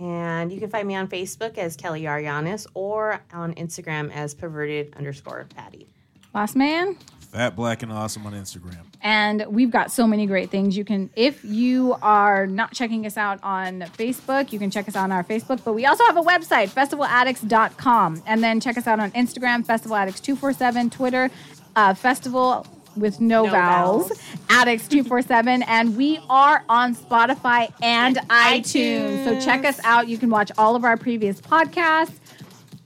And 0.00 0.50
you 0.50 0.58
can 0.58 0.70
find 0.70 0.88
me 0.88 0.94
on 0.94 1.06
Facebook 1.06 1.58
as 1.58 1.76
Kelly 1.76 2.04
Arianis 2.04 2.66
or 2.72 3.20
on 3.30 3.52
Instagram 3.56 4.10
as 4.10 4.32
perverted 4.32 4.94
underscore 4.96 5.46
Patty. 5.54 5.90
Last 6.32 6.56
man. 6.56 6.96
Fat, 7.34 7.56
black, 7.56 7.82
and 7.82 7.90
awesome 7.90 8.24
on 8.28 8.32
Instagram. 8.32 8.84
And 9.00 9.44
we've 9.48 9.72
got 9.72 9.90
so 9.90 10.06
many 10.06 10.24
great 10.24 10.50
things. 10.50 10.76
You 10.76 10.84
can, 10.84 11.10
if 11.16 11.44
you 11.44 11.96
are 12.00 12.46
not 12.46 12.72
checking 12.72 13.04
us 13.06 13.16
out 13.16 13.40
on 13.42 13.80
Facebook, 13.80 14.52
you 14.52 14.60
can 14.60 14.70
check 14.70 14.86
us 14.86 14.94
out 14.94 15.02
on 15.02 15.10
our 15.10 15.24
Facebook. 15.24 15.64
But 15.64 15.72
we 15.72 15.84
also 15.84 16.04
have 16.04 16.16
a 16.16 16.22
website, 16.22 16.68
festivaladdicts.com. 16.68 18.22
And 18.24 18.40
then 18.40 18.60
check 18.60 18.78
us 18.78 18.86
out 18.86 19.00
on 19.00 19.10
Instagram, 19.10 19.66
Festival 19.66 19.96
Addicts 19.96 20.20
247, 20.20 20.90
Twitter, 20.90 21.28
uh, 21.74 21.92
Festival 21.94 22.68
with 22.96 23.20
no, 23.20 23.46
No 23.46 23.50
vowels, 23.50 24.06
vowels. 24.10 24.22
Addicts 24.50 24.86
247. 24.86 25.64
And 25.66 25.96
we 25.96 26.20
are 26.30 26.62
on 26.68 26.94
Spotify 26.94 27.72
and, 27.82 28.16
iTunes. 28.28 29.24
So 29.24 29.40
check 29.40 29.64
us 29.64 29.80
out. 29.82 30.06
You 30.06 30.18
can 30.18 30.30
watch 30.30 30.52
all 30.56 30.76
of 30.76 30.84
our 30.84 30.96
previous 30.96 31.40
podcasts 31.40 32.14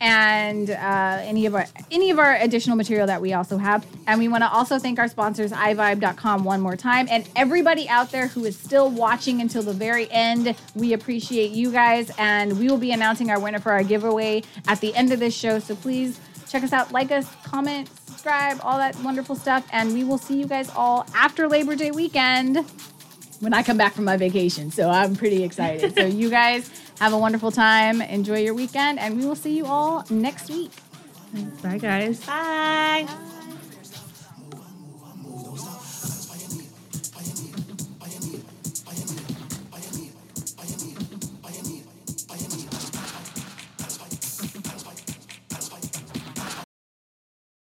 and 0.00 0.70
uh, 0.70 1.18
any 1.22 1.46
of 1.46 1.54
our 1.54 1.66
any 1.90 2.10
of 2.10 2.18
our 2.18 2.36
additional 2.36 2.76
material 2.76 3.06
that 3.06 3.20
we 3.20 3.32
also 3.32 3.58
have. 3.58 3.84
And 4.06 4.18
we 4.18 4.28
want 4.28 4.42
to 4.44 4.50
also 4.50 4.78
thank 4.78 4.98
our 4.98 5.08
sponsors, 5.08 5.52
iVibe.com, 5.52 6.44
one 6.44 6.60
more 6.60 6.76
time, 6.76 7.08
and 7.10 7.28
everybody 7.36 7.88
out 7.88 8.10
there 8.10 8.28
who 8.28 8.44
is 8.44 8.56
still 8.56 8.90
watching 8.90 9.40
until 9.40 9.62
the 9.62 9.72
very 9.72 10.10
end. 10.10 10.54
We 10.74 10.92
appreciate 10.92 11.50
you 11.50 11.72
guys, 11.72 12.12
and 12.18 12.58
we 12.58 12.68
will 12.68 12.78
be 12.78 12.92
announcing 12.92 13.30
our 13.30 13.40
winner 13.40 13.58
for 13.58 13.72
our 13.72 13.82
giveaway 13.82 14.42
at 14.66 14.80
the 14.80 14.94
end 14.94 15.12
of 15.12 15.18
this 15.18 15.34
show. 15.34 15.58
So 15.58 15.74
please 15.74 16.20
check 16.48 16.62
us 16.62 16.72
out, 16.72 16.92
like 16.92 17.10
us, 17.10 17.28
comment, 17.44 17.88
subscribe, 18.06 18.58
all 18.62 18.78
that 18.78 18.96
wonderful 19.00 19.36
stuff, 19.36 19.66
and 19.72 19.92
we 19.92 20.04
will 20.04 20.18
see 20.18 20.38
you 20.38 20.46
guys 20.46 20.70
all 20.74 21.06
after 21.14 21.48
Labor 21.48 21.76
Day 21.76 21.90
weekend 21.90 22.64
when 23.40 23.54
I 23.54 23.62
come 23.62 23.76
back 23.76 23.94
from 23.94 24.04
my 24.04 24.16
vacation. 24.16 24.70
So 24.70 24.90
I'm 24.90 25.14
pretty 25.14 25.44
excited. 25.44 25.94
so 25.94 26.06
you 26.06 26.30
guys 26.30 26.70
have 27.00 27.12
a 27.12 27.18
wonderful 27.18 27.50
time. 27.50 28.00
Enjoy 28.02 28.38
your 28.38 28.54
weekend, 28.54 28.98
and 28.98 29.16
we 29.18 29.26
will 29.26 29.36
see 29.36 29.56
you 29.56 29.66
all 29.66 30.04
next 30.10 30.50
week. 30.50 30.72
Bye, 31.62 31.78
guys. 31.78 32.24
Bye. 32.24 33.06